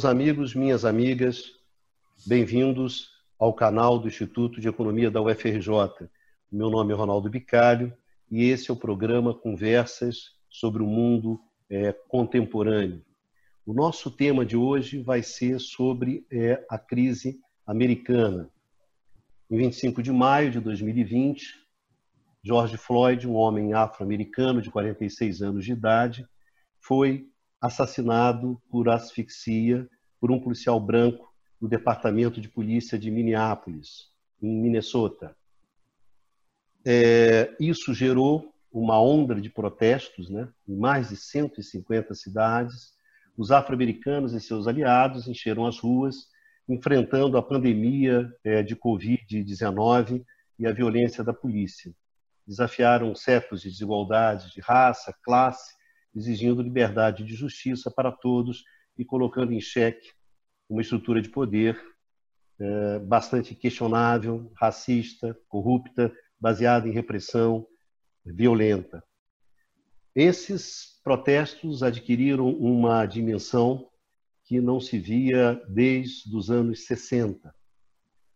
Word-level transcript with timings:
Meus 0.00 0.10
amigos, 0.10 0.54
minhas 0.54 0.86
amigas, 0.86 1.52
bem-vindos 2.24 3.10
ao 3.38 3.52
canal 3.52 3.98
do 3.98 4.08
Instituto 4.08 4.58
de 4.58 4.66
Economia 4.66 5.10
da 5.10 5.20
UFRJ. 5.20 6.08
Meu 6.50 6.70
nome 6.70 6.94
é 6.94 6.96
Ronaldo 6.96 7.28
Bicalho 7.28 7.92
e 8.30 8.48
esse 8.48 8.70
é 8.70 8.72
o 8.72 8.78
programa 8.78 9.34
Conversas 9.34 10.30
sobre 10.48 10.82
o 10.82 10.86
Mundo 10.86 11.38
é, 11.68 11.92
Contemporâneo. 11.92 13.04
O 13.66 13.74
nosso 13.74 14.10
tema 14.10 14.42
de 14.42 14.56
hoje 14.56 15.02
vai 15.02 15.22
ser 15.22 15.60
sobre 15.60 16.24
é, 16.32 16.64
a 16.70 16.78
crise 16.78 17.38
americana. 17.66 18.48
Em 19.50 19.58
25 19.58 20.02
de 20.02 20.10
maio 20.10 20.50
de 20.50 20.60
2020, 20.60 21.56
George 22.42 22.78
Floyd, 22.78 23.28
um 23.28 23.34
homem 23.34 23.74
afro-americano 23.74 24.62
de 24.62 24.70
46 24.70 25.42
anos 25.42 25.62
de 25.62 25.72
idade, 25.72 26.26
foi 26.80 27.29
assassinado 27.60 28.60
por 28.70 28.88
asfixia 28.88 29.88
por 30.20 30.30
um 30.30 30.40
policial 30.40 30.80
branco 30.80 31.30
do 31.60 31.68
Departamento 31.68 32.40
de 32.40 32.48
Polícia 32.48 32.98
de 32.98 33.10
Minneapolis, 33.10 34.08
em 34.40 34.60
Minnesota. 34.60 35.36
É, 36.84 37.54
isso 37.60 37.92
gerou 37.92 38.54
uma 38.72 39.00
onda 39.00 39.34
de 39.34 39.50
protestos 39.50 40.30
né, 40.30 40.48
em 40.66 40.76
mais 40.76 41.10
de 41.10 41.16
150 41.16 42.14
cidades. 42.14 42.94
Os 43.36 43.50
afro-americanos 43.50 44.32
e 44.32 44.40
seus 44.40 44.66
aliados 44.66 45.28
encheram 45.28 45.66
as 45.66 45.78
ruas, 45.78 46.28
enfrentando 46.68 47.36
a 47.36 47.42
pandemia 47.42 48.32
é, 48.44 48.62
de 48.62 48.76
Covid-19 48.76 50.24
e 50.58 50.66
a 50.66 50.72
violência 50.72 51.22
da 51.22 51.34
polícia. 51.34 51.92
Desafiaram 52.46 53.14
séculos 53.14 53.62
de 53.62 53.68
desigualdades 53.68 54.50
de 54.52 54.60
raça, 54.60 55.14
classe 55.22 55.79
exigindo 56.14 56.62
liberdade 56.62 57.24
de 57.24 57.34
justiça 57.34 57.90
para 57.90 58.10
todos 58.10 58.64
e 58.98 59.04
colocando 59.04 59.52
em 59.52 59.60
xeque 59.60 60.10
uma 60.68 60.82
estrutura 60.82 61.20
de 61.20 61.28
poder 61.28 61.80
é, 62.58 62.98
bastante 63.00 63.54
questionável, 63.54 64.52
racista, 64.56 65.36
corrupta, 65.48 66.12
baseada 66.38 66.88
em 66.88 66.92
repressão 66.92 67.66
violenta. 68.24 69.02
Esses 70.14 71.00
protestos 71.02 71.82
adquiriram 71.82 72.48
uma 72.48 73.06
dimensão 73.06 73.88
que 74.44 74.60
não 74.60 74.80
se 74.80 74.98
via 74.98 75.54
desde 75.68 76.36
os 76.36 76.50
anos 76.50 76.84
60. 76.84 77.54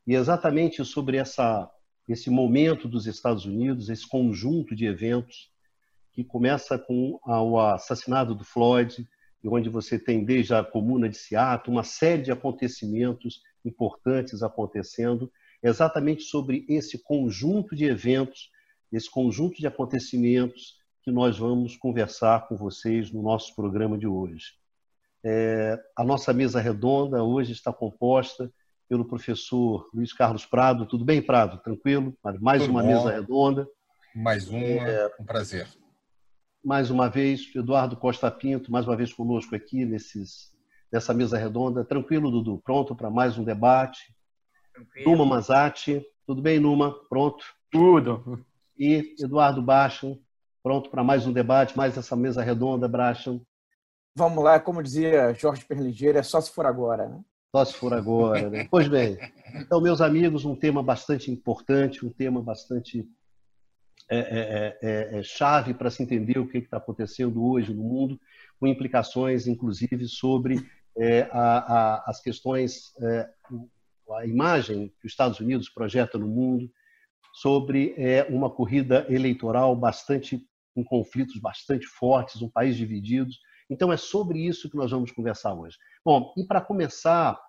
E 0.07 0.15
exatamente 0.15 0.85
sobre 0.85 1.17
essa, 1.17 1.71
esse 2.09 2.31
momento 2.31 2.89
dos 2.89 3.07
Estados 3.07 3.45
Unidos, 3.45 3.89
esse 3.89 4.09
conjunto 4.09 4.75
de 4.75 4.87
eventos 4.87 5.51
que 6.15 6.23
começa 6.23 6.79
com 6.79 7.19
o 7.27 7.59
assassinato 7.59 8.35
do 8.35 8.45
Floyd, 8.45 9.07
onde 9.45 9.69
você 9.69 9.99
tem 9.99 10.25
desde 10.25 10.55
a 10.55 10.65
comuna 10.65 11.09
de 11.09 11.19
Seattle 11.19 11.75
uma 11.75 11.83
série 11.83 12.23
de 12.23 12.33
acontecimentos 12.33 13.43
importantes 13.65 14.43
acontecendo, 14.43 15.31
exatamente 15.63 16.23
sobre 16.23 16.65
esse 16.69 17.03
conjunto 17.03 17.75
de 17.75 17.85
eventos, 17.85 18.51
esse 18.93 19.11
conjunto 19.11 19.59
de 19.59 19.67
acontecimentos 19.67 20.77
que 21.03 21.11
nós 21.11 21.39
vamos 21.39 21.77
conversar 21.77 22.47
com 22.47 22.57
vocês 22.57 23.11
no 23.11 23.23
nosso 23.23 23.55
programa 23.55 23.99
de 23.99 24.07
hoje. 24.07 24.53
É, 25.23 25.79
a 25.97 26.05
nossa 26.05 26.33
mesa 26.33 26.61
redonda 26.61 27.23
hoje 27.23 27.53
está 27.53 27.73
composta 27.73 28.53
pelo 28.89 29.05
professor 29.07 29.89
Luiz 29.93 30.13
Carlos 30.13 30.47
Prado. 30.47 30.87
Tudo 30.87 31.05
bem, 31.05 31.21
Prado? 31.21 31.59
Tranquilo? 31.59 32.17
Mais 32.41 32.63
Tudo 32.63 32.71
uma 32.71 32.83
bom. 32.83 32.89
mesa 32.89 33.11
redonda. 33.11 33.67
Mais 34.15 34.49
uma, 34.49 34.59
é, 34.59 35.11
um 35.19 35.25
prazer 35.25 35.67
mais 36.65 36.91
uma 36.91 37.09
vez, 37.09 37.55
Eduardo 37.55 37.97
Costa 37.97 38.31
Pinto, 38.31 38.73
mais 38.73 38.87
uma 38.87 38.97
vez 38.97 39.13
conosco 39.13 39.55
aqui 39.55 39.85
nesses, 39.85 40.53
nessa 40.91 41.13
mesa 41.13 41.37
redonda. 41.37 41.85
Tranquilo, 41.85 42.31
Dudu? 42.31 42.61
Pronto 42.65 42.97
para 42.97 43.11
mais 43.11 43.37
um 43.37 43.45
debate? 43.45 44.15
Tranquilo. 44.73 45.11
Numa 45.11 45.27
Mazati. 45.27 46.05
Tudo 46.27 46.41
bem, 46.41 46.59
Numa? 46.59 46.93
Pronto? 47.09 47.45
Tudo. 47.71 48.45
E 48.79 49.15
Eduardo 49.21 49.61
Bachan, 49.61 50.19
pronto 50.63 50.91
para 50.91 51.05
mais 51.05 51.27
um 51.27 51.33
debate, 51.33 51.77
mais 51.77 51.97
essa 51.99 52.17
mesa 52.17 52.43
redonda, 52.43 52.89
Bachan. 52.89 53.41
Vamos 54.17 54.43
lá, 54.43 54.59
como 54.59 54.83
dizia 54.83 55.35
Jorge 55.35 55.65
Perligeiro, 55.65 56.19
é 56.19 56.23
só 56.23 56.41
se 56.41 56.51
for 56.51 56.65
agora, 56.65 57.09
né? 57.09 57.21
Só 57.55 57.65
se 57.65 57.75
for 57.75 57.93
agora, 57.93 58.49
né? 58.49 58.67
Pois 58.71 58.89
bem, 58.89 59.19
então, 59.55 59.81
meus 59.81 60.01
amigos, 60.01 60.45
um 60.45 60.57
tema 60.57 60.83
bastante 60.83 61.31
importante, 61.31 62.05
um 62.05 62.11
tema 62.11 62.43
bastante 62.43 63.09
é 64.09 64.19
é, 64.19 64.19
é, 64.19 64.79
é, 64.83 65.19
é, 65.19 65.23
chave 65.23 65.73
para 65.73 65.91
se 65.91 66.03
entender 66.03 66.39
o 66.39 66.47
que 66.47 66.59
está 66.59 66.77
acontecendo 66.77 67.45
hoje 67.45 67.73
no 67.73 67.83
mundo, 67.83 68.21
com 68.61 68.67
implicações, 68.67 69.47
inclusive, 69.47 70.07
sobre 70.07 70.59
é, 70.97 71.23
a, 71.33 71.59
a, 71.59 72.11
as 72.11 72.21
questões, 72.21 72.93
a 74.11 74.27
imagem 74.27 74.93
que 75.01 75.07
os 75.07 75.13
Estados 75.13 75.41
Unidos 75.41 75.69
projeta 75.69 76.19
no 76.19 76.29
mundo, 76.29 76.71
sobre 77.33 77.97
uma 78.29 78.49
corrida 78.49 79.05
eleitoral 79.09 79.75
bastante 79.75 80.47
com 80.75 80.85
conflitos 80.85 81.41
bastante 81.41 81.87
fortes, 81.87 82.43
um 82.43 82.51
país 82.51 82.77
dividido. 82.77 83.31
Então, 83.71 83.93
é 83.93 83.97
sobre 83.97 84.41
isso 84.41 84.69
que 84.69 84.77
nós 84.77 84.91
vamos 84.91 85.11
conversar 85.13 85.55
hoje. 85.55 85.77
Bom, 86.05 86.33
e 86.37 86.45
para 86.45 86.61
começar, 86.61 87.41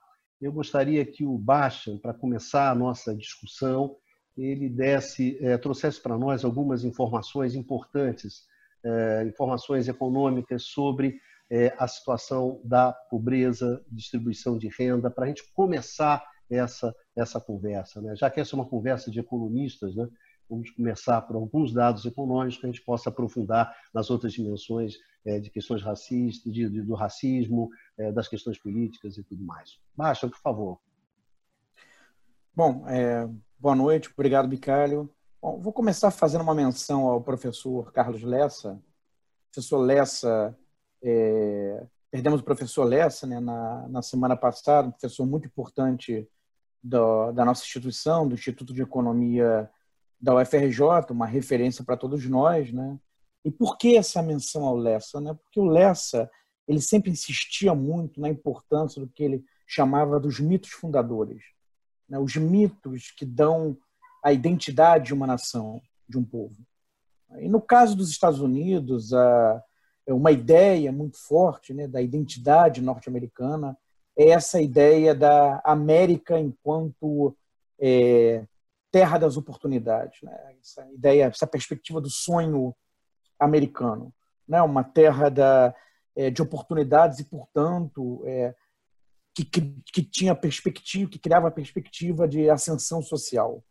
eu 0.42 0.52
gostaria 0.52 1.06
que 1.06 1.26
o 1.26 1.38
Bastian, 1.38 1.98
para 1.98 2.14
começar 2.14 2.72
a 2.72 2.76
nossa 2.76 3.16
discussão, 3.16 3.98
ele 4.38 4.68
desse, 4.69 5.38
é, 5.44 5.57
trouxesse 5.57 6.01
para 6.01 6.18
nós 6.18 6.44
algumas 6.44 6.84
informações 6.84 7.56
importantes, 7.56 8.44
é, 8.84 9.23
informações 9.28 9.88
econômicas 9.88 10.63
sobre 10.63 11.19
é, 11.50 11.73
a 11.78 11.88
situação 11.88 12.59
da 12.63 12.91
pobreza, 12.91 13.84
distribuição 13.91 14.57
de 14.57 14.69
renda, 14.78 15.09
para 15.09 15.25
a 15.25 15.28
gente 15.28 15.44
começar 15.53 16.23
essa, 16.50 16.96
essa 17.16 17.40
conversa. 17.40 18.01
Né? 18.01 18.16
Já 18.16 18.29
que 18.29 18.40
essa 18.40 18.56
é 18.56 18.57
uma 18.57 18.68
conversa 18.68 19.09
de 19.09 19.19
economistas, 19.19 19.96
né? 19.96 20.07
vamos 20.50 20.69
começar 20.72 21.22
por 21.22 21.35
alguns 21.35 21.73
dados 21.73 22.06
econômicos 22.06 22.57
que 22.57 22.66
a 22.66 22.69
gente 22.69 22.84
possa 22.84 23.09
aprofundar 23.09 23.75
nas 23.94 24.09
outras 24.09 24.34
dimensões 24.34 24.96
é, 25.25 25.40
de 25.40 25.50
questões 25.50 25.81
racistas, 25.81 26.52
de, 26.53 26.69
de, 26.69 26.81
do 26.81 26.94
racismo, 26.94 27.69
é, 27.97 28.12
das 28.12 28.28
questões 28.28 28.59
políticas 28.59 29.17
e 29.17 29.23
tudo 29.23 29.44
mais. 29.44 29.79
Baixa, 29.96 30.28
por 30.28 30.38
favor. 30.38 30.79
Bom, 32.56 32.88
é, 32.88 33.28
Boa 33.58 33.74
noite, 33.74 34.10
obrigado, 34.14 34.50
Bicalho. 34.50 35.10
Bom, 35.42 35.60
vou 35.62 35.72
começar 35.72 36.12
fazendo 36.12 36.42
uma 36.42 36.54
menção 36.54 37.08
ao 37.08 37.22
professor 37.22 37.90
Carlos 37.94 38.22
Lessa. 38.22 38.80
Professor 39.50 39.78
Lessa, 39.78 40.56
é, 41.02 41.88
perdemos 42.12 42.42
o 42.42 42.44
professor 42.44 42.84
Lessa 42.84 43.26
né, 43.26 43.40
na, 43.40 43.88
na 43.88 44.02
semana 44.02 44.36
passada, 44.36 44.90
um 44.90 44.92
professor 44.92 45.26
muito 45.26 45.48
importante 45.48 46.28
do, 46.84 47.32
da 47.32 47.46
nossa 47.46 47.64
instituição, 47.64 48.28
do 48.28 48.36
Instituto 48.36 48.74
de 48.74 48.82
Economia 48.82 49.72
da 50.20 50.36
UFRJ, 50.36 50.82
uma 51.10 51.26
referência 51.26 51.84
para 51.84 51.96
todos 51.96 52.28
nós. 52.28 52.74
Né? 52.74 53.00
E 53.46 53.50
por 53.50 53.78
que 53.78 53.96
essa 53.96 54.22
menção 54.22 54.66
ao 54.66 54.76
Lessa? 54.76 55.22
Né? 55.22 55.34
Porque 55.34 55.62
o 55.62 55.66
Lessa 55.66 56.30
ele 56.68 56.82
sempre 56.82 57.10
insistia 57.10 57.74
muito 57.74 58.20
na 58.20 58.28
importância 58.28 59.02
do 59.02 59.08
que 59.08 59.24
ele 59.24 59.46
chamava 59.66 60.20
dos 60.20 60.42
mitos 60.42 60.72
fundadores 60.72 61.55
né, 62.08 62.20
os 62.20 62.36
mitos 62.36 63.12
que 63.12 63.26
dão 63.26 63.78
a 64.24 64.32
identidade 64.32 65.06
de 65.06 65.14
uma 65.14 65.28
nação, 65.28 65.82
de 66.08 66.18
um 66.18 66.24
povo. 66.24 66.56
E 67.40 67.50
no 67.50 67.62
caso 67.62 67.96
dos 67.96 68.10
Estados 68.10 68.40
Unidos, 68.40 69.14
a, 69.14 69.64
é 70.08 70.14
uma 70.14 70.32
ideia 70.32 70.91
muito 70.91 71.18
forte 71.18 71.74
né, 71.74 71.88
da 71.88 72.02
identidade 72.02 72.82
norte-americana 72.82 73.78
é 74.18 74.29
essa 74.29 74.62
ideia 74.62 75.14
da 75.14 75.62
América 75.64 76.40
enquanto 76.40 77.35
é, 77.79 78.46
terra 78.91 79.18
das 79.18 79.35
oportunidades, 79.35 80.22
né? 80.22 80.56
essa 80.62 80.88
ideia, 80.91 81.26
essa 81.26 81.46
perspectiva 81.46 82.00
do 82.00 82.09
sonho 82.09 82.74
americano, 83.38 84.14
né? 84.47 84.62
uma 84.62 84.85
terra 84.85 85.28
da, 85.29 85.76
é, 86.16 86.29
de 86.29 86.41
oportunidades 86.41 87.20
e, 87.20 87.26
portanto, 87.26 88.24
é, 88.26 88.56
que, 89.35 89.43
que, 89.43 89.61
que 89.91 90.02
tinha 90.02 90.34
perspectiva, 90.34 91.11
que 91.11 91.20
criava 91.20 91.52
perspectiva 91.52 92.26
de 92.28 92.49
ascensão 92.49 93.02
social. 93.02 93.61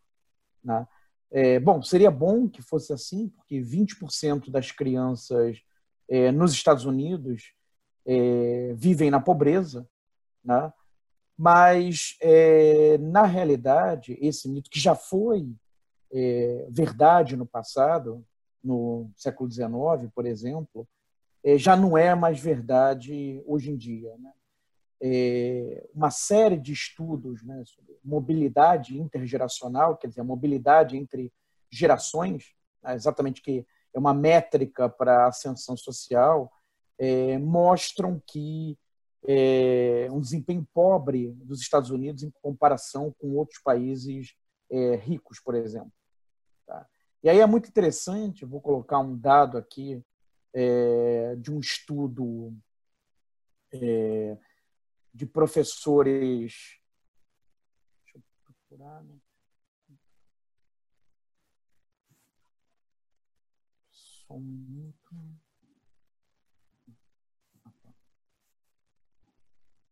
Né? 0.62 0.86
É, 1.30 1.58
bom, 1.58 1.82
seria 1.82 2.10
bom 2.10 2.48
que 2.48 2.60
fosse 2.60 2.92
assim, 2.92 3.28
porque 3.30 3.60
20% 3.60 4.50
das 4.50 4.70
crianças 4.70 5.58
é, 6.08 6.30
nos 6.30 6.52
Estados 6.52 6.84
Unidos 6.84 7.54
é, 8.06 8.74
vivem 8.76 9.10
na 9.10 9.20
pobreza, 9.20 9.88
né? 10.44 10.70
mas, 11.36 12.16
é, 12.20 12.98
na 12.98 13.24
realidade, 13.24 14.18
esse 14.20 14.48
mito, 14.48 14.70
que 14.70 14.78
já 14.78 14.94
foi 14.94 15.50
é, 16.12 16.68
verdade 16.70 17.36
no 17.36 17.46
passado, 17.46 18.24
no 18.62 19.10
século 19.16 19.50
XIX, 19.50 20.12
por 20.14 20.26
exemplo, 20.26 20.86
é, 21.42 21.56
já 21.56 21.74
não 21.74 21.96
é 21.96 22.14
mais 22.14 22.38
verdade 22.38 23.42
hoje 23.46 23.70
em 23.70 23.76
dia. 23.76 24.14
Né? 24.18 24.30
É, 25.06 25.86
uma 25.94 26.10
série 26.10 26.56
de 26.56 26.72
estudos 26.72 27.42
né, 27.42 27.62
sobre 27.66 27.94
mobilidade 28.02 28.98
intergeracional, 28.98 29.98
quer 29.98 30.08
dizer, 30.08 30.22
a 30.22 30.24
mobilidade 30.24 30.96
entre 30.96 31.30
gerações, 31.70 32.54
né, 32.82 32.94
exatamente 32.94 33.42
que 33.42 33.66
é 33.92 33.98
uma 33.98 34.14
métrica 34.14 34.88
para 34.88 35.24
a 35.24 35.28
ascensão 35.28 35.76
social, 35.76 36.50
é, 36.98 37.36
mostram 37.36 38.18
que 38.26 38.78
é, 39.28 40.08
um 40.10 40.20
desempenho 40.20 40.66
pobre 40.72 41.32
dos 41.32 41.60
Estados 41.60 41.90
Unidos 41.90 42.22
em 42.22 42.30
comparação 42.40 43.14
com 43.18 43.34
outros 43.34 43.60
países 43.62 44.34
é, 44.70 44.96
ricos, 44.96 45.38
por 45.38 45.54
exemplo. 45.54 45.92
Tá? 46.66 46.86
E 47.22 47.28
aí 47.28 47.40
é 47.40 47.46
muito 47.46 47.68
interessante, 47.68 48.46
vou 48.46 48.60
colocar 48.60 49.00
um 49.00 49.14
dado 49.14 49.58
aqui 49.58 50.02
é, 50.54 51.36
de 51.36 51.52
um 51.52 51.60
estudo 51.60 52.56
é, 53.70 54.38
de 55.14 55.24
professores. 55.24 56.80
Deixa 58.02 58.18
eu 58.18 58.22
procurar. 58.44 59.02
Né? 59.04 59.16
Só 63.90 64.34
um 64.34 64.40
minuto. 64.40 65.14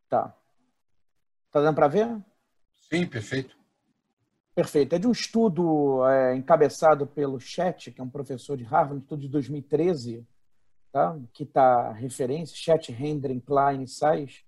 Tá. 0.09 0.37
Tá 1.51 1.61
dando 1.61 1.75
para 1.75 1.89
ver? 1.89 2.23
Sim, 2.75 3.07
perfeito. 3.07 3.57
Perfeito. 4.55 4.95
É 4.95 4.99
de 4.99 5.07
um 5.07 5.13
estudo 5.13 6.07
é, 6.07 6.35
encabeçado 6.37 7.07
pelo 7.07 7.41
Chet, 7.41 7.91
que 7.91 8.01
é 8.01 8.05
um 8.05 8.11
professor 8.11 8.57
de 8.57 8.65
Harvard, 8.65 8.97
um 8.97 8.99
estudo 8.99 9.23
de 9.23 9.29
2013, 9.29 10.27
tá? 10.91 11.19
que 11.33 11.45
está 11.45 11.93
referência, 11.93 12.55
Chet, 12.55 12.93
Hendren, 12.93 13.41
Klein 13.41 13.83
e 13.83 13.89
Sais. 13.89 14.45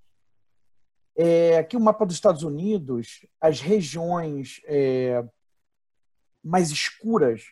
É, 1.16 1.58
aqui 1.58 1.76
o 1.76 1.80
mapa 1.80 2.04
dos 2.04 2.16
Estados 2.16 2.42
Unidos, 2.42 3.24
as 3.40 3.60
regiões 3.60 4.60
é, 4.66 5.24
mais 6.42 6.70
escuras 6.70 7.44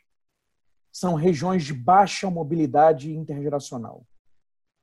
são 0.90 1.14
regiões 1.14 1.64
de 1.64 1.72
baixa 1.72 2.28
mobilidade 2.28 3.14
intergeracional. 3.14 4.06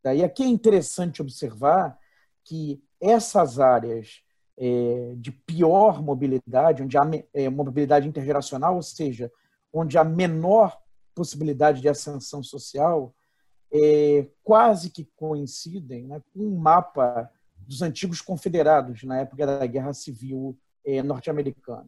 Daí 0.04 0.24
aqui 0.24 0.44
é 0.44 0.48
interessante 0.48 1.22
observar 1.22 1.98
que 2.44 2.82
essas 3.00 3.60
áreas 3.60 4.24
é, 4.58 5.14
de 5.18 5.32
pior 5.32 6.02
mobilidade, 6.02 6.84
onde 6.84 6.98
há 6.98 7.10
é, 7.34 7.50
mobilidade 7.50 8.08
intergeracional, 8.08 8.76
ou 8.76 8.82
seja, 8.82 9.32
onde 9.72 9.98
há 9.98 10.04
menor 10.04 10.78
possibilidade 11.14 11.82
de 11.82 11.90
ascensão 11.90 12.42
social, 12.42 13.14
é, 13.72 14.28
quase 14.44 14.90
que 14.90 15.06
coincidem 15.16 16.08
né, 16.08 16.22
com 16.34 16.40
um 16.40 16.58
mapa 16.58 17.30
dos 17.70 17.84
antigos 17.84 18.20
confederados 18.20 19.04
na 19.04 19.20
época 19.20 19.46
da 19.46 19.68
Guerra 19.68 19.94
Civil 19.94 20.58
é, 20.84 21.04
norte-americana. 21.04 21.88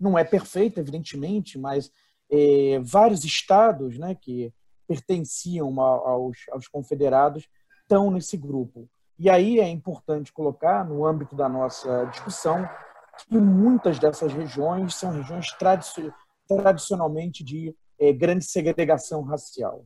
Não 0.00 0.18
é 0.18 0.24
perfeito, 0.24 0.80
evidentemente, 0.80 1.58
mas 1.58 1.92
é, 2.30 2.80
vários 2.82 3.22
estados 3.22 3.98
né, 3.98 4.14
que 4.14 4.50
pertenciam 4.88 5.78
aos, 5.78 6.38
aos 6.50 6.66
confederados 6.66 7.46
estão 7.82 8.10
nesse 8.10 8.38
grupo. 8.38 8.88
E 9.18 9.28
aí 9.28 9.60
é 9.60 9.68
importante 9.68 10.32
colocar, 10.32 10.82
no 10.82 11.04
âmbito 11.04 11.36
da 11.36 11.46
nossa 11.46 12.06
discussão, 12.06 12.66
que 13.28 13.36
muitas 13.36 13.98
dessas 13.98 14.32
regiões 14.32 14.94
são 14.94 15.12
regiões 15.12 15.48
tradicionalmente 16.48 17.44
de 17.44 17.76
é, 17.98 18.14
grande 18.14 18.46
segregação 18.46 19.22
racial. 19.22 19.84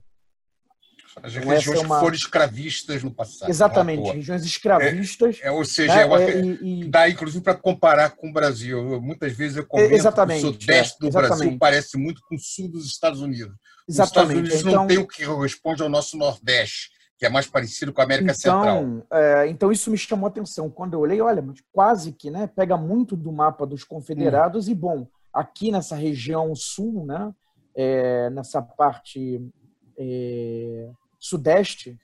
As 1.22 1.34
então, 1.34 1.48
regiões 1.48 1.80
é 1.80 1.86
uma... 1.86 1.94
que 1.96 2.00
foram 2.00 2.14
escravistas 2.14 3.02
no 3.02 3.10
passado. 3.10 3.48
Exatamente, 3.48 4.10
regiões 4.10 4.44
escravistas. 4.44 5.40
É, 5.42 5.48
é, 5.48 5.50
ou 5.50 5.64
seja, 5.64 6.06
né? 6.06 6.24
é, 6.24 6.40
e, 6.40 6.82
e... 6.82 6.88
dá 6.88 7.08
inclusive 7.08 7.42
para 7.42 7.54
comparar 7.54 8.10
com 8.10 8.28
o 8.28 8.32
Brasil. 8.32 9.00
muitas 9.00 9.32
vezes 9.32 9.56
eu 9.56 9.66
comento 9.66 9.94
exatamente, 9.94 10.42
que 10.42 10.46
o 10.46 10.52
sudeste 10.52 10.98
do 11.00 11.10
Brasil 11.10 11.56
parece 11.58 11.96
muito 11.96 12.20
com 12.28 12.36
o 12.36 12.38
sul 12.38 12.68
dos 12.68 12.86
Estados 12.86 13.20
Unidos. 13.20 13.54
Exatamente. 13.88 13.88
Os 13.88 14.08
Estados 14.08 14.30
Unidos 14.30 14.60
então... 14.60 14.72
não 14.72 14.86
tem 14.86 14.98
o 14.98 15.06
que 15.06 15.24
corresponde 15.24 15.82
ao 15.82 15.88
nosso 15.88 16.16
Nordeste 16.16 16.94
que 17.18 17.24
é 17.24 17.30
mais 17.30 17.46
parecido 17.46 17.94
com 17.94 18.00
a 18.02 18.04
América 18.04 18.34
então, 18.38 18.60
Central. 18.60 19.06
É, 19.10 19.48
então 19.48 19.72
isso 19.72 19.90
me 19.90 19.96
chamou 19.96 20.26
a 20.26 20.28
atenção. 20.28 20.68
Quando 20.68 20.92
eu 20.92 21.00
olhei, 21.00 21.20
olha, 21.20 21.42
quase 21.72 22.12
que 22.12 22.30
né, 22.30 22.46
pega 22.46 22.76
muito 22.76 23.16
do 23.16 23.32
mapa 23.32 23.66
dos 23.66 23.84
confederados 23.84 24.68
hum. 24.68 24.72
e, 24.72 24.74
bom, 24.74 25.08
aqui 25.32 25.72
nessa 25.72 25.96
região 25.96 26.54
sul, 26.54 27.06
né, 27.06 27.32
é, 27.74 28.28
nessa 28.28 28.60
parte 28.60 29.40
é, 29.98 30.90
sudeste, 31.26 31.98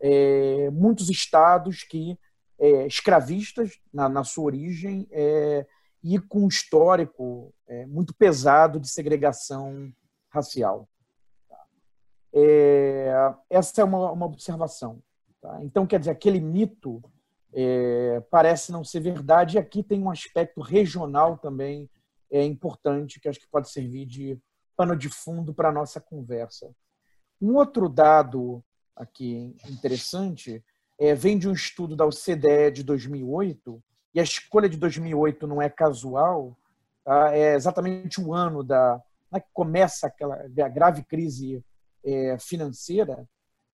é, 0.00 0.70
muitos 0.70 1.08
estados 1.08 1.82
que 1.82 2.18
é, 2.58 2.86
escravistas 2.86 3.78
na, 3.92 4.08
na, 4.08 4.24
sua 4.24 4.44
origem 4.44 5.06
é, 5.10 5.66
e 6.02 6.18
com 6.18 6.44
um 6.44 6.48
histórico 6.48 7.52
muito 7.88 8.14
pesado 8.14 8.78
de 8.78 8.88
segregação 8.88 9.92
racial. 10.30 10.88
É, 12.32 13.10
essa 13.48 13.80
é 13.80 13.84
uma, 13.84 14.12
uma 14.12 14.26
observação. 14.26 15.02
Tá? 15.40 15.58
Então, 15.62 15.86
quer 15.86 15.98
dizer, 15.98 16.10
aquele 16.10 16.40
mito 16.40 17.02
é, 17.52 18.20
parece 18.30 18.70
não 18.70 18.84
ser 18.84 19.00
verdade, 19.00 19.56
e 19.56 19.58
aqui 19.58 19.82
tem 19.82 20.02
um 20.02 20.10
aspecto 20.10 20.60
regional 20.60 21.38
também 21.38 21.88
é, 22.30 22.44
importante, 22.44 23.18
que 23.18 23.28
acho 23.28 23.40
que 23.40 23.48
pode 23.48 23.70
servir 23.70 24.04
de 24.04 24.38
pano 24.76 24.94
de 24.94 25.08
fundo 25.08 25.54
para 25.54 25.70
a 25.70 25.72
nossa 25.72 25.98
conversa. 25.98 26.70
Um 27.40 27.54
outro 27.54 27.88
dado 27.88 28.62
aqui 28.94 29.54
interessante 29.68 30.64
é, 30.98 31.14
vem 31.14 31.38
de 31.38 31.48
um 31.48 31.52
estudo 31.52 31.94
da 31.94 32.06
OCDE 32.06 32.70
de 32.72 32.82
2008, 32.82 33.82
e 34.14 34.20
a 34.20 34.22
escolha 34.22 34.68
de 34.68 34.78
2008 34.78 35.46
não 35.46 35.60
é 35.60 35.68
casual, 35.68 36.56
tá? 37.04 37.36
é 37.36 37.54
exatamente 37.54 38.20
o 38.20 38.32
ano 38.32 38.62
da 38.62 39.02
né, 39.30 39.40
que 39.40 39.48
começa 39.52 40.06
aquela 40.06 40.36
a 40.36 40.68
grave 40.68 41.02
crise 41.04 41.62
é, 42.02 42.38
financeira, 42.38 43.28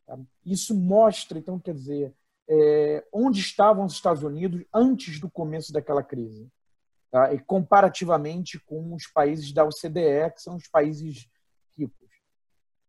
tá? 0.05 0.19
isso 0.44 0.75
mostra, 0.75 1.38
então, 1.38 1.61
quer 1.61 1.75
dizer, 1.75 2.12
é, 2.49 3.05
onde 3.12 3.41
estavam 3.41 3.85
os 3.85 3.93
Estados 3.93 4.23
Unidos 4.23 4.65
antes 4.75 5.20
do 5.20 5.31
começo 5.31 5.73
daquela 5.73 6.03
crise, 6.03 6.50
tá? 7.11 7.32
e 7.32 7.38
comparativamente 7.38 8.58
com 8.58 8.94
os 8.94 9.06
países 9.06 9.53
da 9.53 9.65
OCDE, 9.65 10.32
que 10.35 10.43
são 10.43 10.56
os 10.56 10.67
países. 10.67 11.29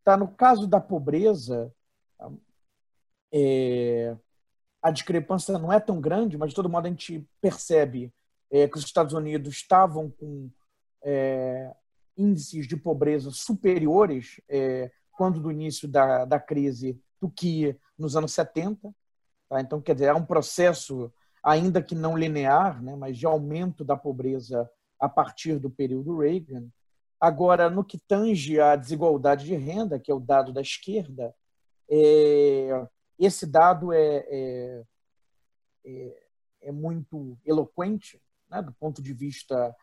Tá? 0.03 0.17
No 0.17 0.27
caso 0.27 0.67
da 0.67 0.79
pobreza, 0.79 1.73
é, 3.31 4.15
a 4.81 4.91
discrepância 4.91 5.57
não 5.57 5.72
é 5.72 5.79
tão 5.79 6.01
grande, 6.01 6.38
mas 6.38 6.50
de 6.50 6.55
todo 6.55 6.69
modo 6.69 6.86
a 6.86 6.89
gente 6.89 7.27
percebe 7.41 8.13
é, 8.51 8.67
que 8.67 8.77
os 8.77 8.83
Estados 8.83 9.13
Unidos 9.13 9.55
estavam 9.55 10.10
com 10.10 10.50
é, 11.03 11.74
índices 12.17 12.67
de 12.67 12.77
pobreza 12.77 13.31
superiores 13.31 14.39
é, 14.48 14.91
quando 15.12 15.39
do 15.39 15.51
início 15.51 15.88
da, 15.88 16.25
da 16.25 16.39
crise 16.39 17.00
do 17.19 17.29
que 17.29 17.75
nos 17.98 18.15
anos 18.15 18.33
70. 18.33 18.93
Tá? 19.50 19.62
Então, 19.62 19.81
quer 19.81 19.93
dizer, 19.93 20.07
é 20.07 20.13
um 20.13 20.25
processo, 20.25 21.12
ainda 21.41 21.81
que 21.81 21.95
não 21.95 22.17
linear, 22.17 22.81
né, 22.83 22.95
mas 22.95 23.17
de 23.17 23.25
aumento 23.25 23.83
da 23.83 23.95
pobreza 23.95 24.69
a 25.00 25.10
partir 25.10 25.60
do 25.60 25.69
período 25.69 26.19
Reagan. 26.19 26.67
Agora, 27.24 27.70
no 27.70 27.86
que 27.86 27.98
tange 27.98 28.60
à 28.60 28.75
desigualdade 28.75 29.46
de 29.46 29.56
renda, 29.56 29.98
que 29.98 30.12
é 30.12 30.13
o 30.13 30.20
dado 30.20 30.51
da 30.51 30.60
esquerda, 30.60 31.34
é, 31.89 32.86
esse 33.18 33.46
dado 33.46 33.94
é, 33.94 34.25
é, 34.27 34.84
é, 35.86 36.24
é 36.63 36.72
muito 36.74 37.38
eloquente 37.46 38.22
né, 38.50 38.62
do 38.62 38.74
ponto 38.74 39.01
de 39.01 39.13
vista 39.13 39.74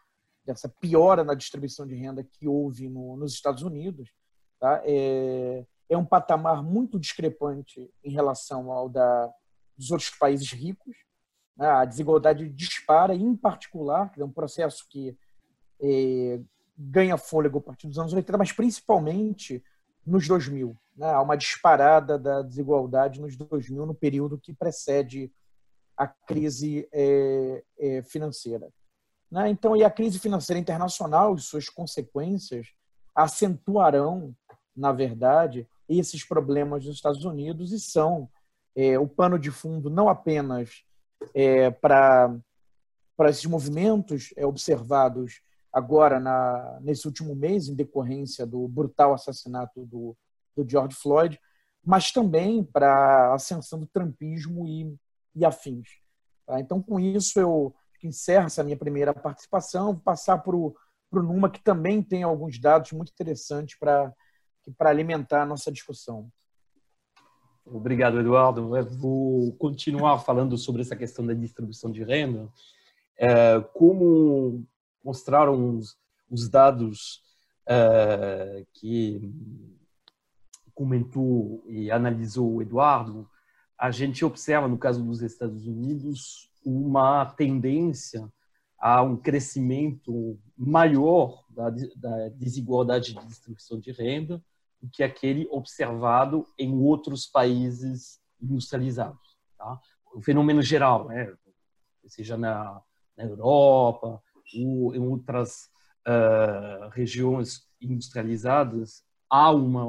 dessa 0.44 0.68
piora 0.68 1.24
na 1.24 1.32
distribuição 1.32 1.86
de 1.86 1.94
renda 1.94 2.22
que 2.22 2.46
houve 2.46 2.90
no, 2.90 3.16
nos 3.16 3.32
Estados 3.32 3.62
Unidos. 3.62 4.12
Tá? 4.58 4.82
É, 4.84 5.64
é 5.88 5.96
um 5.96 6.04
patamar 6.04 6.62
muito 6.62 7.00
discrepante 7.00 7.90
em 8.04 8.12
relação 8.12 8.70
ao 8.70 8.86
da, 8.86 9.32
dos 9.78 9.90
outros 9.90 10.10
países 10.10 10.52
ricos. 10.52 10.94
Né? 11.56 11.66
A 11.66 11.86
desigualdade 11.86 12.50
dispara, 12.50 13.14
em 13.14 13.34
particular, 13.34 14.12
é 14.18 14.22
um 14.22 14.30
processo 14.30 14.86
que 14.90 15.16
é, 15.80 16.38
ganha 16.82 17.16
fôlego 17.16 17.58
a 17.58 17.62
partir 17.62 17.86
dos 17.86 17.98
anos 17.98 18.12
80, 18.12 18.38
mas 18.38 18.52
principalmente 18.52 19.62
nos 20.06 20.26
2000. 20.26 20.76
Né? 20.96 21.10
Há 21.10 21.20
uma 21.20 21.36
disparada 21.36 22.18
da 22.18 22.42
desigualdade 22.42 23.20
nos 23.20 23.36
2000, 23.36 23.86
no 23.86 23.94
período 23.94 24.38
que 24.38 24.52
precede 24.52 25.32
a 25.96 26.06
crise 26.06 26.88
é, 26.92 27.62
é, 27.78 28.02
financeira. 28.02 28.68
Né? 29.30 29.50
Então, 29.50 29.76
e 29.76 29.84
a 29.84 29.90
crise 29.90 30.18
financeira 30.18 30.58
internacional 30.58 31.34
e 31.34 31.40
suas 31.40 31.68
consequências 31.68 32.68
acentuarão 33.14 34.34
na 34.80 34.92
verdade, 34.92 35.68
esses 35.88 36.24
problemas 36.24 36.84
dos 36.84 36.96
Estados 36.96 37.24
Unidos 37.24 37.72
e 37.72 37.78
são 37.78 38.28
é, 38.74 38.98
o 38.98 39.06
pano 39.06 39.38
de 39.38 39.50
fundo 39.50 39.90
não 39.90 40.08
apenas 40.08 40.84
é, 41.34 41.70
para 41.70 42.34
para 43.16 43.28
esses 43.28 43.44
movimentos 43.44 44.32
é, 44.34 44.46
observados 44.46 45.42
agora 45.72 46.18
na, 46.18 46.78
nesse 46.80 47.06
último 47.06 47.34
mês 47.34 47.68
em 47.68 47.74
decorrência 47.74 48.46
do 48.46 48.66
brutal 48.66 49.14
assassinato 49.14 49.84
do, 49.86 50.16
do 50.56 50.68
George 50.68 50.96
Floyd, 50.96 51.38
mas 51.84 52.12
também 52.12 52.62
para 52.64 53.30
a 53.30 53.34
ascensão 53.34 53.78
do 53.78 53.86
trumpismo 53.86 54.66
e, 54.66 54.94
e 55.34 55.44
afins. 55.44 55.88
Tá? 56.46 56.60
Então, 56.60 56.82
com 56.82 56.98
isso, 56.98 57.38
eu 57.40 57.74
encerro 58.02 58.46
essa 58.46 58.64
minha 58.64 58.76
primeira 58.76 59.14
participação, 59.14 59.92
vou 59.92 60.02
passar 60.02 60.38
para 60.38 60.56
o 60.56 60.74
Numa, 61.12 61.50
que 61.50 61.62
também 61.62 62.02
tem 62.02 62.22
alguns 62.22 62.58
dados 62.58 62.92
muito 62.92 63.12
interessantes 63.12 63.78
para 63.78 64.14
alimentar 64.80 65.42
a 65.42 65.46
nossa 65.46 65.70
discussão. 65.70 66.30
Obrigado, 67.64 68.18
Eduardo. 68.18 68.76
Eu 68.76 68.84
vou 68.84 69.52
continuar 69.52 70.18
falando 70.18 70.56
sobre 70.58 70.82
essa 70.82 70.96
questão 70.96 71.24
da 71.24 71.34
distribuição 71.34 71.90
de 71.90 72.02
renda. 72.02 72.48
É, 73.16 73.60
como 73.74 74.66
mostraram 75.04 75.76
os, 75.76 75.96
os 76.30 76.48
dados 76.48 77.22
é, 77.66 78.64
que 78.72 79.20
comentou 80.74 81.62
e 81.66 81.90
analisou 81.90 82.54
o 82.54 82.62
Eduardo, 82.62 83.28
a 83.78 83.90
gente 83.90 84.24
observa, 84.24 84.68
no 84.68 84.78
caso 84.78 85.02
dos 85.02 85.22
Estados 85.22 85.66
Unidos, 85.66 86.50
uma 86.64 87.26
tendência 87.26 88.30
a 88.78 89.02
um 89.02 89.16
crescimento 89.16 90.38
maior 90.56 91.44
da, 91.50 91.70
da 91.96 92.28
desigualdade 92.30 93.14
de 93.14 93.26
distribuição 93.26 93.78
de 93.78 93.92
renda 93.92 94.42
do 94.80 94.88
que 94.88 95.02
aquele 95.02 95.46
observado 95.50 96.46
em 96.58 96.74
outros 96.74 97.26
países 97.26 98.20
industrializados. 98.40 99.38
Tá? 99.58 99.78
O 100.14 100.22
fenômeno 100.22 100.62
geral, 100.62 101.08
né? 101.08 101.34
seja 102.06 102.36
na, 102.36 102.82
na 103.16 103.24
Europa 103.24 104.22
ou 104.54 104.94
em 104.94 105.00
outras 105.00 105.68
uh, 106.06 106.88
regiões 106.90 107.68
industrializadas, 107.80 109.02
há 109.28 109.50
uma, 109.50 109.84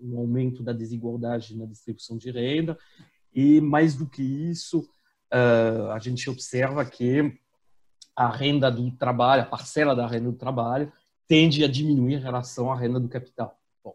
um 0.00 0.18
aumento 0.18 0.62
da 0.62 0.72
desigualdade 0.72 1.56
na 1.56 1.66
distribuição 1.66 2.16
de 2.16 2.30
renda 2.30 2.78
e, 3.34 3.60
mais 3.60 3.94
do 3.94 4.06
que 4.06 4.22
isso, 4.22 4.80
uh, 5.32 5.90
a 5.92 5.98
gente 5.98 6.28
observa 6.30 6.84
que 6.84 7.38
a 8.16 8.30
renda 8.30 8.70
do 8.70 8.90
trabalho, 8.92 9.42
a 9.42 9.46
parcela 9.46 9.94
da 9.94 10.06
renda 10.06 10.30
do 10.30 10.36
trabalho, 10.38 10.90
tende 11.28 11.62
a 11.62 11.68
diminuir 11.68 12.14
em 12.14 12.22
relação 12.22 12.72
à 12.72 12.76
renda 12.76 12.98
do 12.98 13.08
capital. 13.08 13.58
Bom, 13.84 13.94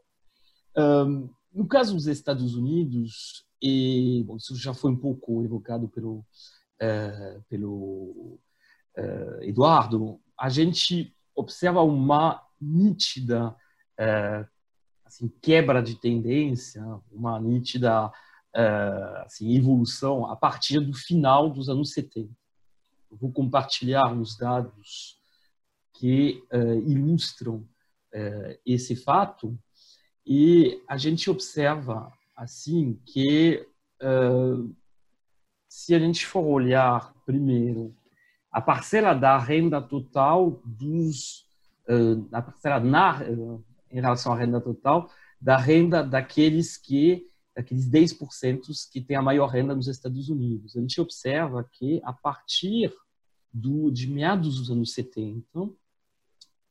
um, 0.78 1.30
no 1.52 1.68
caso 1.68 1.96
dos 1.96 2.06
Estados 2.06 2.56
Unidos, 2.56 3.46
e 3.62 4.24
bom, 4.28 4.38
isso 4.38 4.56
já 4.56 4.74
foi 4.74 4.92
um 4.92 4.96
pouco 4.96 5.44
evocado 5.44 5.88
pelo, 5.90 6.20
uh, 6.20 7.42
pelo 7.50 8.40
Eduardo, 9.42 10.20
a 10.38 10.50
gente 10.50 11.16
observa 11.36 11.82
uma 11.82 12.42
nítida 12.60 13.50
uh, 13.50 14.48
assim, 15.06 15.32
quebra 15.42 15.82
de 15.82 15.96
tendência, 15.96 16.84
uma 17.12 17.40
nítida 17.40 18.08
uh, 18.08 19.18
assim, 19.26 19.56
evolução 19.56 20.26
a 20.28 20.36
partir 20.36 20.80
do 20.80 20.94
final 20.94 21.50
dos 21.50 21.70
anos 21.70 21.92
70. 21.94 22.30
Eu 23.10 23.18
vou 23.18 23.32
compartilhar 23.32 24.12
uns 24.14 24.38
dados 24.38 25.20
que 25.94 26.42
ilustram 26.88 27.68
esse 28.66 28.96
fato 28.96 29.60
e 30.26 30.82
a 30.88 30.98
gente 30.98 31.30
observa 31.30 32.12
assim 32.36 33.00
que 33.06 33.68
se 35.68 35.94
a 35.94 36.00
gente 36.00 36.26
for 36.26 36.46
olhar 36.46 37.14
primeiro 37.26 37.94
a 38.52 38.62
parcela 38.62 39.14
da 39.14 39.38
renda 39.38 39.82
total 39.82 40.62
dos 40.66 41.50
a 42.32 42.42
parcela 42.42 42.80
na 42.80 43.20
em 43.92 44.00
relação 44.00 44.32
à 44.32 44.38
renda 44.38 44.62
total 44.62 45.10
da 45.42 45.58
renda 45.58 46.04
daqueles 46.04 46.78
que 46.78 47.28
aqueles 47.56 47.90
10% 47.90 48.62
que 48.92 49.02
têm 49.02 49.18
a 49.18 49.22
maior 49.22 49.48
renda 49.48 49.76
nos 49.76 49.88
Estados 49.88 50.30
Unidos. 50.30 50.76
A 50.76 50.80
gente 50.80 51.02
observa 51.02 51.68
que, 51.72 52.02
a 52.04 52.14
partir 52.14 52.94
do, 53.54 53.92
de 53.92 54.08
meados 54.08 54.58
dos 54.58 54.72
anos 54.72 54.94
70, 54.94 55.70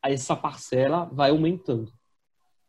essa 0.02 0.34
parcela 0.34 1.04
vai 1.12 1.30
aumentando. 1.30 1.92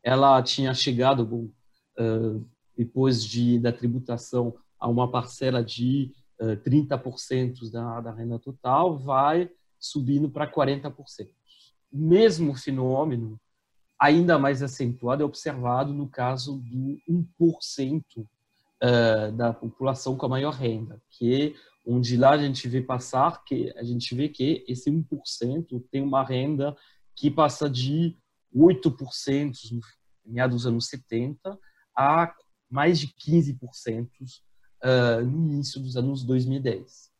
Ela 0.03 0.41
tinha 0.41 0.73
chegado, 0.73 1.25
bom, 1.25 1.49
uh, 1.97 2.45
depois 2.77 3.23
de, 3.23 3.59
da 3.59 3.71
tributação, 3.71 4.55
a 4.79 4.87
uma 4.89 5.09
parcela 5.09 5.63
de 5.63 6.11
uh, 6.11 6.20
30% 6.45 7.69
da, 7.71 8.01
da 8.01 8.11
renda 8.11 8.39
total, 8.39 8.97
vai 8.97 9.49
subindo 9.79 10.29
para 10.29 10.51
40%. 10.51 10.93
O 11.91 11.97
mesmo 11.97 12.55
fenômeno 12.55 13.39
ainda 13.99 14.39
mais 14.39 14.63
acentuado 14.63 15.21
é 15.21 15.25
observado 15.25 15.93
no 15.93 16.07
caso 16.07 16.57
do 16.57 16.99
1% 17.39 18.03
uh, 18.17 19.31
da 19.33 19.53
população 19.53 20.17
com 20.17 20.25
a 20.25 20.29
maior 20.29 20.53
renda, 20.53 20.99
que 21.09 21.55
onde 21.85 22.17
lá 22.17 22.31
a 22.31 22.37
gente 22.37 22.67
vê 22.67 22.81
passar 22.81 23.43
que 23.43 23.71
a 23.75 23.83
gente 23.83 24.13
vê 24.15 24.29
que 24.29 24.63
esse 24.67 24.89
1% 24.89 25.83
tem 25.91 26.01
uma 26.01 26.23
renda 26.23 26.75
que 27.15 27.29
passa 27.29 27.69
de 27.69 28.17
8% 28.55 29.71
no 29.71 29.81
meados 30.25 30.57
dos 30.57 30.67
anos 30.67 30.87
70 30.87 31.57
a 31.97 32.33
mais 32.69 32.99
de 32.99 33.07
15% 33.07 34.07
uh, 34.83 35.25
no 35.25 35.53
início 35.53 35.79
dos 35.81 35.97
anos 35.97 36.23
2010. 36.23 37.11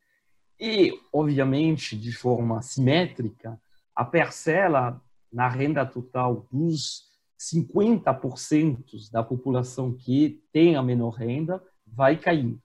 E, 0.60 0.94
obviamente, 1.12 1.98
de 1.98 2.12
forma 2.12 2.62
simétrica, 2.62 3.60
a 3.96 4.06
parcela 4.06 5.02
na 5.32 5.48
renda 5.48 5.86
total 5.86 6.48
dos 6.52 7.10
50% 7.40 9.10
da 9.12 9.24
população 9.24 9.92
que 9.92 10.44
tem 10.54 10.76
a 10.76 10.84
menor 10.84 11.12
renda 11.16 11.62
vai 11.88 12.16
caindo. 12.16 12.62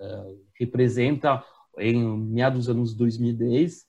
Uh, 0.00 0.44
representa, 0.58 1.44
em 1.78 2.02
meados 2.04 2.66
dos 2.66 2.68
anos 2.68 2.94
2010, 2.94 3.86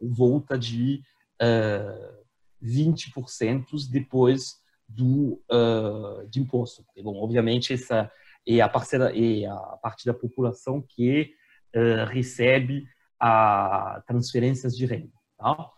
volta 0.00 0.56
de 0.56 1.02
uh, 1.40 1.44
é, 1.44 2.22
20% 2.62 3.66
depois 3.90 4.60
do 4.88 5.42
uh, 5.50 6.26
de 6.28 6.40
imposto. 6.40 6.84
Porque, 6.84 7.02
bom, 7.02 7.16
obviamente 7.16 7.72
essa 7.72 8.10
é 8.46 8.60
a 8.60 8.68
parcela 8.68 9.12
é 9.14 9.46
a 9.46 9.56
parte 9.82 10.04
da 10.04 10.14
população 10.14 10.82
que 10.82 11.32
uh, 11.74 12.06
recebe 12.10 12.84
a 13.20 14.02
transferências 14.06 14.76
de 14.76 14.84
renda. 14.84 15.12
Tá? 15.38 15.70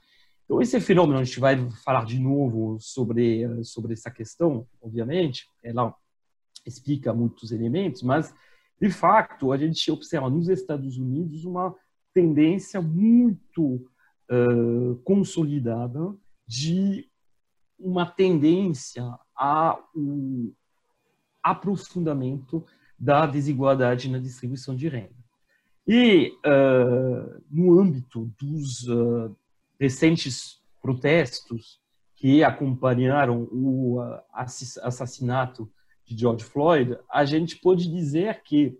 Então, 0.44 0.60
esse 0.60 0.78
fenômeno, 0.80 1.18
a 1.18 1.24
gente 1.24 1.40
vai 1.40 1.56
falar 1.84 2.04
de 2.04 2.18
novo 2.18 2.78
sobre, 2.78 3.64
sobre 3.64 3.94
essa 3.94 4.10
questão, 4.10 4.66
obviamente, 4.80 5.46
ela 5.62 5.94
explica 6.66 7.12
muitos 7.12 7.52
elementos, 7.52 8.02
mas, 8.02 8.34
de 8.80 8.90
fato, 8.90 9.52
a 9.52 9.56
gente 9.56 9.90
observa 9.90 10.28
nos 10.28 10.48
Estados 10.48 10.96
Unidos 10.98 11.44
uma 11.44 11.74
tendência 12.12 12.80
muito 12.80 13.86
uh, 14.30 14.96
consolidada 15.04 16.14
de 16.46 17.08
uma 17.78 18.06
tendência 18.06 19.02
ao 19.34 19.82
aprofundamento 21.44 22.64
da 22.98 23.26
desigualdade 23.26 24.10
na 24.10 24.18
distribuição 24.18 24.74
de 24.74 24.88
renda. 24.88 25.14
E, 25.86 26.32
uh, 26.46 27.42
no 27.50 27.78
âmbito 27.78 28.32
dos, 28.40 28.88
uh, 28.88 29.36
recentes 29.78 30.60
protestos 30.80 31.80
que 32.16 32.42
acompanharam 32.42 33.48
o 33.52 33.98
assassinato 34.32 35.70
de 36.06 36.16
George 36.18 36.44
Floyd, 36.44 36.96
a 37.10 37.24
gente 37.24 37.56
pode 37.56 37.90
dizer 37.90 38.42
que 38.42 38.78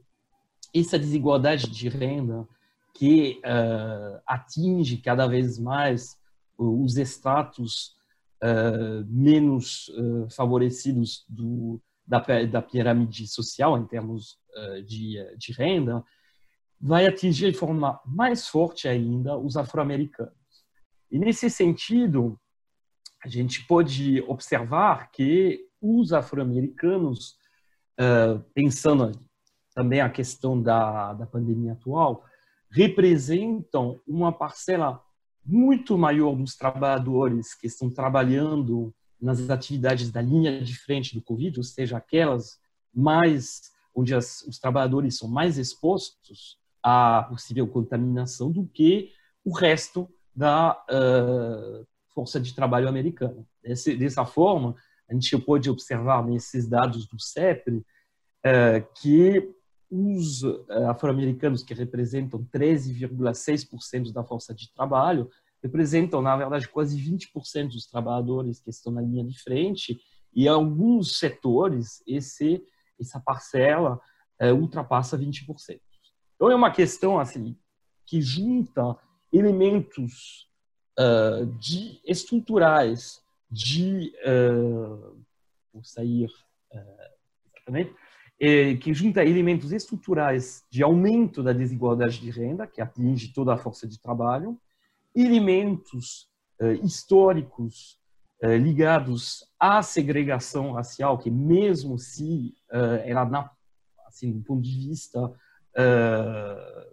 essa 0.74 0.98
desigualdade 0.98 1.68
de 1.70 1.88
renda 1.88 2.46
que 2.94 3.40
uh, 3.40 4.20
atinge 4.26 4.98
cada 4.98 5.26
vez 5.26 5.58
mais 5.58 6.18
os 6.56 6.96
estatus 6.96 7.96
uh, 8.42 9.04
menos 9.08 9.88
uh, 9.88 10.28
favorecidos 10.30 11.24
do, 11.28 11.80
da, 12.06 12.18
da, 12.46 12.62
pirâmide 12.62 13.26
social 13.26 13.78
em 13.78 13.86
termos 13.86 14.38
de, 14.86 15.16
de 15.36 15.52
renda, 15.52 16.04
vai 16.80 17.06
atingir 17.06 17.52
de 17.52 17.58
forma 17.58 18.00
mais 18.04 18.46
forte 18.46 18.86
ainda 18.86 19.38
os 19.38 19.56
afro-americanos. 19.56 20.32
E 21.10 21.18
nesse 21.18 21.48
sentido, 21.48 22.38
a 23.24 23.28
gente 23.28 23.66
pode 23.66 24.20
observar 24.28 25.10
que 25.10 25.66
os 25.80 26.12
afro-americanos, 26.12 27.36
pensando 28.52 29.12
também 29.74 30.00
a 30.00 30.10
questão 30.10 30.60
da, 30.60 31.14
da 31.14 31.26
pandemia 31.26 31.72
atual, 31.72 32.24
representam 32.70 34.00
uma 34.06 34.32
parcela 34.32 35.02
muito 35.44 35.96
maior 35.98 36.34
dos 36.34 36.56
trabalhadores 36.56 37.54
que 37.54 37.66
estão 37.66 37.90
trabalhando 37.90 38.94
nas 39.24 39.48
atividades 39.48 40.10
da 40.10 40.20
linha 40.20 40.60
de 40.60 40.74
frente 40.76 41.14
do 41.14 41.22
Covid, 41.22 41.58
ou 41.58 41.64
seja, 41.64 41.96
aquelas 41.96 42.58
mais 42.92 43.62
onde 43.94 44.14
as, 44.14 44.42
os 44.42 44.58
trabalhadores 44.58 45.16
são 45.16 45.28
mais 45.28 45.56
expostos 45.56 46.58
à 46.82 47.22
possível 47.22 47.66
contaminação 47.66 48.50
do 48.50 48.66
que 48.66 49.10
o 49.42 49.52
resto 49.52 50.08
da 50.36 50.72
uh, 50.90 51.86
força 52.12 52.38
de 52.38 52.54
trabalho 52.54 52.88
americana. 52.88 53.46
Desse, 53.62 53.96
dessa 53.96 54.26
forma, 54.26 54.76
a 55.08 55.14
gente 55.14 55.38
pode 55.38 55.70
observar 55.70 56.22
nesses 56.26 56.68
dados 56.68 57.06
do 57.06 57.18
CEPRE 57.18 57.78
uh, 57.78 58.86
que 59.00 59.54
os 59.90 60.42
afro-americanos, 60.88 61.62
que 61.62 61.72
representam 61.72 62.44
13,6% 62.52 64.12
da 64.12 64.24
força 64.24 64.52
de 64.52 64.72
trabalho, 64.74 65.30
representam, 65.64 66.20
na 66.20 66.36
verdade, 66.36 66.68
quase 66.68 67.00
20% 67.00 67.68
dos 67.68 67.86
trabalhadores 67.86 68.60
que 68.60 68.68
estão 68.68 68.92
na 68.92 69.00
linha 69.00 69.24
de 69.24 69.42
frente, 69.42 69.98
e 70.34 70.46
alguns 70.46 71.18
setores, 71.18 72.02
esse, 72.06 72.62
essa 73.00 73.18
parcela 73.18 73.98
é, 74.38 74.52
ultrapassa 74.52 75.18
20%. 75.18 75.80
Então 76.36 76.50
é 76.50 76.54
uma 76.54 76.70
questão 76.70 77.18
assim 77.18 77.56
que 78.04 78.20
junta 78.20 78.96
elementos 79.32 80.50
uh, 80.98 81.46
de 81.58 81.98
estruturais 82.04 83.22
de 83.50 84.12
uh, 84.26 85.16
vou 85.72 85.82
sair 85.82 86.28
uh, 86.72 87.14
que 88.80 88.92
junta 88.92 89.24
elementos 89.24 89.72
estruturais 89.72 90.64
de 90.68 90.82
aumento 90.82 91.42
da 91.42 91.52
desigualdade 91.52 92.20
de 92.20 92.30
renda 92.30 92.66
que 92.66 92.82
atinge 92.82 93.32
toda 93.32 93.54
a 93.54 93.56
força 93.56 93.86
de 93.86 93.98
trabalho, 93.98 94.60
elementos 95.14 96.28
uh, 96.60 96.72
históricos 96.84 98.02
ligados 98.60 99.46
à 99.58 99.80
segregação 99.80 100.72
racial 100.72 101.16
que 101.16 101.30
mesmo 101.30 101.98
se 101.98 102.54
ela 103.04 103.24
na 103.24 103.50
assim 104.06 104.30
do 104.30 104.42
ponto 104.42 104.60
de 104.60 104.86
vista 104.86 105.32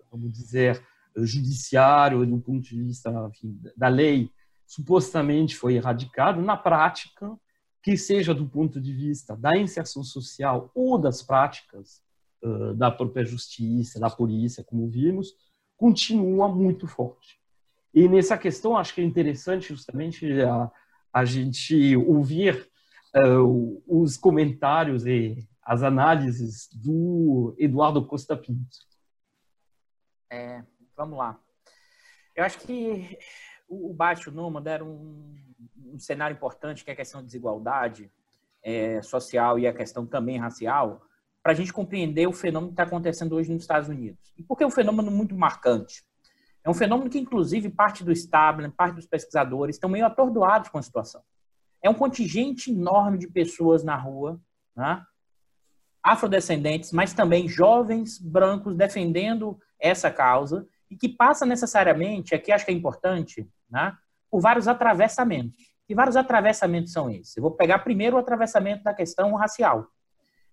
vamos 0.09 0.31
dizer 0.31 0.81
judiciário, 1.17 2.25
do 2.25 2.39
ponto 2.39 2.61
de 2.61 2.81
vista 2.81 3.09
enfim, 3.29 3.59
da 3.75 3.89
lei, 3.89 4.31
supostamente 4.65 5.57
foi 5.57 5.73
erradicado, 5.73 6.41
na 6.41 6.55
prática, 6.55 7.37
que 7.83 7.97
seja 7.97 8.33
do 8.33 8.47
ponto 8.47 8.79
de 8.79 8.93
vista 8.93 9.35
da 9.35 9.57
inserção 9.57 10.03
social 10.03 10.71
ou 10.73 10.97
das 10.97 11.21
práticas 11.21 12.01
da 12.75 12.89
própria 12.89 13.25
justiça, 13.25 13.99
da 13.99 14.09
polícia, 14.09 14.63
como 14.63 14.89
vimos, 14.89 15.33
continua 15.77 16.47
muito 16.47 16.87
forte. 16.87 17.40
E 17.93 18.07
nessa 18.07 18.38
questão, 18.38 18.77
acho 18.77 18.93
que 18.93 19.01
é 19.01 19.03
interessante 19.03 19.69
justamente 19.69 20.41
a, 20.41 20.71
a 21.13 21.25
gente 21.25 21.95
ouvir 21.98 22.69
uh, 23.15 23.83
os 23.86 24.17
comentários 24.17 25.05
e 25.05 25.48
as 25.62 25.83
análises 25.83 26.69
do 26.74 27.53
Eduardo 27.57 28.05
Costa 28.05 28.36
Pinto. 28.36 28.77
É, 30.29 30.63
vamos 30.95 31.17
lá. 31.17 31.39
Eu 32.36 32.45
acho 32.45 32.60
que 32.60 33.17
o 33.67 33.93
baixo 33.93 34.31
número 34.31 34.67
era 34.67 34.83
um, 34.83 35.36
um, 35.86 36.00
cenário 36.00 36.36
importante, 36.36 36.83
que 36.83 36.89
é 36.89 36.93
a 36.93 36.95
questão 36.95 37.21
da 37.21 37.25
desigualdade 37.25 38.12
é, 38.63 39.01
social 39.01 39.60
e 39.60 39.67
a 39.67 39.74
questão 39.74 40.05
também 40.05 40.38
racial, 40.38 41.01
para 41.43 41.51
a 41.51 41.55
gente 41.55 41.74
compreender 41.74 42.27
o 42.27 42.33
fenômeno 42.33 42.71
que 42.71 42.74
está 42.74 42.83
acontecendo 42.83 43.36
hoje 43.36 43.51
nos 43.51 43.63
Estados 43.63 43.89
Unidos. 43.89 44.33
E 44.38 44.43
por 44.43 44.57
que 44.57 44.63
é 44.63 44.67
um 44.67 44.71
fenômeno 44.71 45.12
muito 45.12 45.36
marcante? 45.36 46.03
É 46.63 46.70
um 46.70 46.74
fenômeno 46.74 47.10
que, 47.10 47.20
inclusive, 47.20 47.70
parte 47.70 48.03
do 48.03 48.12
establishment, 48.12 48.72
parte 48.72 48.96
dos 48.96 49.06
pesquisadores 49.06 49.75
estão 49.75 49.89
meio 49.89 50.06
atordoados 50.06 50.70
com 50.70 50.77
a 50.77 50.82
situação. 50.82 51.22
É 51.82 51.89
um 51.89 51.94
contingente 51.94 52.72
enorme 52.72 53.18
de 53.18 53.27
pessoas 53.27 53.84
na 53.84 53.96
rua, 53.96 54.39
né? 54.75 55.03
afrodescendentes, 56.03 56.91
mas 56.91 57.13
também 57.13 57.48
jovens 57.48 58.18
brancos 58.20 58.75
defendendo 58.75 59.60
essa 59.80 60.10
causa 60.10 60.68
e 60.89 60.96
que 60.96 61.08
passa 61.08 61.46
necessariamente, 61.46 62.36
aqui 62.36 62.51
acho 62.51 62.65
que 62.65 62.72
é 62.72 62.74
importante, 62.74 63.48
né, 63.70 63.96
por 64.30 64.41
vários 64.41 64.68
atravessamentos. 64.68 65.72
E 65.88 65.94
vários 65.94 66.15
atravessamentos 66.15 66.94
são 66.94 67.10
esses? 67.10 67.36
Eu 67.36 67.44
vou 67.44 67.51
pegar 67.51 67.80
primeiro 67.80 68.15
o 68.15 68.20
atravessamento 68.20 68.84
da 68.84 68.94
questão 68.94 69.34
racial. 69.36 69.88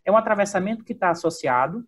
É 0.05 0.11
um 0.11 0.17
atravessamento 0.17 0.85
que 0.85 0.93
está 0.93 1.11
associado, 1.11 1.87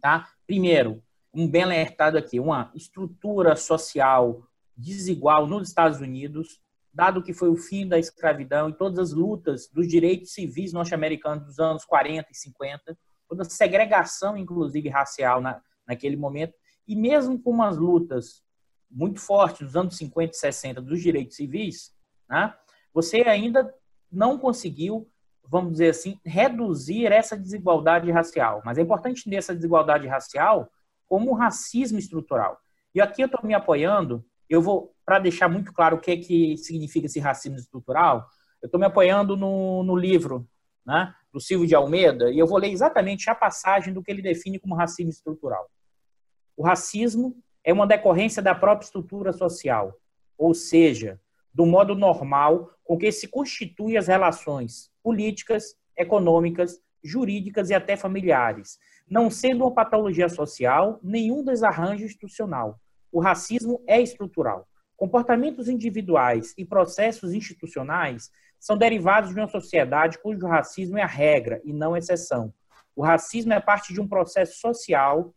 tá? 0.00 0.28
Primeiro, 0.46 1.02
um 1.34 1.48
bem 1.48 1.62
alertado 1.62 2.18
aqui, 2.18 2.38
uma 2.38 2.70
estrutura 2.74 3.56
social 3.56 4.46
desigual 4.76 5.46
nos 5.46 5.68
Estados 5.68 6.00
Unidos, 6.00 6.60
dado 6.92 7.22
que 7.22 7.32
foi 7.32 7.48
o 7.48 7.56
fim 7.56 7.88
da 7.88 7.98
escravidão 7.98 8.68
e 8.68 8.74
todas 8.74 8.98
as 8.98 9.12
lutas 9.12 9.68
dos 9.68 9.88
direitos 9.88 10.32
civis 10.32 10.72
norte-americanos 10.72 11.46
dos 11.46 11.58
anos 11.58 11.84
40 11.84 12.28
e 12.30 12.34
50, 12.34 12.98
toda 13.28 13.42
a 13.42 13.46
segregação, 13.46 14.36
inclusive 14.36 14.88
racial, 14.90 15.40
na, 15.40 15.62
naquele 15.86 16.16
momento, 16.16 16.54
e 16.86 16.94
mesmo 16.94 17.40
com 17.40 17.50
umas 17.50 17.78
lutas 17.78 18.42
muito 18.90 19.20
fortes 19.20 19.66
dos 19.66 19.76
anos 19.76 19.96
50 19.96 20.32
e 20.32 20.38
60 20.38 20.82
dos 20.82 21.00
direitos 21.00 21.36
civis, 21.36 21.94
né, 22.28 22.54
você 22.92 23.22
ainda 23.22 23.72
não 24.10 24.38
conseguiu, 24.38 25.08
vamos 25.44 25.72
dizer 25.72 25.90
assim, 25.90 26.20
reduzir 26.24 27.06
essa 27.10 27.36
desigualdade 27.36 28.10
racial. 28.10 28.60
Mas 28.66 28.76
é 28.76 28.82
importante 28.82 29.20
entender 29.20 29.36
essa 29.36 29.54
desigualdade 29.54 30.06
racial 30.06 30.70
como 31.12 31.34
racismo 31.34 31.98
estrutural. 31.98 32.58
E 32.94 32.98
aqui 32.98 33.20
eu 33.20 33.26
estou 33.26 33.44
me 33.44 33.52
apoiando, 33.52 34.24
eu 34.48 34.62
vou, 34.62 34.94
para 35.04 35.18
deixar 35.18 35.46
muito 35.46 35.70
claro 35.70 35.98
o 35.98 36.00
que, 36.00 36.10
é 36.10 36.16
que 36.16 36.56
significa 36.56 37.04
esse 37.04 37.20
racismo 37.20 37.58
estrutural, 37.58 38.26
eu 38.62 38.66
estou 38.66 38.80
me 38.80 38.86
apoiando 38.86 39.36
no, 39.36 39.82
no 39.82 39.94
livro 39.94 40.48
né, 40.86 41.14
do 41.30 41.38
Silvio 41.38 41.68
de 41.68 41.74
Almeida, 41.74 42.30
e 42.30 42.38
eu 42.38 42.46
vou 42.46 42.56
ler 42.56 42.70
exatamente 42.70 43.28
a 43.28 43.34
passagem 43.34 43.92
do 43.92 44.02
que 44.02 44.10
ele 44.10 44.22
define 44.22 44.58
como 44.58 44.74
racismo 44.74 45.10
estrutural. 45.10 45.68
O 46.56 46.64
racismo 46.64 47.36
é 47.62 47.74
uma 47.74 47.86
decorrência 47.86 48.40
da 48.40 48.54
própria 48.54 48.86
estrutura 48.86 49.34
social, 49.34 49.94
ou 50.38 50.54
seja, 50.54 51.20
do 51.52 51.66
modo 51.66 51.94
normal 51.94 52.70
com 52.82 52.96
que 52.96 53.12
se 53.12 53.28
constituem 53.28 53.98
as 53.98 54.06
relações 54.06 54.90
políticas, 55.02 55.76
econômicas, 55.94 56.80
jurídicas 57.04 57.68
e 57.68 57.74
até 57.74 57.98
familiares, 57.98 58.78
não 59.08 59.30
sendo 59.30 59.64
uma 59.64 59.74
patologia 59.74 60.28
social 60.28 60.98
nenhum 61.02 61.44
desarranjo 61.44 62.04
institucional. 62.04 62.78
O 63.10 63.20
racismo 63.20 63.82
é 63.86 64.00
estrutural. 64.00 64.66
Comportamentos 64.96 65.68
individuais 65.68 66.54
e 66.56 66.64
processos 66.64 67.34
institucionais 67.34 68.30
são 68.58 68.76
derivados 68.76 69.34
de 69.34 69.40
uma 69.40 69.48
sociedade 69.48 70.18
cujo 70.18 70.46
racismo 70.46 70.96
é 70.96 71.02
a 71.02 71.06
regra 71.06 71.60
e 71.64 71.72
não 71.72 71.94
a 71.94 71.98
exceção. 71.98 72.54
O 72.94 73.02
racismo 73.02 73.52
é 73.52 73.60
parte 73.60 73.92
de 73.92 74.00
um 74.00 74.08
processo 74.08 74.60
social 74.60 75.34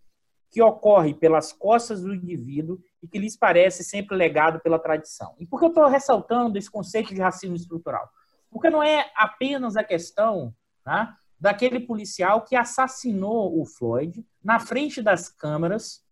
que 0.51 0.62
ocorre 0.62 1.13
pelas 1.13 1.51
costas 1.51 2.01
do 2.01 2.13
indivíduo 2.13 2.80
e 3.01 3.08
que 3.08 3.19
lhes 3.19 3.36
parece 3.36 3.84
sempre 3.84 4.15
legado 4.15 4.60
pela 4.62 4.80
tradição. 4.80 5.36
E 5.39 5.45
por 5.45 5.60
que 5.60 5.65
eu 5.65 5.69
estou 5.69 5.88
ressaltando 5.88 6.58
esse 6.58 6.71
conceito 6.71 7.13
de 7.13 7.19
racismo 7.19 7.56
estrutural? 7.56 8.08
Porque 8.49 8.69
não 8.69 8.82
é 8.82 9.12
apenas 9.15 9.75
a 9.75 9.84
questão 9.84 10.56
né, 10.86 11.13
daquele 11.39 11.80
policial 11.80 12.43
que 12.43 12.56
assassinou 12.56 13.60
o 13.60 13.65
Floyd 13.65 14.26
na 14.43 14.60
frente 14.60 15.02
das 15.02 15.30
câmeras, 15.30 16.04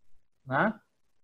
né, 0.46 0.74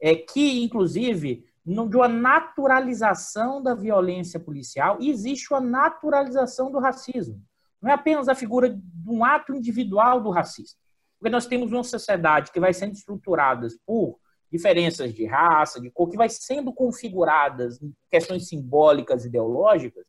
é, 0.02 0.16
que, 0.16 0.64
inclusive, 0.64 1.46
de 1.66 1.98
uma 1.98 2.08
naturalização 2.08 3.62
da 3.62 3.76
violência 3.76 4.40
policial, 4.40 4.98
existe 5.02 5.54
uma 5.54 5.62
naturalização 5.62 6.72
do 6.72 6.80
racismo. 6.80 7.42
Não 7.82 7.92
é 7.92 7.94
apenas 7.94 8.28
a 8.28 8.36
figura 8.36 8.70
de 8.70 9.10
um 9.10 9.24
ato 9.24 9.54
individual 9.54 10.22
do 10.22 10.32
racismo. 10.32 10.80
Porque 11.20 11.32
nós 11.32 11.46
temos 11.46 11.72
uma 11.72 11.84
sociedade 11.84 12.52
que 12.52 12.60
vai 12.60 12.74
sendo 12.74 12.94
estruturada 12.94 13.68
por 13.86 14.18
diferenças 14.52 15.14
de 15.14 15.26
raça, 15.26 15.80
de 15.80 15.92
cor, 15.92 16.10
que 16.10 16.18
vai 16.18 16.30
sendo 16.30 16.74
configuradas 16.74 17.82
em 17.82 17.94
questões 18.10 18.48
simbólicas, 18.48 19.26
ideológicas, 19.26 20.06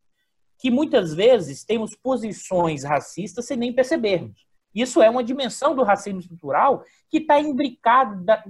que 0.61 0.71
muitas 0.71 1.15
vezes 1.15 1.65
temos 1.65 1.95
posições 1.95 2.85
racistas 2.85 3.47
sem 3.47 3.57
nem 3.57 3.73
percebermos. 3.73 4.47
Isso 4.75 5.03
é 5.03 5.11
uma 5.11 5.25
dimensão 5.25 5.75
do 5.75 5.83
racismo 5.83 6.21
estrutural 6.21 6.85
que 7.09 7.19
está 7.19 7.41
imbricado 7.41 8.23
da, 8.25 8.45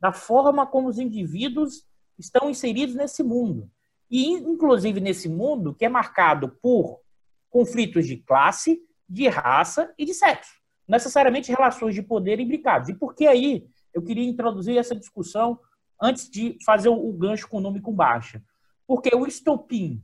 da 0.00 0.12
forma 0.12 0.66
como 0.66 0.88
os 0.88 0.98
indivíduos 0.98 1.84
estão 2.18 2.50
inseridos 2.50 2.94
nesse 2.94 3.22
mundo. 3.22 3.70
E, 4.10 4.32
inclusive, 4.32 5.00
nesse 5.00 5.28
mundo 5.28 5.74
que 5.74 5.84
é 5.84 5.88
marcado 5.88 6.48
por 6.60 7.00
conflitos 7.48 8.06
de 8.06 8.16
classe, 8.16 8.80
de 9.08 9.28
raça 9.28 9.92
e 9.96 10.04
de 10.04 10.14
sexo 10.14 10.60
necessariamente 10.90 11.52
relações 11.52 11.94
de 11.94 12.02
poder 12.02 12.40
imbricadas. 12.40 12.88
E 12.88 12.94
por 12.94 13.14
que 13.14 13.26
aí 13.26 13.68
eu 13.94 14.02
queria 14.02 14.28
introduzir 14.28 14.76
essa 14.76 14.94
discussão 14.96 15.60
antes 16.02 16.28
de 16.28 16.58
fazer 16.66 16.88
o 16.88 17.12
gancho 17.12 17.48
com 17.48 17.60
nome 17.60 17.80
com 17.80 17.92
baixa? 17.92 18.42
Porque 18.88 19.14
o 19.14 19.24
estopim, 19.24 20.02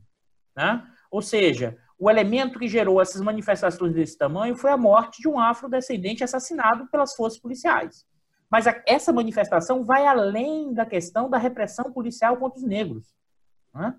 né? 0.55 0.87
Ou 1.17 1.21
seja, 1.23 1.75
o 1.97 2.11
elemento 2.11 2.59
que 2.59 2.67
gerou 2.67 3.01
essas 3.01 3.21
manifestações 3.21 3.91
desse 3.91 4.15
tamanho 4.15 4.55
foi 4.55 4.69
a 4.69 4.77
morte 4.77 5.19
de 5.19 5.27
um 5.27 5.39
afrodescendente 5.39 6.23
assassinado 6.23 6.85
pelas 6.91 7.15
forças 7.15 7.39
policiais. 7.39 8.05
Mas 8.51 8.65
essa 8.85 9.11
manifestação 9.11 9.83
vai 9.83 10.05
além 10.05 10.75
da 10.75 10.85
questão 10.85 11.27
da 11.27 11.39
repressão 11.39 11.91
policial 11.91 12.37
contra 12.37 12.59
os 12.59 12.63
negros. 12.63 13.15
Né? 13.73 13.95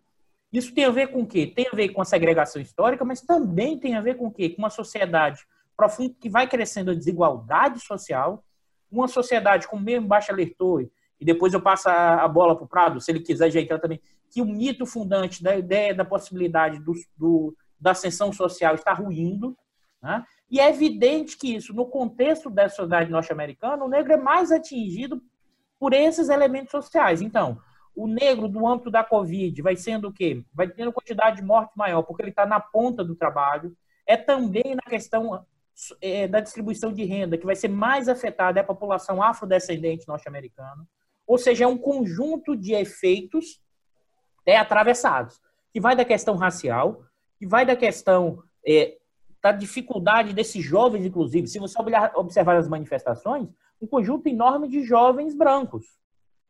Isso 0.53 0.73
tem 0.73 0.85
a 0.85 0.93
ver 0.93 1.09
com 1.09 1.23
o 1.23 1.27
quê? 1.27 1.45
Tem 1.45 1.67
a 1.67 1.75
ver 1.75 1.89
com 1.89 2.01
a 2.01 2.05
segregação 2.05 2.63
histórica, 2.63 3.05
mas 3.05 3.21
também 3.21 3.77
tem 3.77 3.97
a 3.97 4.01
ver 4.01 4.15
com 4.15 4.29
o 4.29 4.33
quê? 4.33 4.51
Com 4.51 4.63
uma 4.63 4.71
sociedade 4.71 5.45
profundo 5.77 6.15
que 6.21 6.31
vai 6.31 6.47
crescendo 6.47 6.93
a 6.93 6.95
desigualdade 6.95 7.81
social, 7.81 8.45
uma 8.89 9.09
sociedade, 9.09 9.67
como 9.67 9.83
mesmo 9.83 10.07
Baixa 10.07 10.33
alertou, 10.33 10.81
e 11.21 11.25
depois 11.25 11.53
eu 11.53 11.61
passo 11.61 11.89
a, 11.89 12.29
bola 12.29 12.55
para 12.55 12.65
o 12.65 12.69
Prado, 12.69 13.01
se 13.01 13.11
ele 13.11 13.19
quiser 13.19 13.47
ajeitar 13.47 13.81
também, 13.81 14.01
que 14.31 14.43
o 14.43 14.47
mito 14.47 14.87
fundante 14.87 15.43
da 15.43 15.57
ideia 15.57 15.95
da 15.95 16.05
possibilidade 16.05 16.79
do, 16.81 16.93
do 17.17 17.57
da 17.81 17.93
ascensão 17.93 18.33
social 18.33 18.75
está 18.75 18.93
ruindo, 18.93 19.57
né? 20.03 20.25
e 20.51 20.59
é 20.59 20.69
evidente 20.69 21.37
que 21.37 21.55
isso, 21.55 21.73
no 21.73 21.87
contexto 21.87 22.51
da 22.51 22.69
sociedade 22.69 23.11
norte-americana, 23.11 23.85
o 23.85 23.89
negro 23.89 24.13
é 24.13 24.17
mais 24.17 24.51
atingido 24.51 25.23
por 25.79 25.93
esses 25.93 26.29
elementos 26.29 26.71
sociais. 26.71 27.23
Então, 27.23 27.61
o 27.95 28.07
negro, 28.07 28.49
do 28.49 28.67
âmbito 28.67 28.91
da 28.91 29.05
Covid, 29.05 29.61
vai 29.63 29.77
sendo 29.77 30.09
o 30.09 30.13
quê? 30.13 30.45
Vai 30.53 30.69
tendo 30.69 30.93
quantidade 30.93 31.37
de 31.37 31.43
morte 31.43 31.73
maior, 31.77 32.03
porque 32.03 32.23
ele 32.23 32.31
está 32.31 32.47
na 32.47 32.61
ponta 32.61 33.05
do 33.05 33.15
trabalho. 33.15 33.77
É 34.07 34.17
também 34.17 34.75
na 34.75 34.89
questão 34.89 35.45
é, 36.01 36.27
da 36.27 36.41
distribuição 36.41 36.93
de 36.93 37.05
renda 37.05 37.39
que 37.39 37.47
vai 37.47 37.55
ser 37.55 37.69
mais 37.69 38.09
afetada 38.09 38.59
é 38.59 38.63
a 38.63 38.67
população 38.67 39.23
afrodescendente 39.23 40.07
norte-americana. 40.09 40.87
Ou 41.27 41.39
seja, 41.39 41.65
é 41.65 41.67
um 41.67 41.79
conjunto 41.79 42.57
de 42.57 42.73
efeitos 42.73 43.61
é, 44.49 44.57
atravessados, 44.57 45.39
que 45.71 45.79
vai 45.79 45.95
da 45.95 46.07
questão 46.07 46.35
racial, 46.35 47.03
que 47.39 47.47
vai 47.47 47.67
da 47.67 47.77
questão 47.77 48.43
é, 48.67 48.97
da 49.43 49.53
dificuldade 49.53 50.33
desses 50.33 50.65
jovens, 50.65 51.05
inclusive. 51.05 51.47
Se 51.47 51.59
você 51.59 51.81
olhar, 51.83 52.13
observar 52.17 52.57
as 52.57 52.67
manifestações, 52.67 53.47
um 53.79 53.87
conjunto 53.87 54.27
enorme 54.27 54.67
de 54.67 54.83
jovens 54.83 55.35
brancos 55.35 55.85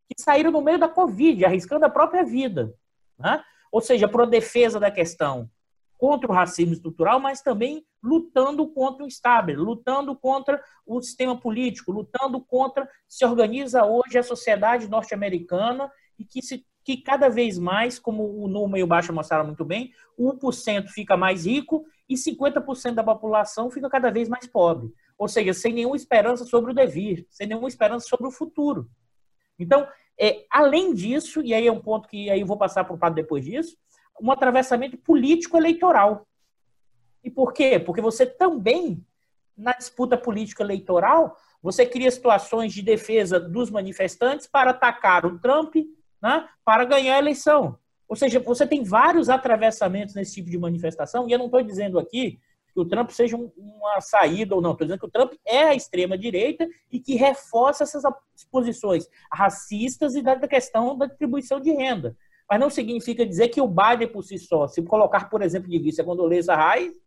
que 0.06 0.22
saíram 0.22 0.52
no 0.52 0.62
meio 0.62 0.78
da 0.78 0.88
Covid, 0.88 1.44
arriscando 1.44 1.84
a 1.84 1.90
própria 1.90 2.24
vida. 2.24 2.72
Né? 3.18 3.42
Ou 3.72 3.80
seja, 3.80 4.06
por 4.06 4.24
defesa 4.28 4.78
da 4.78 4.92
questão 4.92 5.50
contra 5.98 6.30
o 6.30 6.34
racismo 6.34 6.74
estrutural, 6.74 7.18
mas 7.18 7.42
também 7.42 7.84
lutando 8.00 8.64
contra 8.68 9.04
o 9.04 9.08
Estado, 9.08 9.52
lutando 9.61 10.14
contra 10.14 10.62
o 10.87 11.02
sistema 11.02 11.37
político, 11.37 11.90
lutando 11.90 12.40
contra 12.40 12.88
se 13.08 13.26
organiza 13.26 13.84
hoje 13.84 14.16
a 14.16 14.22
sociedade 14.22 14.87
norte-americana 14.87 15.90
e 16.16 16.24
que 16.24 16.40
se 16.40 16.64
que 16.88 16.96
cada 16.96 17.29
vez 17.29 17.59
mais, 17.59 17.98
como 17.98 18.42
o 18.42 18.48
Numa 18.48 18.79
e 18.79 18.83
o 18.83 18.87
Baixa 18.87 19.12
mostraram 19.12 19.44
muito 19.44 19.62
bem, 19.62 19.92
1% 20.18 20.88
fica 20.88 21.18
mais 21.18 21.44
rico 21.44 21.85
e 22.09 22.14
50% 22.14 22.94
da 22.94 23.05
população 23.05 23.70
fica 23.70 23.90
cada 23.90 24.11
vez 24.11 24.27
mais 24.27 24.46
pobre. 24.46 24.90
Ou 25.18 25.29
seja, 25.29 25.53
sem 25.53 25.74
nenhuma 25.74 25.96
esperança 25.96 26.46
sobre 26.46 26.70
o 26.70 26.74
devir, 26.74 27.27
sem 27.29 27.46
nenhuma 27.46 27.68
esperança 27.68 28.09
sobre 28.09 28.27
o 28.27 28.31
futuro. 28.31 28.88
Então, 29.59 29.87
é, 30.18 30.46
além 30.51 30.94
disso, 30.94 31.42
e 31.42 31.53
aí 31.53 31.66
é 31.66 31.70
um 31.70 31.79
ponto 31.79 32.09
que 32.09 32.31
aí 32.31 32.40
eu 32.40 32.46
vou 32.46 32.57
passar 32.57 32.85
para 32.85 32.94
o 32.94 32.98
Pado 32.98 33.16
depois 33.16 33.44
disso, 33.44 33.77
um 34.18 34.33
atravessamento 34.33 34.96
político-eleitoral. 34.96 36.27
E 37.22 37.31
por 37.31 37.53
quê? 37.53 37.79
Porque 37.79 38.01
você 38.01 38.24
também, 38.24 39.05
na 39.55 39.74
disputa 39.74 40.16
político-eleitoral, 40.16 41.37
você 41.62 41.85
cria 41.85 42.11
situações 42.11 42.72
de 42.72 42.81
defesa 42.81 43.38
dos 43.38 43.68
manifestantes 43.68 44.46
para 44.46 44.70
atacar 44.70 45.27
o 45.27 45.38
Trump 45.38 45.77
né, 46.20 46.48
para 46.64 46.85
ganhar 46.85 47.16
a 47.16 47.18
eleição. 47.18 47.78
Ou 48.09 48.16
seja, 48.16 48.40
você 48.40 48.66
tem 48.66 48.83
vários 48.83 49.28
atravessamentos 49.28 50.14
nesse 50.14 50.35
tipo 50.35 50.50
de 50.50 50.59
manifestação, 50.59 51.28
e 51.28 51.33
eu 51.33 51.38
não 51.38 51.46
estou 51.46 51.62
dizendo 51.62 51.98
aqui 51.98 52.38
que 52.72 52.81
o 52.81 52.85
Trump 52.85 53.11
seja 53.11 53.37
uma 53.37 54.00
saída 54.00 54.54
ou 54.54 54.61
não, 54.61 54.72
estou 54.72 54.87
dizendo 54.87 55.00
que 55.00 55.07
o 55.07 55.11
Trump 55.11 55.33
é 55.44 55.64
a 55.64 55.74
extrema-direita 55.74 56.66
e 56.90 57.00
que 57.00 57.16
reforça 57.16 57.85
essas 57.85 58.02
posições 58.50 59.09
racistas 59.33 60.14
e 60.14 60.22
da 60.22 60.48
questão 60.48 60.96
da 60.96 61.07
distribuição 61.07 61.61
de 61.61 61.72
renda. 61.72 62.16
Mas 62.48 62.61
não 62.61 62.70
significa 62.70 63.26
dizer 63.26 63.48
que 63.48 63.61
o 63.61 63.68
Biden 63.68 64.09
por 64.09 64.22
si 64.22 64.38
só, 64.38 64.66
se 64.66 64.83
colocar, 64.83 65.28
por 65.28 65.42
exemplo, 65.42 65.68
de 65.68 65.78
vice 65.78 66.00
a 66.00 66.04
Condoleezza 66.04 66.57
Rice, 66.57 66.98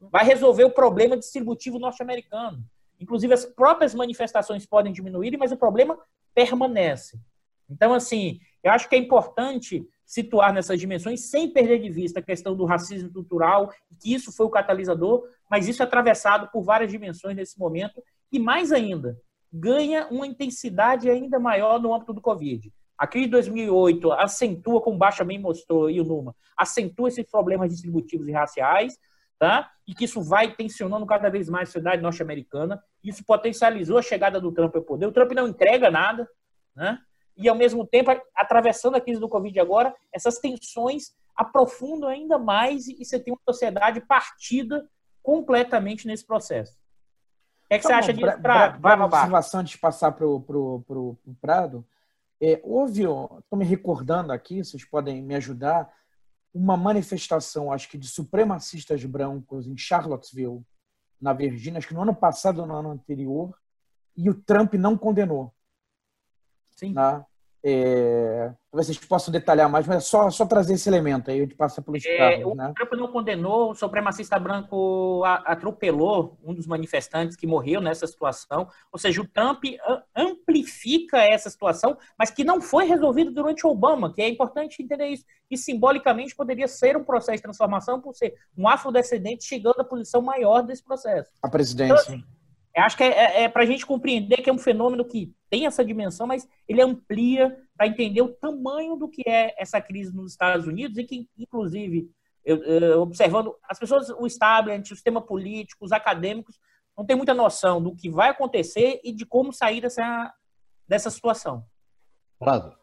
vai 0.00 0.24
resolver 0.24 0.64
o 0.64 0.70
problema 0.70 1.16
distributivo 1.16 1.78
norte-americano. 1.78 2.64
Inclusive, 2.98 3.32
as 3.32 3.44
próprias 3.44 3.94
manifestações 3.94 4.66
podem 4.66 4.92
diminuir, 4.92 5.36
mas 5.38 5.52
o 5.52 5.56
problema 5.56 5.98
permanece. 6.34 7.20
Então, 7.68 7.94
assim, 7.94 8.40
eu 8.62 8.72
acho 8.72 8.88
que 8.88 8.94
é 8.94 8.98
importante 8.98 9.86
situar 10.04 10.52
nessas 10.52 10.78
dimensões 10.78 11.30
sem 11.30 11.48
perder 11.52 11.80
de 11.80 11.88
vista 11.88 12.20
a 12.20 12.22
questão 12.22 12.56
do 12.56 12.64
racismo 12.64 13.06
estrutural, 13.06 13.72
que 14.00 14.12
isso 14.12 14.32
foi 14.32 14.46
o 14.46 14.50
catalisador, 14.50 15.24
mas 15.48 15.68
isso 15.68 15.82
é 15.82 15.86
atravessado 15.86 16.50
por 16.50 16.62
várias 16.62 16.90
dimensões 16.90 17.36
nesse 17.36 17.58
momento 17.58 18.02
e 18.32 18.38
mais 18.38 18.72
ainda, 18.72 19.16
ganha 19.52 20.06
uma 20.10 20.26
intensidade 20.26 21.08
ainda 21.08 21.38
maior 21.38 21.80
no 21.80 21.94
âmbito 21.94 22.12
do 22.12 22.20
Covid. 22.20 22.72
A 22.96 23.06
crise 23.06 23.26
de 23.26 23.32
2008 23.32 24.12
acentua, 24.12 24.80
como 24.80 24.98
Baixa 24.98 25.24
bem 25.24 25.38
mostrou 25.38 25.88
e 25.88 26.00
o 26.00 26.04
Numa, 26.04 26.34
acentua 26.56 27.08
esses 27.08 27.28
problemas 27.28 27.70
distributivos 27.70 28.28
e 28.28 28.32
raciais, 28.32 28.98
tá? 29.38 29.70
E 29.86 29.94
que 29.94 30.04
isso 30.04 30.20
vai 30.20 30.54
tensionando 30.54 31.06
cada 31.06 31.30
vez 31.30 31.48
mais 31.48 31.68
a 31.68 31.72
sociedade 31.72 32.02
norte-americana. 32.02 32.80
Isso 33.02 33.24
potencializou 33.24 33.96
a 33.96 34.02
chegada 34.02 34.38
do 34.38 34.52
Trump 34.52 34.76
ao 34.76 34.82
poder. 34.82 35.06
O 35.06 35.12
Trump 35.12 35.32
não 35.32 35.48
entrega 35.48 35.90
nada, 35.90 36.28
né? 36.76 36.98
E, 37.40 37.48
ao 37.48 37.56
mesmo 37.56 37.86
tempo, 37.86 38.10
atravessando 38.34 38.96
a 38.96 39.00
crise 39.00 39.18
do 39.18 39.28
Covid 39.28 39.58
agora, 39.58 39.94
essas 40.12 40.38
tensões 40.38 41.14
aprofundam 41.34 42.08
ainda 42.08 42.38
mais 42.38 42.86
e 42.86 43.02
você 43.02 43.18
tem 43.18 43.32
uma 43.32 43.40
sociedade 43.48 44.00
partida 44.02 44.86
completamente 45.22 46.06
nesse 46.06 46.26
processo. 46.26 46.72
O 47.64 47.68
que, 47.68 47.74
é 47.74 47.78
que 47.78 47.82
tá 47.82 47.88
você 47.88 47.94
acha 47.94 48.12
disso? 48.12 48.42
Para 48.42 48.96
uma 48.96 49.06
observação 49.06 49.60
antes 49.60 49.72
de 49.72 49.78
passar 49.78 50.12
para 50.12 50.26
o 50.26 51.16
Prado, 51.40 51.86
é, 52.42 52.60
houve, 52.62 53.02
estou 53.02 53.58
me 53.58 53.64
recordando 53.64 54.32
aqui, 54.32 54.62
vocês 54.62 54.84
podem 54.84 55.22
me 55.22 55.34
ajudar, 55.34 55.90
uma 56.52 56.76
manifestação, 56.76 57.72
acho 57.72 57.88
que 57.88 57.96
de 57.96 58.08
supremacistas 58.08 59.04
brancos 59.04 59.66
em 59.66 59.76
Charlottesville, 59.76 60.62
na 61.20 61.32
Virgínia, 61.32 61.78
acho 61.78 61.88
que 61.88 61.94
no 61.94 62.02
ano 62.02 62.14
passado 62.14 62.60
ou 62.60 62.66
no 62.66 62.74
ano 62.74 62.90
anterior, 62.90 63.56
e 64.16 64.28
o 64.28 64.34
Trump 64.34 64.74
não 64.74 64.96
condenou. 64.96 65.54
Sim. 66.70 66.92
Né? 66.92 67.24
É, 67.62 68.52
talvez 68.70 68.86
vocês 68.86 68.98
possam 68.98 69.30
detalhar 69.30 69.68
mais, 69.68 69.86
mas 69.86 69.98
é 69.98 70.00
só, 70.00 70.30
só 70.30 70.46
trazer 70.46 70.74
esse 70.74 70.88
elemento 70.88 71.30
aí, 71.30 71.38
a 71.38 71.42
gente 71.42 71.54
passa 71.54 71.82
pelos 71.82 72.04
é, 72.06 72.16
carros, 72.16 72.56
né? 72.56 72.70
O 72.70 72.74
Trump 72.74 72.92
não 72.92 73.08
condenou, 73.12 73.70
o 73.70 73.74
supremacista 73.74 74.38
branco 74.38 75.22
atropelou 75.44 76.38
um 76.42 76.54
dos 76.54 76.66
manifestantes 76.66 77.36
que 77.36 77.46
morreu 77.46 77.80
nessa 77.80 78.06
situação. 78.06 78.66
Ou 78.90 78.98
seja, 78.98 79.20
o 79.20 79.28
Trump 79.28 79.62
amplifica 80.16 81.18
essa 81.18 81.50
situação, 81.50 81.98
mas 82.18 82.30
que 82.30 82.44
não 82.44 82.60
foi 82.62 82.86
resolvido 82.86 83.30
durante 83.30 83.66
Obama, 83.66 84.12
que 84.12 84.22
é 84.22 84.28
importante 84.28 84.82
entender 84.82 85.08
isso. 85.08 85.24
E 85.50 85.58
simbolicamente 85.58 86.34
poderia 86.34 86.68
ser 86.68 86.96
um 86.96 87.04
processo 87.04 87.36
de 87.36 87.42
transformação 87.42 88.00
por 88.00 88.14
ser 88.14 88.34
um 88.56 88.66
afrodescendente 88.68 89.44
chegando 89.44 89.80
à 89.80 89.84
posição 89.84 90.22
maior 90.22 90.62
desse 90.62 90.82
processo. 90.82 91.30
A 91.42 91.48
presidência. 91.48 91.92
Então, 91.92 92.14
assim, 92.14 92.24
acho 92.80 92.96
que 92.96 93.04
é, 93.04 93.08
é, 93.08 93.42
é 93.44 93.48
para 93.48 93.62
a 93.62 93.66
gente 93.66 93.86
compreender 93.86 94.42
que 94.42 94.50
é 94.50 94.52
um 94.52 94.58
fenômeno 94.58 95.04
que 95.04 95.34
tem 95.48 95.66
essa 95.66 95.84
dimensão, 95.84 96.26
mas 96.26 96.46
ele 96.68 96.82
amplia 96.82 97.56
para 97.76 97.86
entender 97.86 98.22
o 98.22 98.32
tamanho 98.32 98.96
do 98.96 99.08
que 99.08 99.22
é 99.26 99.54
essa 99.58 99.80
crise 99.80 100.14
nos 100.14 100.32
Estados 100.32 100.66
Unidos 100.66 100.96
e 100.98 101.04
que, 101.04 101.28
inclusive, 101.36 102.10
eu, 102.44 102.62
eu, 102.62 103.00
observando 103.00 103.56
as 103.64 103.78
pessoas, 103.78 104.08
o 104.10 104.26
establishment, 104.26 104.82
o 104.82 104.96
sistema 104.96 105.20
político, 105.20 105.84
os 105.84 105.92
acadêmicos, 105.92 106.58
não 106.96 107.04
tem 107.04 107.16
muita 107.16 107.34
noção 107.34 107.82
do 107.82 107.94
que 107.94 108.10
vai 108.10 108.30
acontecer 108.30 109.00
e 109.02 109.12
de 109.12 109.24
como 109.24 109.52
sair 109.52 109.80
dessa, 109.80 110.32
dessa 110.86 111.10
situação. 111.10 111.64
Claro. 112.38 112.76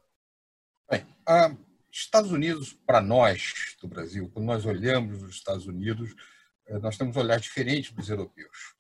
Bem, 0.89 1.05
ah, 1.27 1.55
Estados 1.91 2.31
Unidos, 2.31 2.73
para 2.85 3.01
nós 3.01 3.75
do 3.81 3.87
Brasil, 3.87 4.29
quando 4.33 4.45
nós 4.45 4.65
olhamos 4.65 5.23
os 5.23 5.35
Estados 5.35 5.65
Unidos, 5.65 6.13
eh, 6.67 6.77
nós 6.79 6.97
temos 6.97 7.15
um 7.15 7.19
olhar 7.19 7.39
diferente 7.39 7.93
dos 7.93 8.09
europeus. 8.09 8.76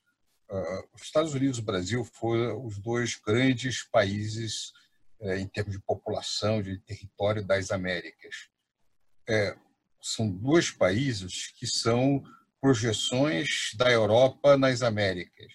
Os 0.93 1.01
Estados 1.01 1.33
Unidos 1.33 1.57
e 1.57 1.61
o 1.61 1.65
Brasil 1.65 2.03
foram 2.05 2.65
os 2.65 2.77
dois 2.77 3.15
grandes 3.15 3.83
países 3.83 4.71
eh, 5.19 5.39
em 5.39 5.47
termos 5.47 5.73
de 5.73 5.81
população, 5.81 6.61
de 6.61 6.77
território 6.79 7.43
das 7.43 7.71
Américas. 7.71 8.49
É, 9.27 9.57
são 10.01 10.29
dois 10.29 10.71
países 10.71 11.47
que 11.57 11.67
são 11.67 12.23
projeções 12.61 13.71
da 13.75 13.91
Europa 13.91 14.57
nas 14.57 14.81
Américas. 14.81 15.51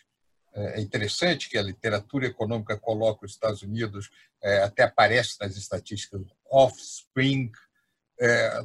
É, 0.54 0.78
é 0.78 0.80
interessante 0.80 1.48
que 1.48 1.56
a 1.56 1.62
literatura 1.62 2.26
econômica 2.26 2.76
coloca 2.76 3.24
os 3.24 3.32
Estados 3.32 3.62
Unidos, 3.62 4.10
é, 4.42 4.62
até 4.62 4.82
aparece 4.82 5.36
nas 5.40 5.56
estatísticas, 5.56 6.22
offspring, 6.50 7.50
é, 8.20 8.60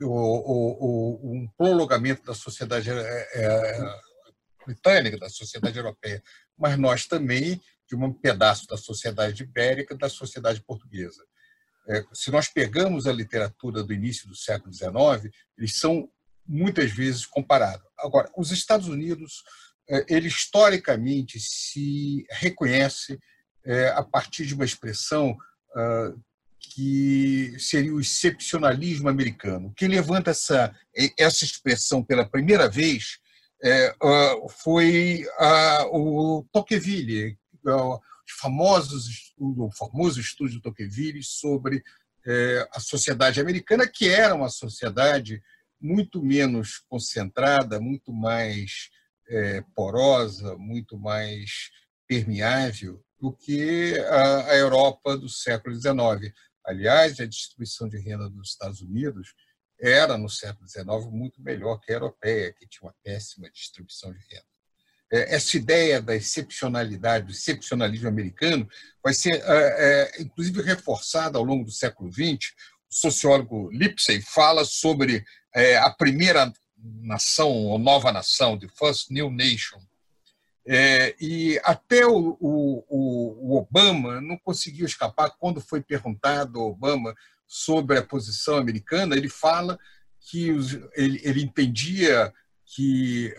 o, 0.00 0.06
o, 0.06 0.84
o, 0.84 1.32
um 1.32 1.48
prolongamento 1.56 2.24
da 2.24 2.34
sociedade 2.34 2.90
é, 2.90 3.28
é, 3.34 4.00
britânica, 4.64 5.18
da 5.18 5.28
sociedade 5.28 5.76
europeia, 5.78 6.22
mas 6.56 6.78
nós 6.78 7.06
também 7.06 7.60
de 7.88 7.96
um 7.96 8.12
pedaço 8.12 8.66
da 8.66 8.76
sociedade 8.76 9.42
ibérica 9.42 9.94
da 9.94 10.08
sociedade 10.08 10.62
portuguesa. 10.62 11.22
É, 11.88 12.04
se 12.12 12.30
nós 12.30 12.48
pegamos 12.48 13.06
a 13.06 13.12
literatura 13.12 13.82
do 13.82 13.92
início 13.92 14.28
do 14.28 14.36
século 14.36 14.72
XIX, 14.72 15.34
eles 15.58 15.76
são 15.78 16.08
muitas 16.46 16.90
vezes 16.90 17.26
comparados. 17.26 17.86
Agora, 17.98 18.30
os 18.36 18.50
Estados 18.50 18.88
Unidos, 18.88 19.42
é, 19.88 20.04
ele 20.08 20.28
historicamente 20.28 21.38
se 21.40 22.24
reconhece 22.30 23.18
é, 23.64 23.88
a 23.88 24.02
partir 24.02 24.46
de 24.46 24.54
uma 24.54 24.64
expressão 24.64 25.36
que 26.58 27.56
seria 27.58 27.94
o 27.94 28.00
excepcionalismo 28.00 29.08
americano. 29.08 29.72
Quem 29.74 29.88
levanta 29.88 30.30
essa, 30.30 30.76
essa 31.18 31.46
expressão 31.46 32.04
pela 32.04 32.28
primeira 32.28 32.68
vez 32.68 33.18
é, 33.62 33.94
uh, 34.02 34.48
foi 34.48 35.24
uh, 35.38 35.96
o 35.96 36.46
Tocqueville, 36.52 37.38
uh, 37.64 37.94
os 37.94 38.32
famosos, 38.40 39.32
o 39.38 39.70
famoso 39.70 40.20
estudo 40.20 40.50
de 40.50 40.60
Tocqueville 40.60 41.22
sobre 41.22 41.82
é, 42.24 42.68
a 42.72 42.78
sociedade 42.78 43.40
americana, 43.40 43.86
que 43.86 44.08
era 44.08 44.34
uma 44.34 44.48
sociedade 44.48 45.42
muito 45.80 46.22
menos 46.22 46.78
concentrada, 46.88 47.80
muito 47.80 48.12
mais 48.12 48.90
é, 49.28 49.60
porosa, 49.74 50.56
muito 50.56 50.96
mais 50.96 51.70
permeável 52.06 53.02
do 53.20 53.32
que 53.32 53.98
a, 54.08 54.50
a 54.50 54.56
Europa 54.56 55.16
do 55.16 55.28
século 55.28 55.74
XIX. 55.74 56.32
Aliás, 56.64 57.18
a 57.18 57.26
distribuição 57.26 57.88
de 57.88 57.98
renda 57.98 58.30
dos 58.30 58.50
Estados 58.50 58.80
Unidos 58.80 59.34
era, 59.82 60.16
no 60.16 60.28
século 60.28 60.68
XIX, 60.68 60.86
muito 61.10 61.42
melhor 61.42 61.78
que 61.80 61.90
a 61.90 61.96
europeia, 61.96 62.52
que 62.52 62.68
tinha 62.68 62.88
uma 62.88 62.94
péssima 63.02 63.50
distribuição 63.50 64.12
de 64.12 64.20
renda. 64.30 64.46
é, 65.12 65.34
essa 65.34 65.56
ideia 65.56 66.00
da 66.00 66.14
excepcionalidade, 66.14 67.26
do 67.26 67.32
excepcionalismo 67.32 68.08
americano, 68.08 68.68
vai 69.02 69.12
ser, 69.12 69.34
é, 69.34 69.42
é, 69.44 70.22
inclusive, 70.22 70.62
reforçada 70.62 71.36
ao 71.36 71.44
longo 71.44 71.64
do 71.64 71.72
século 71.72 72.10
XX. 72.12 72.52
O 72.88 72.94
sociólogo 72.94 73.70
Lipsey 73.72 74.22
fala 74.22 74.64
sobre 74.64 75.24
a 75.82 75.90
primeira 75.90 76.50
nação, 77.02 77.50
ou 77.50 77.78
nova 77.78 78.10
nação, 78.10 78.58
the 78.58 78.68
first 78.68 79.10
new 79.10 79.30
nation. 79.30 79.78
E 81.20 81.60
até 81.62 82.06
o, 82.06 82.36
o, 82.40 83.56
Obama 83.56 84.20
não 84.20 84.38
conseguiu 84.38 84.86
escapar, 84.86 85.30
quando 85.38 85.60
foi 85.60 85.82
perguntado 85.82 86.60
ao 86.60 86.70
Obama 86.70 87.14
sobre 87.52 87.98
a 87.98 88.02
posição 88.02 88.56
americana, 88.56 89.14
ele 89.14 89.28
fala 89.28 89.78
que 90.18 90.50
os, 90.50 90.72
ele, 90.94 91.20
ele 91.22 91.42
entendia 91.42 92.32
que 92.64 93.34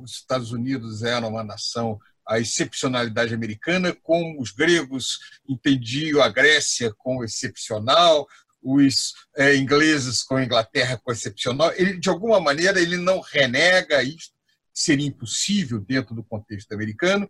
os 0.00 0.12
Estados 0.12 0.50
Unidos 0.50 1.02
eram 1.02 1.28
uma 1.28 1.44
nação 1.44 2.00
a 2.26 2.38
excepcionalidade 2.38 3.34
americana, 3.34 3.94
como 4.02 4.40
os 4.40 4.50
gregos 4.50 5.18
entendiam 5.46 6.22
a 6.22 6.28
Grécia 6.28 6.92
como 6.96 7.24
excepcional, 7.24 8.26
os 8.62 9.14
é, 9.36 9.56
ingleses 9.56 10.22
com 10.22 10.36
a 10.36 10.44
Inglaterra 10.44 10.98
como 11.02 11.14
excepcional. 11.14 11.72
Ele, 11.74 11.98
de 11.98 12.08
alguma 12.08 12.40
maneira, 12.40 12.80
ele 12.80 12.96
não 12.96 13.20
renega 13.20 14.02
isso, 14.02 14.30
seria 14.72 15.06
impossível 15.06 15.80
dentro 15.80 16.14
do 16.14 16.24
contexto 16.24 16.72
americano, 16.72 17.28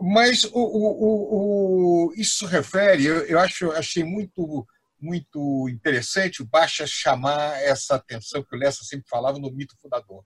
mas 0.00 0.44
o, 0.44 0.50
o, 0.52 2.08
o, 2.08 2.14
isso 2.16 2.46
refere, 2.46 3.06
eu, 3.06 3.18
eu 3.26 3.38
acho, 3.38 3.70
achei 3.72 4.04
muito 4.04 4.66
muito 5.00 5.68
interessante, 5.68 6.44
basta 6.44 6.86
chamar 6.86 7.60
essa 7.62 7.96
atenção 7.96 8.42
que 8.42 8.54
o 8.54 8.58
Lessa 8.58 8.84
sempre 8.84 9.08
falava 9.08 9.38
no 9.38 9.50
mito 9.50 9.76
fundador. 9.80 10.24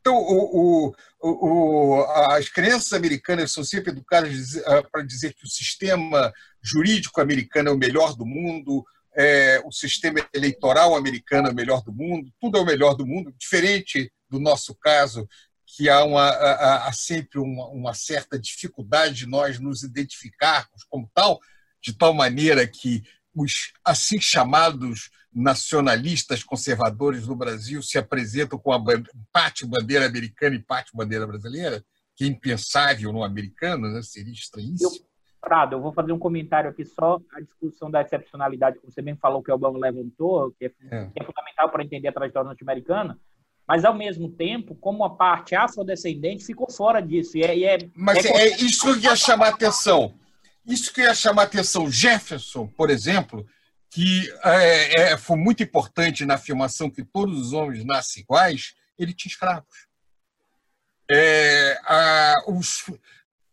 Então, 0.00 0.16
o, 0.16 0.88
o, 0.88 0.94
o, 1.20 2.04
as 2.30 2.48
crianças 2.48 2.92
americanas 2.92 3.52
são 3.52 3.62
sempre 3.62 3.90
educadas 3.90 4.56
ah, 4.64 4.82
para 4.90 5.02
dizer 5.02 5.34
que 5.34 5.44
o 5.44 5.48
sistema 5.48 6.32
jurídico 6.62 7.20
americano 7.20 7.68
é 7.68 7.72
o 7.72 7.78
melhor 7.78 8.16
do 8.16 8.24
mundo, 8.24 8.84
é, 9.16 9.60
o 9.64 9.72
sistema 9.72 10.26
eleitoral 10.32 10.96
americano 10.96 11.48
é 11.48 11.50
o 11.50 11.54
melhor 11.54 11.82
do 11.82 11.92
mundo, 11.92 12.32
tudo 12.40 12.56
é 12.56 12.60
o 12.60 12.64
melhor 12.64 12.94
do 12.94 13.06
mundo, 13.06 13.34
diferente 13.36 14.12
do 14.30 14.38
nosso 14.38 14.74
caso, 14.76 15.28
que 15.66 15.88
há, 15.88 16.04
uma, 16.04 16.28
há, 16.28 16.88
há 16.88 16.92
sempre 16.92 17.38
uma, 17.38 17.66
uma, 17.68 17.94
certa 17.94 18.38
dificuldade 18.38 19.14
de 19.14 19.26
nós 19.26 19.58
nos 19.58 19.82
identificarmos 19.82 20.84
como 20.88 21.10
tal, 21.12 21.40
de 21.82 21.92
tal 21.92 22.14
maneira 22.14 22.66
que 22.66 23.02
os 23.42 23.72
assim 23.84 24.20
chamados 24.20 25.10
nacionalistas 25.32 26.42
conservadores 26.42 27.26
no 27.26 27.36
Brasil 27.36 27.82
se 27.82 27.98
apresentam 27.98 28.58
com 28.58 28.72
a 28.72 28.80
parte 29.32 29.66
bandeira 29.66 30.06
americana 30.06 30.56
e 30.56 30.62
parte 30.62 30.90
bandeira 30.94 31.26
brasileira, 31.26 31.84
que 32.16 32.24
é 32.24 32.26
impensável 32.26 33.12
no 33.12 33.22
americano, 33.22 33.88
né? 33.88 34.02
seria 34.02 34.32
estranhíssimo. 34.32 35.06
Prado, 35.40 35.76
eu 35.76 35.80
vou 35.80 35.92
fazer 35.92 36.12
um 36.12 36.18
comentário 36.18 36.68
aqui 36.68 36.84
só 36.84 37.20
a 37.32 37.40
discussão 37.40 37.90
da 37.90 38.02
excepcionalidade, 38.02 38.80
que 38.80 38.86
você 38.86 39.00
bem 39.00 39.16
falou 39.16 39.42
que 39.42 39.52
o 39.52 39.54
Obama 39.54 39.78
levantou, 39.78 40.52
que 40.58 40.66
é, 40.66 40.72
é. 40.90 41.06
Que 41.06 41.22
é 41.22 41.24
fundamental 41.24 41.70
para 41.70 41.84
entender 41.84 42.08
a 42.08 42.12
trajetória 42.12 42.48
norte-americana, 42.48 43.16
mas 43.66 43.84
ao 43.84 43.94
mesmo 43.94 44.30
tempo, 44.30 44.74
como 44.74 45.04
a 45.04 45.10
parte 45.10 45.54
afrodescendente 45.54 46.44
ficou 46.44 46.70
fora 46.70 47.00
disso. 47.00 47.36
E 47.36 47.42
é, 47.42 47.56
e 47.56 47.64
é 47.64 47.78
mas 47.94 48.24
é, 48.24 48.30
é 48.30 48.56
isso 48.56 48.98
que 48.98 49.06
ia 49.06 49.14
chamar 49.14 49.50
atenção. 49.50 50.14
Isso 50.68 50.92
que 50.92 51.00
ia 51.00 51.14
chamar 51.14 51.44
atenção. 51.44 51.90
Jefferson, 51.90 52.66
por 52.66 52.90
exemplo, 52.90 53.48
que 53.90 54.30
é, 54.44 55.00
é, 55.00 55.16
foi 55.16 55.38
muito 55.38 55.62
importante 55.62 56.26
na 56.26 56.34
afirmação 56.34 56.90
que 56.90 57.02
todos 57.02 57.40
os 57.40 57.52
homens 57.54 57.84
nascem 57.86 58.22
iguais, 58.22 58.74
ele 58.98 59.14
tinha 59.14 59.30
escravos. 59.30 59.88
É, 61.10 61.80
a, 61.84 62.34
os, 62.48 62.84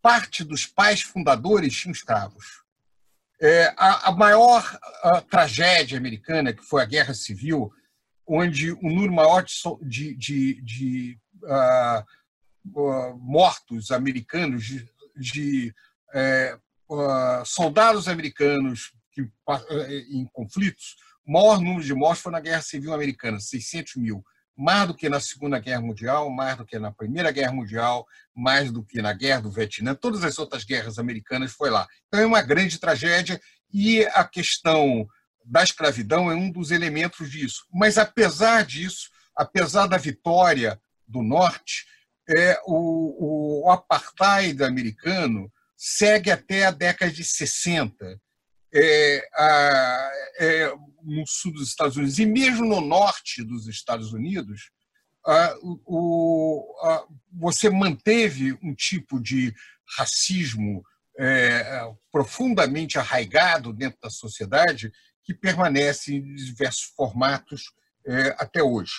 parte 0.02 0.44
dos 0.44 0.68
pais 0.68 1.02
fundadores 1.02 1.74
tinham 1.74 1.94
escravos. 1.94 2.64
É, 3.42 3.74
a, 3.78 4.10
a, 4.10 4.12
maior 4.12 4.80
a, 5.02 5.22
tragédia 5.22 5.98
americana, 5.98 6.54
que 6.54 6.64
foi 6.64 6.84
a 6.84 6.86
Guerra 6.86 7.14
Civil, 7.14 7.72
onde 8.28 8.72
o 8.72 8.84
número 8.84 9.14
maior 9.14 9.44
de, 9.82 10.14
de, 10.16 10.62
de 10.62 11.20
uh, 11.44 12.80
uh, 12.80 13.18
mortos 13.18 13.90
americanos, 13.90 14.66
de, 14.66 14.90
de 15.16 15.76
uh, 16.10 16.62
soldados 17.46 18.08
americanos 18.08 18.94
que, 19.12 19.22
eh, 19.22 20.06
em 20.12 20.26
conflitos, 20.32 20.98
o 21.26 21.32
maior 21.32 21.60
número 21.60 21.84
de 21.84 21.94
mortes 21.94 22.22
foi 22.22 22.32
na 22.32 22.40
Guerra 22.40 22.62
Civil 22.62 22.94
Americana, 22.94 23.40
600 23.40 23.96
mil. 23.96 24.24
Mais 24.58 24.88
do 24.88 24.94
que 24.94 25.10
na 25.10 25.20
Segunda 25.20 25.60
Guerra 25.60 25.82
Mundial, 25.82 26.30
mais 26.30 26.56
do 26.56 26.66
que 26.66 26.78
na 26.80 26.92
Primeira 26.92 27.32
Guerra 27.32 27.52
Mundial, 27.52 28.06
mais 28.34 28.72
do 28.72 28.84
que 28.84 29.02
na 29.02 29.12
Guerra 29.12 29.42
do 29.42 29.52
Vietnã, 29.52 29.96
todas 29.96 30.24
as 30.24 30.38
outras 30.40 30.64
guerras 30.64 30.98
americanas 30.98 31.52
foi 31.52 31.70
lá. 31.70 31.88
Então 32.08 32.22
é 32.22 32.26
uma 32.26 32.42
grande 32.42 32.80
tragédia 32.80 33.40
e 33.74 34.06
a 34.14 34.24
questão 34.24 35.06
da 35.44 35.62
escravidão 35.64 36.32
é 36.32 36.36
um 36.36 36.50
dos 36.50 36.72
elementos 36.72 37.30
disso. 37.30 37.66
Mas 37.74 37.98
apesar 37.98 38.64
disso, 38.66 39.10
apesar 39.36 39.88
da 39.88 39.98
vitória 39.98 40.80
do 41.08 41.22
Norte, 41.22 41.86
é, 42.30 42.60
o, 42.66 43.66
o 43.66 43.72
apartheid 43.72 44.64
americano 44.64 45.52
segue 45.76 46.32
até 46.32 46.66
a 46.66 46.72
década 46.72 47.12
de 47.12 47.24
60 47.24 48.20
é, 48.74 49.28
a, 49.34 50.12
é, 50.40 50.76
no 51.04 51.26
sul 51.26 51.54
dos 51.54 51.70
Estados 51.70 51.96
Unidos 51.96 52.20
e 52.20 52.26
mesmo 52.26 52.66
no 52.66 52.82
norte 52.82 53.44
dos 53.44 53.68
Estados 53.68 54.12
Unidos, 54.12 54.72
a, 55.26 55.56
o, 55.64 56.76
a, 56.82 57.06
você 57.32 57.70
manteve 57.70 58.54
um 58.62 58.74
tipo 58.76 59.20
de 59.20 59.54
racismo 59.98 60.84
é, 61.18 61.90
profundamente 62.12 62.98
arraigado 62.98 63.72
dentro 63.72 64.00
da 64.02 64.10
sociedade 64.10 64.92
que 65.24 65.34
permanece 65.34 66.16
em 66.16 66.36
diversos 66.36 66.84
formatos 66.96 67.72
é, 68.06 68.36
até 68.38 68.62
hoje. 68.62 68.94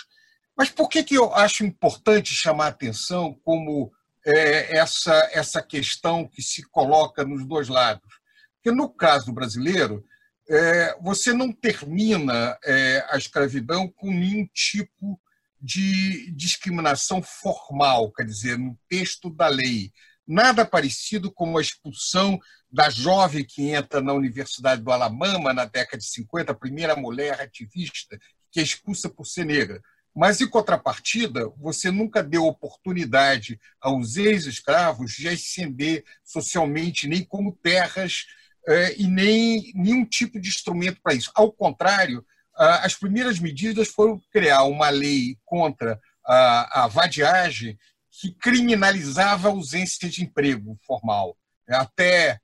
Mas 0.57 0.71
por 0.71 0.89
que, 0.89 1.05
que 1.05 1.15
eu 1.15 1.35
acho 1.35 1.65
importante 1.65 2.35
chamar 2.35 2.67
a 2.67 2.69
atenção 2.69 3.35
como 3.45 3.93
é, 4.27 4.77
essa, 4.77 5.15
essa 5.33 5.63
questão 5.63 6.27
que 6.27 6.43
se 6.43 6.63
coloca 6.71 7.25
nos 7.25 7.47
dois 7.47 7.69
lados? 7.69 8.09
Porque 8.57 8.77
no 8.77 8.89
caso 8.89 9.33
brasileiro, 9.33 10.05
é, 10.49 10.97
você 11.01 11.33
não 11.33 11.53
termina 11.53 12.59
é, 12.65 13.07
a 13.09 13.17
escravidão 13.17 13.89
com 13.89 14.11
nenhum 14.11 14.47
tipo 14.53 15.21
de 15.61 16.31
discriminação 16.33 17.23
formal, 17.23 18.13
quer 18.13 18.25
dizer, 18.25 18.59
no 18.59 18.79
texto 18.89 19.31
da 19.31 19.49
lei. 19.49 19.93
Nada 20.27 20.67
parecido 20.67 21.33
com 21.33 21.57
a 21.57 21.61
expulsão 21.61 22.39
da 22.71 22.91
jovem 22.91 23.45
que 23.45 23.71
entra 23.71 24.01
na 24.01 24.13
Universidade 24.13 24.83
do 24.83 24.91
Alabama 24.91 25.55
na 25.55 25.65
década 25.65 25.99
de 25.99 26.07
50, 26.07 26.53
a 26.53 26.55
primeira 26.55 26.97
mulher 26.97 27.41
ativista 27.41 28.19
que 28.51 28.61
é 28.61 28.63
expulsa 28.63 29.09
por 29.09 29.27
ser 29.27 29.45
negra. 29.45 29.81
Mas, 30.17 30.41
em 30.41 30.49
contrapartida, 30.49 31.47
você 31.59 31.91
nunca 31.91 32.23
deu 32.23 32.47
oportunidade 32.47 33.61
aos 33.79 34.17
ex-escravos 34.17 35.13
de 35.13 35.29
ascender 35.29 36.05
socialmente, 36.25 37.07
nem 37.07 37.23
como 37.23 37.53
terras 37.63 38.25
é, 38.67 38.99
e 38.99 39.07
nem 39.07 39.71
nenhum 39.75 40.07
tipo 40.07 40.41
de 40.41 40.49
instrumento 40.49 41.03
para 41.03 41.13
isso. 41.13 41.31
Ao 41.35 41.53
contrário, 41.53 42.25
as 42.57 42.95
primeiras 42.95 43.39
medidas 43.39 43.89
foram 43.89 44.19
criar 44.33 44.65
uma 44.65 44.89
lei 44.89 45.37
contra 45.45 46.01
a, 46.25 46.89
vadiagem 46.89 47.79
que 48.11 48.33
criminalizava 48.33 49.49
a 49.49 49.51
ausência 49.51 50.09
de 50.09 50.25
emprego 50.25 50.79
formal. 50.87 51.37
Até 51.69 52.41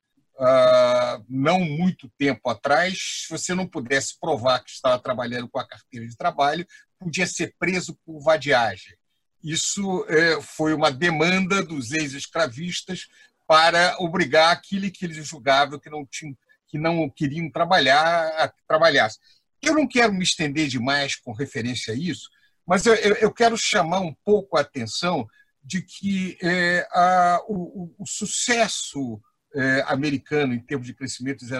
não 1.27 1.59
muito 1.61 2.07
tempo 2.17 2.49
atrás, 2.49 3.23
se 3.25 3.29
você 3.29 3.55
não 3.55 3.67
pudesse 3.67 4.19
provar 4.19 4.63
que 4.63 4.69
estava 4.69 4.99
trabalhando 4.99 5.49
com 5.49 5.57
a 5.57 5.67
carteira 5.67 6.07
de 6.07 6.15
trabalho, 6.15 6.67
podia 7.03 7.27
ser 7.27 7.53
preso 7.59 7.97
por 8.05 8.19
vadiagem. 8.21 8.95
Isso 9.43 10.05
é, 10.07 10.41
foi 10.41 10.73
uma 10.73 10.89
demanda 10.91 11.63
dos 11.63 11.91
ex-escravistas 11.91 13.07
para 13.45 13.97
obrigar 13.99 14.51
aquele 14.51 14.89
que 14.89 15.05
eles 15.05 15.27
julgavam 15.27 15.79
que 15.79 15.89
não 15.89 16.05
tinham 16.05 16.35
que 16.73 16.77
não 16.79 17.07
queriam 17.07 17.51
trabalhar 17.51 18.29
a 18.29 18.51
trabalhasse. 18.67 19.19
Eu 19.61 19.75
não 19.75 19.87
quero 19.87 20.11
me 20.11 20.23
estender 20.23 20.67
demais 20.67 21.15
com 21.15 21.31
referência 21.31 21.93
a 21.93 21.95
isso, 21.95 22.31
mas 22.65 22.87
eu, 22.87 22.95
eu 22.95 23.31
quero 23.31 23.55
chamar 23.55 23.99
um 23.99 24.11
pouco 24.25 24.57
a 24.57 24.61
atenção 24.61 25.27
de 25.63 25.83
que 25.83 26.35
é, 26.41 26.87
a, 26.91 27.41
o, 27.47 27.93
o, 27.95 28.07
sucesso 28.07 29.21
é, 29.55 29.83
americano 29.87 30.51
em 30.51 30.59
termos 30.59 30.87
de 30.87 30.95
crescimento 30.95 31.45
é, 31.45 31.59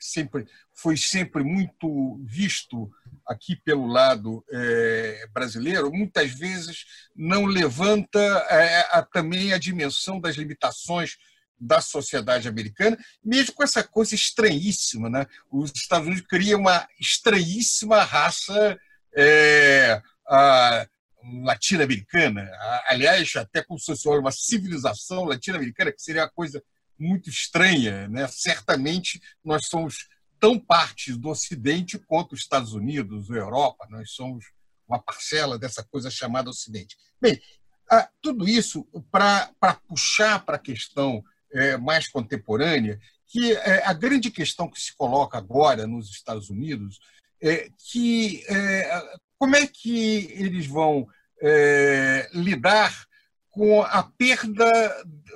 sempre 0.00 0.46
foi 0.72 0.96
sempre 0.96 1.44
muito 1.44 2.20
visto 2.24 2.90
aqui 3.26 3.56
pelo 3.56 3.86
lado 3.86 4.44
é, 4.52 5.26
brasileiro, 5.32 5.90
muitas 5.92 6.30
vezes 6.32 6.84
não 7.14 7.46
levanta 7.46 8.18
é, 8.18 8.80
a, 8.90 9.02
também 9.02 9.52
a 9.52 9.58
dimensão 9.58 10.20
das 10.20 10.36
limitações 10.36 11.16
da 11.58 11.80
sociedade 11.80 12.48
americana, 12.48 12.98
mesmo 13.24 13.54
com 13.54 13.62
essa 13.62 13.82
coisa 13.82 14.14
estranhíssima. 14.14 15.08
Né? 15.08 15.26
Os 15.50 15.72
Estados 15.74 16.06
Unidos 16.06 16.26
criam 16.28 16.60
uma 16.60 16.86
estranhíssima 17.00 18.02
raça, 18.02 18.78
é, 19.16 20.02
latino-americana, 21.42 22.50
aliás, 22.86 23.34
até 23.36 23.62
como 23.62 23.78
sociólogo, 23.78 24.26
uma 24.26 24.32
civilização 24.32 25.24
latino-americana, 25.24 25.92
que 25.92 26.02
seria 26.02 26.22
uma 26.22 26.30
coisa 26.30 26.62
muito 26.98 27.30
estranha. 27.30 28.08
Né? 28.08 28.26
Certamente 28.28 29.20
nós 29.44 29.66
somos 29.66 30.08
tão 30.38 30.58
parte 30.58 31.12
do 31.12 31.28
Ocidente 31.28 31.98
quanto 31.98 32.32
os 32.32 32.40
Estados 32.40 32.72
Unidos, 32.72 33.30
Europa, 33.30 33.86
nós 33.90 34.10
somos 34.10 34.44
uma 34.86 34.98
parcela 34.98 35.58
dessa 35.58 35.82
coisa 35.82 36.10
chamada 36.10 36.50
Ocidente. 36.50 36.96
Bem, 37.20 37.40
tudo 38.20 38.48
isso 38.48 38.86
para 39.10 39.74
puxar 39.88 40.44
para 40.44 40.56
a 40.56 40.60
questão 40.60 41.22
é, 41.52 41.76
mais 41.76 42.08
contemporânea, 42.08 42.98
que 43.26 43.52
é, 43.52 43.86
a 43.86 43.92
grande 43.92 44.30
questão 44.30 44.68
que 44.68 44.80
se 44.80 44.94
coloca 44.96 45.38
agora 45.38 45.86
nos 45.86 46.10
Estados 46.10 46.50
Unidos 46.50 46.98
é 47.40 47.68
que 47.90 48.42
é, 48.48 49.02
como 49.38 49.56
é 49.56 49.66
que 49.66 50.32
eles 50.32 50.66
vão 50.66 51.06
lidar 52.32 53.06
com 53.54 53.82
a 53.82 54.02
perda, 54.02 54.68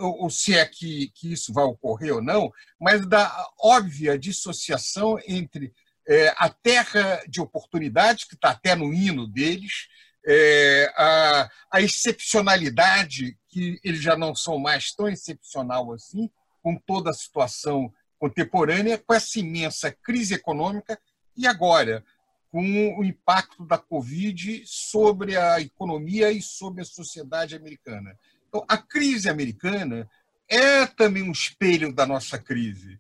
ou 0.01 0.29
se 0.29 0.53
é 0.53 0.67
que, 0.67 1.13
que 1.15 1.33
isso 1.33 1.53
vai 1.53 1.63
ocorrer 1.63 2.17
ou 2.17 2.21
não, 2.21 2.53
mas 2.81 3.07
da 3.07 3.49
óbvia 3.61 4.19
dissociação 4.19 5.17
entre 5.25 5.73
é, 6.09 6.35
a 6.37 6.49
terra 6.49 7.23
de 7.29 7.41
oportunidades, 7.41 8.25
que 8.25 8.35
está 8.35 8.51
até 8.51 8.75
no 8.75 8.93
hino 8.93 9.25
deles, 9.25 9.87
é, 10.27 10.93
a, 10.97 11.49
a, 11.71 11.81
excepcionalidade, 11.81 13.39
que 13.49 13.79
eles 13.85 14.03
já 14.03 14.17
não 14.17 14.35
são 14.35 14.59
mais 14.59 14.93
tão 14.93 15.09
excepcional 15.09 15.93
assim, 15.93 16.29
com 16.61 16.77
toda 16.77 17.11
a 17.11 17.15
situação 17.15 17.93
contemporânea, 18.19 18.99
com 18.99 19.15
essa 19.15 19.39
imensa 19.39 19.97
crise 20.03 20.35
econômica, 20.35 20.99
e 21.37 21.47
agora, 21.47 22.05
com 22.51 22.99
o 22.99 23.05
impacto 23.05 23.65
da 23.65 23.77
Covid 23.77 24.63
sobre 24.65 25.37
a 25.37 25.61
economia 25.61 26.31
e 26.33 26.41
sobre 26.41 26.83
a 26.83 26.85
sociedade 26.85 27.55
americana. 27.55 28.19
Então, 28.49 28.65
a 28.67 28.79
crise 28.79 29.29
americana 29.29 30.09
é 30.49 30.87
também 30.87 31.23
um 31.23 31.33
espelho 31.33 31.93
da 31.93 32.07
nossa 32.07 32.39
crise. 32.39 32.99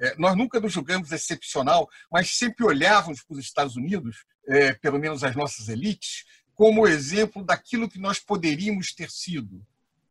É, 0.00 0.14
nós 0.16 0.36
nunca 0.36 0.60
nos 0.60 0.72
julgamos 0.72 1.10
excepcional, 1.10 1.88
mas 2.10 2.36
sempre 2.36 2.64
olhávamos 2.64 3.22
para 3.24 3.34
os 3.34 3.44
Estados 3.44 3.74
Unidos, 3.74 4.24
é, 4.46 4.72
pelo 4.74 4.98
menos 4.98 5.24
as 5.24 5.34
nossas 5.34 5.68
elites, 5.68 6.24
como 6.54 6.86
exemplo 6.86 7.44
daquilo 7.44 7.88
que 7.88 7.98
nós 7.98 8.20
poderíamos 8.20 8.92
ter 8.92 9.10
sido. 9.10 9.66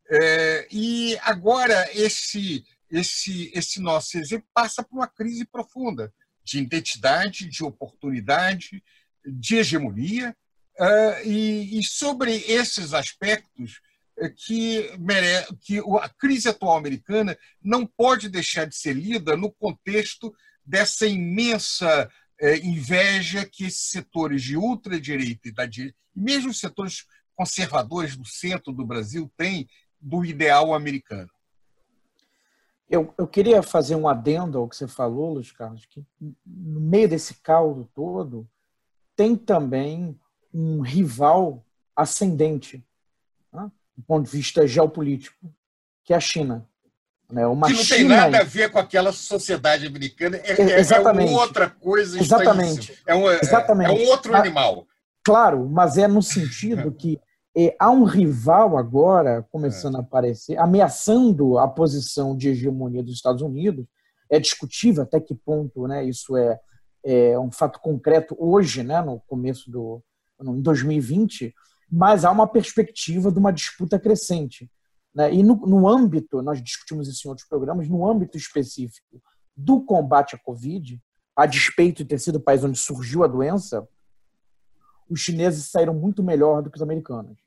É, 0.09 0.67
e 0.69 1.17
agora 1.21 1.89
esse, 1.97 2.65
esse, 2.91 3.49
esse 3.55 3.81
nosso 3.81 4.17
exemplo 4.17 4.47
passa 4.53 4.83
por 4.83 4.97
uma 4.97 5.07
crise 5.07 5.45
profunda 5.45 6.13
de 6.47 6.59
identidade, 6.59 7.49
de 7.49 7.63
oportunidade, 7.63 8.81
de 9.25 9.57
hegemonia, 9.57 10.33
uh, 10.79 11.27
e, 11.27 11.83
sobre 11.83 12.31
esses 12.47 12.93
aspectos 12.93 13.81
uh, 14.17 14.33
que, 14.33 14.89
mere... 14.97 15.45
que 15.61 15.79
a 16.01 16.07
crise 16.07 16.47
atual 16.47 16.77
americana 16.77 17.37
não 17.61 17.85
pode 17.85 18.29
deixar 18.29 18.65
de 18.65 18.75
ser 18.75 18.93
lida 18.93 19.35
no 19.35 19.51
contexto 19.51 20.33
dessa 20.65 21.05
imensa 21.05 22.09
uh, 22.41 22.65
inveja 22.65 23.45
que 23.45 23.65
esses 23.65 23.89
setores 23.89 24.41
de 24.41 24.55
ultradireita 24.55 25.49
e 25.49 25.51
da 25.51 25.65
direita, 25.65 25.97
e 26.15 26.21
mesmo 26.21 26.51
os 26.51 26.59
setores 26.59 27.05
conservadores 27.35 28.15
do 28.15 28.25
centro 28.25 28.71
do 28.71 28.85
Brasil 28.85 29.29
têm 29.35 29.67
do 29.99 30.23
ideal 30.23 30.73
americano. 30.73 31.29
Eu, 32.89 33.13
eu 33.17 33.27
queria 33.27 33.61
fazer 33.61 33.95
um 33.95 34.07
adendo 34.07 34.57
ao 34.57 34.67
que 34.67 34.75
você 34.75 34.87
falou, 34.87 35.33
Luiz 35.33 35.51
Carlos, 35.51 35.85
que 35.85 36.05
no 36.45 36.79
meio 36.79 37.09
desse 37.09 37.35
caldo 37.35 37.89
todo 37.93 38.47
tem 39.15 39.35
também 39.35 40.17
um 40.53 40.81
rival 40.81 41.65
ascendente, 41.95 42.85
né, 43.51 43.69
do 43.95 44.03
ponto 44.03 44.25
de 44.25 44.31
vista 44.31 44.65
geopolítico, 44.65 45.53
que 46.03 46.13
é 46.13 46.15
a 46.15 46.19
China. 46.19 46.67
Né? 47.29 47.45
Uma 47.45 47.67
que 47.67 47.73
não 47.73 47.83
China... 47.83 47.97
tem 47.97 48.07
nada 48.07 48.39
a 48.39 48.43
ver 48.43 48.71
com 48.71 48.79
aquela 48.79 49.11
sociedade 49.11 49.85
americana, 49.85 50.37
é, 50.37 50.53
é, 50.53 50.81
é 50.81 51.31
outra 51.31 51.69
coisa 51.69 52.17
Exatamente. 52.19 52.97
É 53.05 53.13
um, 53.13 53.29
Exatamente. 53.29 53.89
é 53.89 53.93
um 53.93 54.09
outro 54.09 54.33
animal. 54.35 54.87
Claro, 55.23 55.67
mas 55.67 55.97
é 55.97 56.07
no 56.07 56.21
sentido 56.21 56.89
que 56.91 57.19
há 57.79 57.89
um 57.89 58.03
rival 58.03 58.77
agora 58.77 59.45
começando 59.51 59.95
é. 59.95 59.97
a 59.97 60.01
aparecer, 60.01 60.57
ameaçando 60.59 61.57
a 61.57 61.67
posição 61.67 62.37
de 62.37 62.49
hegemonia 62.49 63.01
dos 63.01 63.15
Estados 63.15 63.41
Unidos. 63.41 63.85
É 64.29 64.39
discutível 64.39 65.03
até 65.03 65.19
que 65.19 65.33
ponto 65.33 65.87
né, 65.87 66.03
isso 66.03 66.35
é, 66.35 66.59
é 67.03 67.39
um 67.39 67.51
fato 67.51 67.79
concreto 67.79 68.35
hoje, 68.37 68.83
né, 68.83 69.01
no 69.01 69.19
começo 69.21 69.71
do 69.71 70.03
em 70.39 70.61
2020, 70.61 71.51
mas 71.89 72.23
há 72.23 72.29
uma 72.29 72.45
perspectiva 72.45 73.31
de 73.31 73.39
uma 73.39 73.51
disputa 73.51 73.99
crescente. 73.99 74.69
Né? 75.15 75.33
E 75.33 75.41
no, 75.41 75.55
no 75.55 75.87
âmbito, 75.87 76.43
nós 76.43 76.61
discutimos 76.61 77.07
isso 77.07 77.27
em 77.27 77.29
outros 77.29 77.47
programas, 77.47 77.89
no 77.89 78.07
âmbito 78.07 78.37
específico 78.37 79.19
do 79.55 79.81
combate 79.81 80.35
à 80.35 80.37
Covid, 80.37 81.01
a 81.35 81.47
despeito 81.47 82.03
de 82.03 82.09
ter 82.09 82.19
sido 82.19 82.35
o 82.35 82.39
país 82.39 82.63
onde 82.63 82.77
surgiu 82.77 83.23
a 83.23 83.27
doença, 83.27 83.87
os 85.09 85.19
chineses 85.19 85.71
saíram 85.71 85.93
muito 85.93 86.21
melhor 86.21 86.61
do 86.61 86.69
que 86.69 86.77
os 86.77 86.83
americanos. 86.83 87.46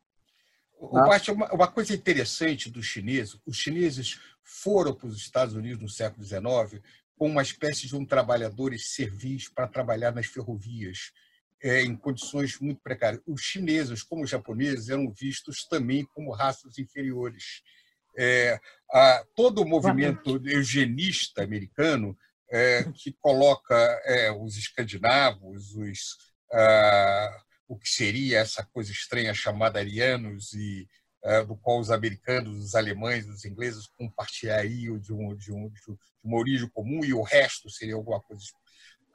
O 0.81 0.97
ah. 0.97 1.21
uma, 1.29 1.53
uma 1.53 1.69
coisa 1.69 1.93
interessante 1.93 2.71
dos 2.71 2.87
chineses, 2.87 3.39
os 3.45 3.57
chineses 3.57 4.19
foram 4.43 4.95
para 4.95 5.09
os 5.09 5.19
Estados 5.19 5.55
Unidos 5.55 5.83
no 5.83 5.89
século 5.91 6.25
XIX 6.25 6.83
com 7.19 7.29
uma 7.29 7.43
espécie 7.43 7.87
de 7.87 7.95
um 7.95 8.07
trabalhadores 8.07 8.95
servis 8.95 9.47
para 9.47 9.69
trabalhar 9.69 10.11
nas 10.11 10.25
ferrovias, 10.25 11.13
é, 11.63 11.83
em 11.83 11.95
condições 11.95 12.59
muito 12.59 12.81
precárias. 12.81 13.21
Os 13.27 13.43
chineses, 13.43 14.03
como 14.03 14.25
os 14.25 14.31
japoneses, 14.31 14.89
eram 14.89 15.11
vistos 15.11 15.67
também 15.67 16.07
como 16.15 16.33
raças 16.33 16.79
inferiores. 16.79 17.63
É, 18.17 18.59
a, 18.91 19.23
todo 19.37 19.61
o 19.61 19.69
movimento 19.69 20.41
eugenista 20.47 21.43
americano, 21.43 22.17
é, 22.51 22.85
que 22.95 23.13
coloca 23.13 23.77
é, 24.07 24.33
os 24.33 24.57
escandinavos, 24.57 25.75
os, 25.77 26.17
ah, 26.51 27.43
o 27.71 27.79
que 27.79 27.89
seria 27.89 28.41
essa 28.41 28.67
coisa 28.73 28.91
estranha 28.91 29.33
chamada 29.33 29.79
arianos 29.79 30.53
e 30.55 30.89
uh, 31.25 31.47
do 31.47 31.57
qual 31.57 31.79
os 31.79 31.89
americanos, 31.89 32.59
os 32.59 32.75
alemães, 32.75 33.29
os 33.29 33.45
ingleses 33.45 33.87
compartilhariam 33.97 34.99
de, 34.99 35.13
um, 35.13 35.37
de, 35.37 35.53
um, 35.53 35.69
de 35.69 35.97
uma 36.25 36.37
origem 36.37 36.69
comum 36.71 37.05
e 37.05 37.15
o 37.15 37.23
resto 37.23 37.71
seria 37.71 37.95
alguma 37.95 38.21
coisa 38.21 38.43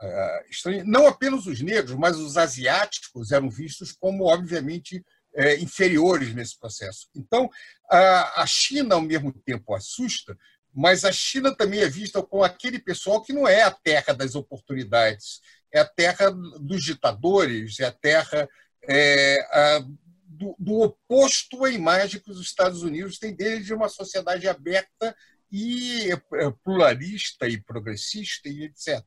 uh, 0.02 0.50
estranha. 0.50 0.86
Não 0.86 1.06
apenas 1.06 1.46
os 1.46 1.60
negros, 1.60 1.98
mas 1.98 2.16
os 2.16 2.38
asiáticos 2.38 3.34
eram 3.34 3.50
vistos 3.50 3.92
como, 3.92 4.24
obviamente, 4.24 5.04
uh, 5.34 5.62
inferiores 5.62 6.34
nesse 6.34 6.58
processo. 6.58 7.10
Então, 7.14 7.50
a 7.90 8.46
China, 8.48 8.96
ao 8.96 9.02
mesmo 9.02 9.34
tempo, 9.34 9.76
assusta, 9.76 10.34
mas 10.74 11.04
a 11.04 11.12
China 11.12 11.54
também 11.54 11.82
é 11.82 11.90
vista 11.90 12.24
como 12.24 12.42
aquele 12.42 12.80
pessoal 12.80 13.22
que 13.22 13.34
não 13.34 13.46
é 13.46 13.64
a 13.64 13.72
terra 13.72 14.14
das 14.14 14.34
oportunidades, 14.34 15.42
é 15.72 15.80
a 15.80 15.86
terra 15.86 16.32
dos 16.60 16.84
ditadores, 16.84 17.80
é 17.80 17.86
a 17.86 17.92
terra 17.92 18.48
é, 18.88 19.38
a, 19.52 19.80
do, 20.26 20.56
do, 20.60 20.82
oposto 20.82 21.66
à 21.66 21.70
imagem 21.70 22.20
que 22.20 22.32
os 22.32 22.42
Estados 22.42 22.84
Unidos 22.84 23.18
têm 23.18 23.34
dele 23.34 23.64
de 23.64 23.74
uma 23.74 23.90
sociedade 23.90 24.48
aberta 24.48 25.16
e 25.52 26.12
é, 26.12 26.52
pluralista 26.64 27.48
e 27.48 27.62
progressista 27.62 28.50
e 28.50 28.64
etc. 28.64 29.04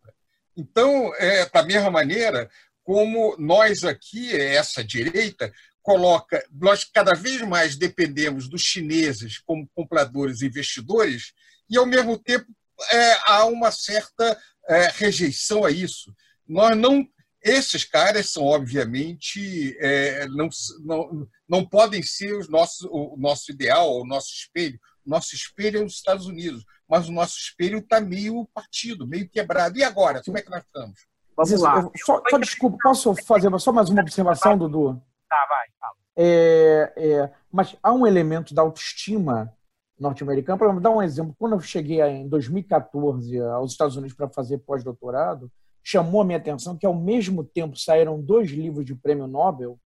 Então, 0.56 1.14
é, 1.16 1.48
da 1.48 1.62
mesma 1.62 1.90
maneira 1.90 2.50
como 2.82 3.36
nós 3.38 3.84
aqui, 3.84 4.34
essa 4.34 4.82
direita, 4.82 5.52
coloca, 5.82 6.42
nós 6.50 6.84
cada 6.84 7.14
vez 7.14 7.42
mais 7.42 7.76
dependemos 7.76 8.48
dos 8.48 8.62
chineses 8.62 9.38
como 9.38 9.68
compradores 9.74 10.40
e 10.40 10.46
investidores, 10.46 11.34
e 11.68 11.76
ao 11.76 11.84
mesmo 11.84 12.18
tempo 12.18 12.46
é, 12.90 13.12
há 13.26 13.44
uma 13.44 13.70
certa 13.70 14.40
é, 14.66 14.90
rejeição 14.94 15.66
a 15.66 15.70
isso 15.70 16.14
nós 16.48 16.76
não 16.76 17.06
esses 17.40 17.84
caras 17.84 18.30
são 18.30 18.44
obviamente 18.44 19.76
é, 19.78 20.26
não, 20.28 20.48
não, 20.84 21.28
não 21.48 21.64
podem 21.64 22.02
ser 22.02 22.36
os 22.36 22.48
nossos, 22.48 22.88
o 22.90 23.16
nosso 23.16 23.52
ideal, 23.52 24.00
o 24.00 24.06
nosso 24.06 24.32
espelho. 24.32 24.78
O 25.06 25.10
nosso 25.10 25.34
espelho 25.34 25.80
é 25.80 25.84
os 25.84 25.94
Estados 25.94 26.26
Unidos, 26.26 26.64
mas 26.86 27.08
o 27.08 27.12
nosso 27.12 27.38
espelho 27.38 27.78
está 27.78 28.00
meio 28.00 28.46
partido, 28.52 29.06
meio 29.06 29.28
quebrado. 29.28 29.78
E 29.78 29.84
agora? 29.84 30.20
Como 30.22 30.36
é 30.36 30.42
que 30.42 30.50
nós 30.50 30.62
estamos? 30.62 31.06
Vamos 31.34 31.62
lá. 31.62 31.90
Só, 32.04 32.20
só 32.28 32.38
desculpa, 32.38 32.76
posso 32.82 33.14
fazer 33.24 33.56
só 33.58 33.72
mais 33.72 33.88
uma 33.88 34.02
observação, 34.02 34.58
Dudu? 34.58 35.00
Tá, 35.28 35.46
vai. 35.48 35.66
Fala. 35.80 35.94
É, 36.16 36.92
é, 36.96 37.32
mas 37.50 37.76
há 37.82 37.92
um 37.92 38.06
elemento 38.06 38.52
da 38.52 38.60
autoestima 38.60 39.54
norte-americana. 39.98 40.58
Para 40.58 40.72
dar 40.80 40.90
um 40.90 41.02
exemplo, 41.02 41.34
quando 41.38 41.54
eu 41.54 41.60
cheguei 41.60 42.02
em 42.02 42.28
2014 42.28 43.40
aos 43.40 43.72
Estados 43.72 43.96
Unidos 43.96 44.16
para 44.16 44.28
fazer 44.28 44.58
pós-doutorado, 44.58 45.50
chamou 45.82 46.20
a 46.20 46.24
minha 46.24 46.38
atenção 46.38 46.76
que, 46.76 46.86
ao 46.86 46.94
mesmo 46.94 47.42
tempo, 47.42 47.78
saíram 47.78 48.20
dois 48.20 48.50
livros 48.50 48.84
de 48.84 48.94
prêmio 48.94 49.26
Nobel 49.26 49.78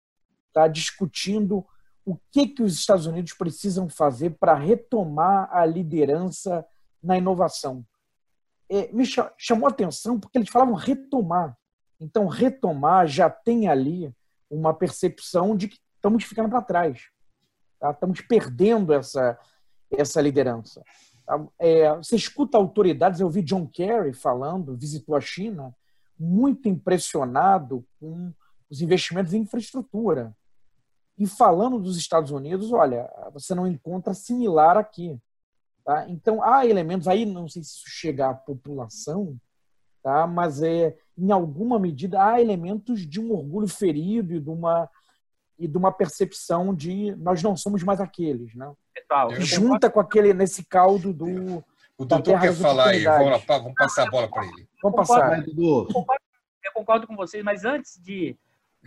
tá, 0.53 0.67
discutindo 0.67 1.65
o 2.05 2.17
que, 2.31 2.47
que 2.49 2.63
os 2.63 2.75
Estados 2.75 3.07
Unidos 3.07 3.33
precisam 3.35 3.89
fazer 3.89 4.31
para 4.31 4.55
retomar 4.55 5.49
a 5.53 5.65
liderança 5.65 6.67
na 7.03 7.17
inovação. 7.17 7.85
É, 8.69 8.91
me 8.93 9.05
chamou 9.37 9.67
a 9.67 9.71
atenção 9.71 10.19
porque 10.19 10.39
eles 10.39 10.49
falavam 10.49 10.75
retomar. 10.75 11.57
Então, 12.01 12.27
retomar 12.27 13.07
já 13.07 13.29
tem 13.29 13.69
ali 13.69 14.13
uma 14.49 14.73
percepção 14.73 15.57
de 15.57 15.69
que 15.69 15.79
estamos 15.97 16.25
ficando 16.25 16.49
para 16.49 16.63
trás. 16.63 17.09
Tá? 17.79 17.91
Estamos 17.91 18.21
perdendo 18.23 18.93
essa, 18.93 19.39
essa 19.91 20.21
liderança. 20.21 20.83
É, 21.59 21.95
você 21.97 22.17
escuta 22.17 22.59
autoridades, 22.59 23.21
eu 23.21 23.31
vi 23.31 23.43
John 23.43 23.67
Kerry 23.67 24.13
falando, 24.13 24.77
visitou 24.77 25.15
a 25.15 25.21
China, 25.21 25.75
muito 26.21 26.69
impressionado 26.69 27.83
com 27.99 28.31
os 28.69 28.83
investimentos 28.83 29.33
em 29.33 29.41
infraestrutura. 29.41 30.37
E 31.17 31.27
falando 31.27 31.79
dos 31.79 31.97
Estados 31.97 32.31
Unidos, 32.31 32.73
olha, 32.73 33.11
você 33.33 33.55
não 33.55 33.67
encontra 33.67 34.13
similar 34.13 34.77
aqui. 34.77 35.19
Tá? 35.85 36.09
Então, 36.09 36.43
há 36.43 36.67
elementos 36.67 37.09
aí, 37.09 37.25
não 37.25 37.49
sei 37.49 37.63
se 37.63 37.71
isso 37.71 37.85
chega 37.89 38.29
à 38.29 38.35
população, 38.35 39.37
tá? 40.03 40.27
mas 40.27 40.63
é, 40.63 40.97
em 41.17 41.31
alguma 41.31 41.79
medida 41.79 42.23
há 42.23 42.41
elementos 42.41 43.07
de 43.07 43.19
um 43.19 43.33
orgulho 43.33 43.69
ferido 43.69 44.35
e 44.35 44.41
de 44.41 44.51
uma, 44.51 44.89
e 45.59 45.67
de 45.67 45.77
uma 45.77 45.91
percepção 45.91 46.75
de 46.75 47.15
nós 47.17 47.43
não 47.43 47.57
somos 47.57 47.83
mais 47.83 48.01
aqueles. 48.01 48.55
Né? 48.55 48.71
Junta 49.41 49.91
com 49.91 50.01
aquele, 50.01 50.35
nesse 50.35 50.65
caldo 50.65 51.13
do. 51.13 51.65
O 52.01 52.07
doutor 52.07 52.41
quer 52.41 52.55
falar 52.55 52.89
aí, 52.89 53.05
vamos, 53.05 53.47
lá, 53.47 53.59
vamos 53.59 53.75
passar 53.75 54.09
a 54.09 54.11
bola 54.11 54.27
para 54.27 54.47
ele. 54.47 54.67
Vamos 54.83 54.97
passar. 54.97 55.47
Eu 55.47 55.87
concordo, 55.93 56.23
eu 56.65 56.73
concordo 56.73 57.07
com 57.07 57.15
vocês, 57.15 57.45
mas 57.45 57.63
antes 57.63 58.01
de, 58.03 58.35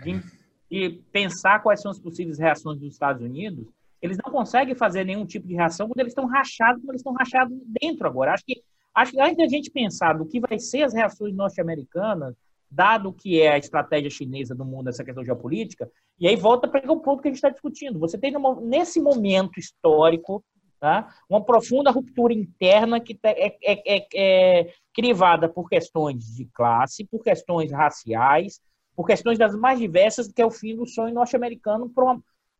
de, 0.03 0.19
de 0.67 0.89
pensar 1.11 1.61
quais 1.61 1.79
são 1.79 1.91
as 1.91 1.99
possíveis 1.99 2.39
reações 2.39 2.79
dos 2.79 2.91
Estados 2.91 3.21
Unidos, 3.21 3.67
eles 4.01 4.17
não 4.17 4.31
conseguem 4.31 4.73
fazer 4.73 5.03
nenhum 5.03 5.27
tipo 5.27 5.47
de 5.47 5.53
reação 5.53 5.87
quando 5.87 5.99
eles 5.99 6.09
estão 6.09 6.25
rachados, 6.25 6.81
quando 6.81 6.89
eles 6.89 7.01
estão 7.01 7.13
rachados 7.13 7.55
dentro 7.79 8.07
agora. 8.07 8.33
Acho 8.33 8.45
que, 8.47 8.63
acho 8.95 9.11
que 9.11 9.21
antes 9.21 9.37
da 9.37 9.47
gente 9.47 9.69
pensar 9.69 10.17
do 10.17 10.25
que 10.25 10.39
vai 10.39 10.57
ser 10.57 10.81
as 10.81 10.95
reações 10.95 11.35
norte-americanas, 11.35 12.33
dado 12.67 13.09
o 13.09 13.13
que 13.13 13.39
é 13.39 13.53
a 13.53 13.59
estratégia 13.59 14.09
chinesa 14.09 14.55
do 14.55 14.65
mundo, 14.65 14.89
essa 14.89 15.03
questão 15.03 15.23
geopolítica, 15.23 15.87
e 16.19 16.27
aí 16.27 16.35
volta 16.35 16.67
para 16.67 16.91
o 16.91 16.99
ponto 16.99 17.21
que 17.21 17.27
a 17.27 17.31
gente 17.31 17.37
está 17.37 17.49
discutindo. 17.49 17.99
Você 17.99 18.17
tem, 18.17 18.33
nesse 18.63 18.99
momento 18.99 19.59
histórico, 19.59 20.43
tá, 20.83 21.15
uma 21.29 21.41
profunda 21.41 21.89
ruptura 21.89 22.33
interna 22.33 22.99
que 22.99 23.17
é, 23.23 23.47
é, 23.47 23.95
é, 23.95 24.07
é 24.13 24.73
crivada 24.93 25.47
por 25.47 25.69
questões 25.69 26.25
de 26.35 26.43
classe, 26.53 27.05
por 27.05 27.23
questões 27.23 27.71
raciais, 27.71 28.59
por 28.93 29.07
questões 29.07 29.39
das 29.39 29.55
mais 29.55 29.79
diversas, 29.79 30.27
que 30.27 30.41
é 30.41 30.45
o 30.45 30.51
fim 30.51 30.75
do 30.75 30.85
sonho 30.85 31.13
norte-americano 31.13 31.89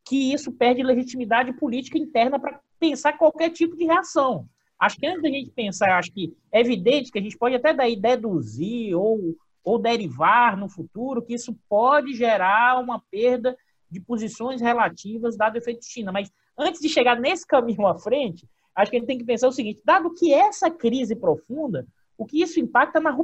que 0.06 0.34
isso 0.34 0.54
perde 0.54 0.82
legitimidade 0.84 1.52
política 1.52 1.98
interna 1.98 2.40
para 2.40 2.62
pensar 2.80 3.18
qualquer 3.18 3.50
tipo 3.50 3.76
de 3.76 3.84
reação. 3.84 4.48
Acho 4.80 4.98
que 4.98 5.06
antes 5.06 5.22
da 5.22 5.28
gente 5.28 5.52
pensar, 5.52 5.98
acho 5.98 6.12
que 6.14 6.34
é 6.50 6.62
evidente 6.62 7.12
que 7.12 7.20
a 7.20 7.22
gente 7.22 7.38
pode 7.38 7.56
até 7.56 7.74
daí 7.74 7.98
deduzir 7.98 8.96
ou, 8.96 9.36
ou 9.66 9.78
derivar 9.78 10.56
no 10.56 10.70
futuro 10.70 11.22
que 11.22 11.34
isso 11.34 11.54
pode 11.68 12.14
gerar 12.14 12.80
uma 12.80 13.02
perda 13.12 13.54
de 13.92 14.00
posições 14.00 14.62
relativas 14.62 15.36
efeito 15.58 15.86
China. 15.86 16.14
Mas 16.14 16.32
antes 16.58 16.82
de 16.82 16.90
chegar 16.90 17.20
nesse 17.20 17.46
caminho 17.46 17.88
à 17.88 17.98
frente, 17.98 18.48
acho 18.76 18.92
que 18.92 18.98
a 18.98 19.00
gente 19.00 19.08
tem 19.08 19.18
que 19.18 19.26
pensar 19.26 19.48
o 19.48 19.52
seguinte: 19.52 19.82
dado 19.86 20.14
que 20.14 20.34
essa 20.34 20.70
crise 20.70 21.16
profunda, 21.16 21.86
o 22.18 22.26
que 22.26 22.42
isso 22.42 22.60
impacta 22.60 23.00
na, 23.00 23.16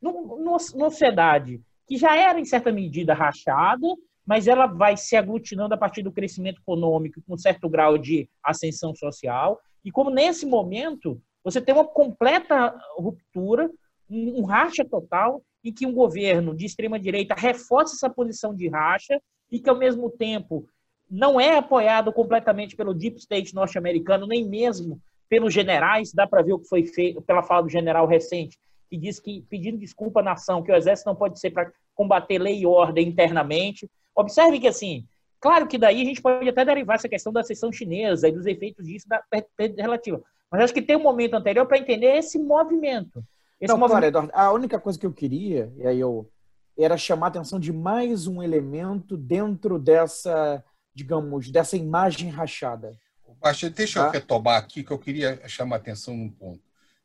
na 0.00 0.58
sociedade 0.58 1.60
que 1.86 1.96
já 1.96 2.14
era, 2.14 2.38
em 2.38 2.44
certa 2.44 2.70
medida, 2.70 3.14
rachada, 3.14 3.86
mas 4.26 4.46
ela 4.46 4.66
vai 4.66 4.94
se 4.94 5.16
aglutinando 5.16 5.74
a 5.74 5.78
partir 5.78 6.02
do 6.02 6.12
crescimento 6.12 6.60
econômico 6.60 7.22
com 7.26 7.38
certo 7.38 7.66
grau 7.66 7.96
de 7.96 8.28
ascensão 8.44 8.94
social. 8.94 9.58
E 9.82 9.90
como 9.90 10.10
nesse 10.10 10.44
momento 10.44 11.18
você 11.42 11.62
tem 11.62 11.74
uma 11.74 11.86
completa 11.86 12.78
ruptura, 12.98 13.70
um 14.10 14.44
racha 14.44 14.84
total, 14.84 15.42
em 15.64 15.72
que 15.72 15.86
um 15.86 15.94
governo 15.94 16.54
de 16.54 16.66
extrema 16.66 16.98
direita 16.98 17.34
reforça 17.34 17.94
essa 17.94 18.10
posição 18.10 18.54
de 18.54 18.68
racha 18.68 19.20
e 19.50 19.58
que 19.58 19.70
ao 19.70 19.78
mesmo 19.78 20.10
tempo 20.10 20.68
não 21.10 21.40
é 21.40 21.56
apoiado 21.56 22.12
completamente 22.12 22.76
pelo 22.76 22.94
deep 22.94 23.18
state 23.18 23.54
norte-americano, 23.54 24.26
nem 24.26 24.46
mesmo 24.46 25.00
pelos 25.28 25.52
generais. 25.52 26.12
Dá 26.12 26.26
para 26.26 26.42
ver 26.42 26.52
o 26.52 26.58
que 26.58 26.68
foi 26.68 26.84
feito 26.84 27.22
pela 27.22 27.42
fala 27.42 27.62
do 27.62 27.68
general 27.68 28.06
recente, 28.06 28.58
que 28.90 28.96
diz 28.96 29.18
que 29.20 29.42
pedindo 29.48 29.78
desculpa 29.78 30.20
à 30.20 30.22
nação, 30.22 30.62
que 30.62 30.72
o 30.72 30.76
exército 30.76 31.08
não 31.08 31.16
pode 31.16 31.38
ser 31.38 31.50
para 31.50 31.70
combater 31.94 32.38
lei 32.38 32.60
e 32.60 32.66
ordem 32.66 33.08
internamente. 33.08 33.88
Observe 34.14 34.60
que, 34.60 34.68
assim, 34.68 35.06
claro 35.40 35.66
que 35.66 35.78
daí 35.78 36.02
a 36.02 36.04
gente 36.04 36.22
pode 36.22 36.48
até 36.48 36.64
derivar 36.64 36.96
essa 36.96 37.08
questão 37.08 37.32
da 37.32 37.42
sessão 37.42 37.72
chinesa 37.72 38.28
e 38.28 38.32
dos 38.32 38.46
efeitos 38.46 38.86
disso 38.86 39.08
da 39.08 39.22
perda 39.56 39.82
relativa. 39.82 40.22
Mas 40.50 40.62
acho 40.62 40.74
que 40.74 40.82
tem 40.82 40.96
um 40.96 41.02
momento 41.02 41.34
anterior 41.34 41.66
para 41.66 41.78
entender 41.78 42.16
esse 42.16 42.38
movimento. 42.38 43.22
Esse 43.60 43.72
Não, 43.72 43.78
movimento... 43.78 44.04
Eduardo, 44.04 44.32
a 44.34 44.52
única 44.52 44.78
coisa 44.78 44.98
que 44.98 45.04
eu 45.04 45.12
queria, 45.12 45.72
e 45.76 45.86
aí 45.86 46.00
eu 46.00 46.30
era 46.78 46.96
chamar 46.96 47.26
a 47.26 47.28
atenção 47.30 47.58
de 47.58 47.72
mais 47.72 48.26
um 48.26 48.42
elemento 48.42 49.16
dentro 49.16 49.78
dessa, 49.78 50.64
digamos, 50.98 51.48
dessa 51.48 51.76
imagem 51.76 52.28
rachada. 52.28 52.98
Baixa, 53.40 53.70
deixa 53.70 54.00
tá? 54.00 54.06
eu 54.06 54.10
retomar 54.10 54.58
aqui, 54.58 54.82
que 54.82 54.90
eu 54.90 54.98
queria 54.98 55.46
chamar 55.48 55.76
a 55.76 55.78
atenção 55.78 56.16
num 56.16 56.28
ponto. 56.28 56.60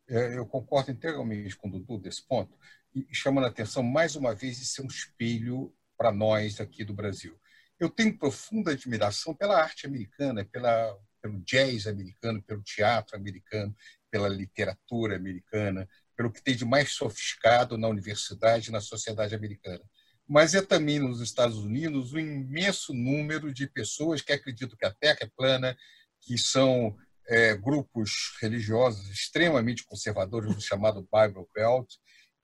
É, 0.09 0.35
eu 0.35 0.47
concordo 0.47 0.89
integralmente 0.89 1.55
com 1.55 1.67
o 1.67 1.71
Dudu 1.71 1.99
desse 1.99 2.23
ponto, 2.23 2.57
e 2.95 3.05
chamando 3.13 3.45
a 3.45 3.49
atenção, 3.49 3.83
mais 3.83 4.15
uma 4.15 4.33
vez, 4.33 4.59
isso 4.59 4.81
é 4.81 4.83
um 4.83 4.87
espelho 4.87 5.71
para 5.95 6.11
nós 6.11 6.59
aqui 6.59 6.83
do 6.83 6.93
Brasil. 6.93 7.39
Eu 7.79 7.87
tenho 7.87 8.17
profunda 8.17 8.71
admiração 8.71 9.35
pela 9.35 9.61
arte 9.61 9.85
americana, 9.85 10.43
pela, 10.43 10.97
pelo 11.21 11.39
jazz 11.41 11.85
americano, 11.85 12.41
pelo 12.41 12.63
teatro 12.63 13.15
americano, 13.15 13.75
pela 14.09 14.27
literatura 14.27 15.15
americana, 15.15 15.87
pelo 16.15 16.31
que 16.31 16.41
tem 16.41 16.55
de 16.55 16.65
mais 16.65 16.93
sofisticado 16.93 17.77
na 17.77 17.87
universidade 17.87 18.69
e 18.69 18.71
na 18.71 18.81
sociedade 18.81 19.35
americana. 19.35 19.83
Mas 20.27 20.53
é 20.53 20.61
também 20.61 20.99
nos 20.99 21.21
Estados 21.21 21.57
Unidos 21.57 22.13
o 22.13 22.15
um 22.15 22.19
imenso 22.19 22.93
número 22.93 23.53
de 23.53 23.67
pessoas 23.67 24.21
que 24.21 24.31
acreditam 24.31 24.77
que 24.77 24.85
a 24.85 24.93
Terra 24.93 25.19
é 25.21 25.29
plana, 25.35 25.77
que 26.21 26.37
são 26.37 26.95
é, 27.27 27.55
grupos 27.55 28.33
religiosos 28.41 29.09
extremamente 29.09 29.85
conservadores, 29.85 30.55
do 30.55 30.61
chamado 30.61 31.07
Bible 31.11 31.45
Belt, 31.53 31.95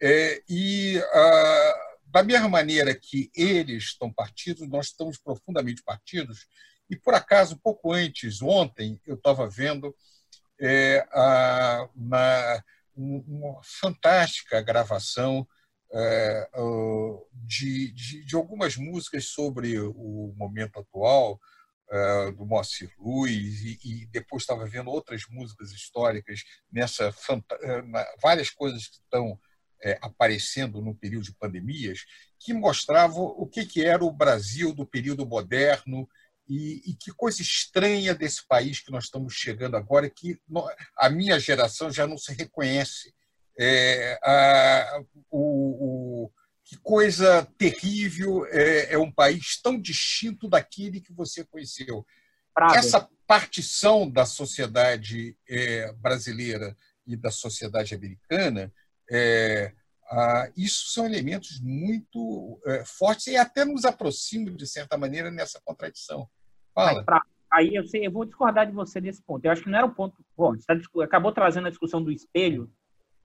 é, 0.02 0.42
e 0.48 0.98
ah, 1.14 1.90
da 2.06 2.24
mesma 2.24 2.50
maneira 2.50 2.94
que 2.96 3.30
eles 3.36 3.84
estão 3.86 4.12
partidos, 4.12 4.68
nós 4.68 4.88
estamos 4.88 5.18
profundamente 5.18 5.84
partidos. 5.84 6.48
E, 6.90 6.96
por 6.96 7.14
acaso, 7.14 7.60
pouco 7.62 7.94
antes, 7.94 8.42
ontem, 8.42 9.00
eu 9.06 9.16
estava 9.16 9.48
vendo 9.48 9.96
é, 10.60 11.08
a, 11.12 11.88
uma, 11.96 12.64
uma, 12.96 13.62
fantástica 13.64 14.62
gravação 14.62 15.48
é, 15.92 16.50
de, 17.34 17.92
de, 17.92 18.26
de, 18.26 18.36
algumas 18.36 18.78
músicas 18.78 19.26
sobre 19.26 19.80
o 19.80 20.34
momento 20.38 20.80
atual, 20.80 21.40
é, 21.92 22.32
do 22.32 22.46
Moacir 22.46 22.92
Luiz, 23.00 23.62
e, 23.62 23.80
e 23.84 24.06
depois 24.08 24.44
estava 24.44 24.66
vendo 24.68 24.92
outras 24.92 25.24
músicas 25.30 25.72
históricas 25.72 26.44
nessa 26.72 27.12
é, 27.62 27.82
várias 28.22 28.52
coisas 28.52 28.88
que 28.88 28.98
estão 28.98 29.40
é, 29.84 29.98
aparecendo 30.02 30.82
no 30.82 30.94
período 30.94 31.24
de 31.24 31.34
pandemias, 31.34 32.06
que 32.38 32.54
mostravam 32.54 33.24
o 33.24 33.48
que, 33.48 33.66
que 33.66 33.84
era 33.84 34.04
o 34.04 34.12
Brasil 34.12 34.74
do 34.74 34.86
período 34.86 35.26
moderno 35.26 36.08
e, 36.48 36.92
e, 36.92 36.96
que 36.96 37.12
coisa 37.12 37.42
estranha 37.42 38.14
desse 38.16 38.46
país 38.48 38.80
que 38.80 38.92
nós 38.92 39.06
estamos 39.06 39.34
chegando 39.34 39.78
agora, 39.78 40.10
que 40.10 40.40
a 40.98 41.10
minha 41.10 41.40
geração 41.40 41.92
já 41.92 42.08
não 42.08 42.18
se 42.18 42.34
reconhece. 42.34 43.14
É, 43.60 44.18
a, 44.24 45.02
o, 45.30 46.26
o, 46.26 46.32
que 46.64 46.78
coisa 46.78 47.46
terrível 47.58 48.46
é, 48.48 48.94
é, 48.94 48.98
um 48.98 49.12
país 49.12 49.60
tão 49.62 49.80
distinto 49.80 50.48
daquele 50.48 51.02
que 51.02 51.12
você 51.12 51.44
conheceu. 51.44 52.06
Essa 52.74 53.10
partição 53.28 54.10
da 54.10 54.26
sociedade 54.26 55.36
é, 55.48 55.92
brasileira 55.94 56.76
e 57.06 57.16
da 57.16 57.32
sociedade 57.32 57.94
americana 57.94 58.72
é, 59.12 59.74
ah, 60.12 60.50
isso 60.58 60.90
são 60.90 61.06
elementos 61.06 61.60
muito 61.62 62.60
é, 62.66 62.84
fortes 62.86 63.28
e 63.28 63.38
até 63.38 63.64
nos 63.64 63.86
aproximam, 63.86 64.56
de 64.56 64.66
certa 64.66 64.98
maneira, 64.98 65.30
nessa 65.30 65.62
contradição. 65.64 66.28
Fala. 66.74 67.04
Pra, 67.04 67.22
aí 67.52 67.76
eu, 67.76 67.86
sei, 67.86 68.08
eu 68.08 68.12
vou 68.12 68.26
discordar 68.26 68.66
de 68.66 68.74
você 68.74 69.00
nesse 69.00 69.22
ponto. 69.22 69.46
Eu 69.46 69.52
acho 69.52 69.64
que 69.64 69.70
não 69.70 69.78
era 69.78 69.86
o 69.86 69.94
ponto. 69.94 70.16
Bom, 70.36 70.56
você 70.56 70.66
tá, 70.66 71.04
acabou 71.04 71.32
trazendo 71.32 71.68
a 71.68 71.70
discussão 71.70 72.04
do 72.04 72.12
espelho, 72.12 72.72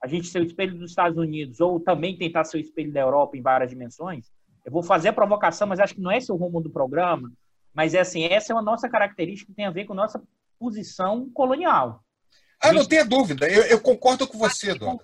a 0.05 0.07
gente 0.07 0.29
ser 0.29 0.43
o 0.43 0.45
espelho 0.45 0.77
dos 0.77 0.91
Estados 0.91 1.17
Unidos, 1.17 1.63
ou 1.63 1.81
também 1.81 2.15
tentar 2.15 2.45
ser 2.45 2.59
o 2.59 2.61
espelho 2.61 2.93
da 2.93 3.01
Europa 3.01 3.39
em 3.39 3.41
várias 3.41 3.71
dimensões. 3.71 4.31
Eu 4.63 4.71
vou 4.71 4.83
fazer 4.83 5.09
a 5.09 5.13
provocação, 5.15 5.67
mas 5.67 5.81
acho 5.81 5.95
que 5.95 6.01
não 6.01 6.11
é 6.11 6.19
esse 6.19 6.31
o 6.31 6.37
rumo 6.37 6.61
do 6.61 6.69
programa. 6.69 7.33
Mas 7.73 7.95
é 7.95 8.01
assim, 8.01 8.25
essa 8.25 8.53
é 8.53 8.55
uma 8.55 8.61
nossa 8.61 8.87
característica 8.87 9.51
que 9.51 9.57
tem 9.57 9.65
a 9.65 9.71
ver 9.71 9.87
com 9.87 9.95
nossa 9.95 10.23
posição 10.59 11.31
colonial. 11.31 12.05
Ah, 12.61 12.71
não 12.71 12.85
tenha 12.85 13.03
dúvida. 13.03 13.49
Eu, 13.49 13.63
eu 13.63 13.81
concordo 13.81 14.29
com 14.29 14.37
você. 14.37 14.79
Com, 14.79 14.99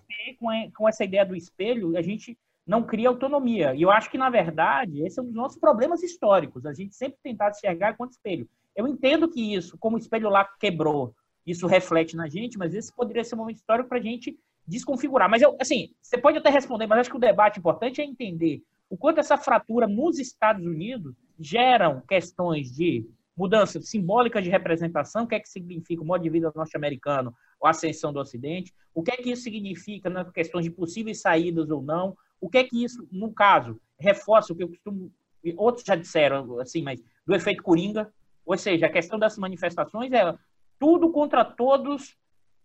com 0.76 0.86
essa 0.86 1.03
ideia 1.03 1.24
do 1.24 1.34
espelho, 1.34 1.96
a 1.96 2.03
gente 2.03 2.36
não 2.66 2.82
cria 2.82 3.09
autonomia. 3.09 3.74
E 3.74 3.80
eu 3.80 3.90
acho 3.90 4.11
que, 4.11 4.18
na 4.18 4.28
verdade, 4.28 5.03
esse 5.03 5.18
é 5.18 5.22
um 5.22 5.26
dos 5.26 5.34
nossos 5.34 5.59
problemas 5.59 6.03
históricos. 6.03 6.66
A 6.66 6.74
gente 6.74 6.94
sempre 6.94 7.18
tentar 7.22 7.51
enxergar 7.51 7.96
quanto 7.96 8.12
espelho. 8.12 8.46
Eu 8.76 8.86
entendo 8.86 9.30
que 9.30 9.55
isso, 9.55 9.78
como 9.78 9.96
o 9.96 9.98
espelho 9.98 10.28
lá 10.28 10.46
quebrou, 10.61 11.14
isso 11.46 11.66
reflete 11.66 12.14
na 12.14 12.28
gente, 12.28 12.59
mas 12.59 12.74
esse 12.74 12.94
poderia 12.94 13.24
ser 13.24 13.34
um 13.34 13.38
momento 13.38 13.57
histórico 13.57 13.88
para 13.88 13.98
a 13.98 14.03
gente 14.03 14.38
desconfigurar. 14.71 15.29
Mas, 15.29 15.43
eu, 15.43 15.57
assim, 15.61 15.91
você 16.01 16.16
pode 16.16 16.39
até 16.39 16.49
responder, 16.49 16.87
mas 16.87 17.01
acho 17.01 17.11
que 17.11 17.16
o 17.16 17.21
debate 17.21 17.59
importante 17.59 18.01
é 18.01 18.05
entender 18.05 18.62
o 18.89 18.97
quanto 18.97 19.21
essa 19.21 19.37
fratura 19.37 19.87
nos 19.87 20.18
Estados 20.18 20.64
Unidos 20.64 21.14
geram 21.39 22.01
questões 22.09 22.75
de 22.75 23.09
mudança 23.37 23.81
simbólica 23.81 24.43
de 24.43 24.51
representação, 24.51 25.25
o 25.25 25.27
que 25.27 25.37
é 25.37 25.41
que 25.41 25.49
significa 25.49 26.03
o 26.03 26.05
modo 26.05 26.23
de 26.23 26.29
vida 26.29 26.53
norte-americano, 26.55 27.35
a 27.62 27.71
ascensão 27.71 28.12
do 28.12 28.18
Ocidente, 28.18 28.75
o 28.95 29.03
que 29.03 29.12
é 29.12 29.16
que 29.16 29.31
isso 29.31 29.43
significa 29.43 30.11
nas 30.11 30.31
questões 30.31 30.64
de 30.64 30.71
possíveis 30.71 31.21
saídas 31.21 31.71
ou 31.71 31.81
não, 31.81 32.16
o 32.41 32.49
que 32.51 32.59
é 32.59 32.64
que 32.64 32.83
isso, 32.83 33.07
no 33.11 33.33
caso, 33.33 33.81
reforça 33.99 34.53
o 34.53 34.57
que 34.57 34.64
eu 34.64 34.68
costumo, 34.68 35.11
outros 35.57 35.87
já 35.87 35.95
disseram, 35.95 36.59
assim, 36.59 36.83
mas 36.83 37.01
do 37.25 37.35
efeito 37.35 37.62
Coringa, 37.62 38.12
ou 38.45 38.57
seja, 38.59 38.87
a 38.87 38.91
questão 38.91 39.18
das 39.18 39.39
manifestações 39.39 40.12
é 40.12 40.35
tudo 40.79 41.11
contra 41.11 41.45
todos, 41.45 42.16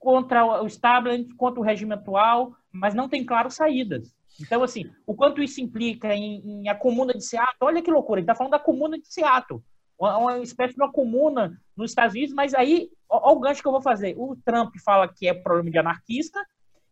contra 0.05 0.61
o 0.61 0.67
establishment, 0.67 1.35
contra 1.35 1.59
o 1.59 1.63
regime 1.63 1.95
atual, 1.95 2.55
mas 2.71 2.93
não 2.93 3.09
tem, 3.09 3.25
claro, 3.25 3.49
saídas. 3.49 4.13
Então, 4.39 4.61
assim, 4.61 4.83
o 5.03 5.15
quanto 5.15 5.41
isso 5.41 5.59
implica 5.59 6.13
em, 6.13 6.43
em 6.45 6.69
a 6.69 6.75
comuna 6.75 7.11
de 7.11 7.25
Seattle, 7.25 7.55
olha 7.59 7.81
que 7.81 7.89
loucura, 7.89 8.19
ele 8.19 8.25
está 8.25 8.35
falando 8.35 8.51
da 8.51 8.59
comuna 8.59 8.99
de 8.99 9.11
Seattle, 9.11 9.63
uma 9.97 10.37
espécie 10.37 10.75
de 10.75 10.79
uma 10.79 10.91
comuna 10.91 11.59
nos 11.75 11.89
Estados 11.89 12.13
Unidos, 12.13 12.35
mas 12.35 12.53
aí, 12.53 12.87
olha 13.09 13.35
o 13.35 13.39
gancho 13.39 13.63
que 13.63 13.67
eu 13.67 13.71
vou 13.71 13.81
fazer. 13.81 14.13
O 14.15 14.35
Trump 14.45 14.75
fala 14.85 15.07
que 15.07 15.27
é 15.27 15.33
problema 15.33 15.71
de 15.71 15.79
anarquista, 15.79 16.39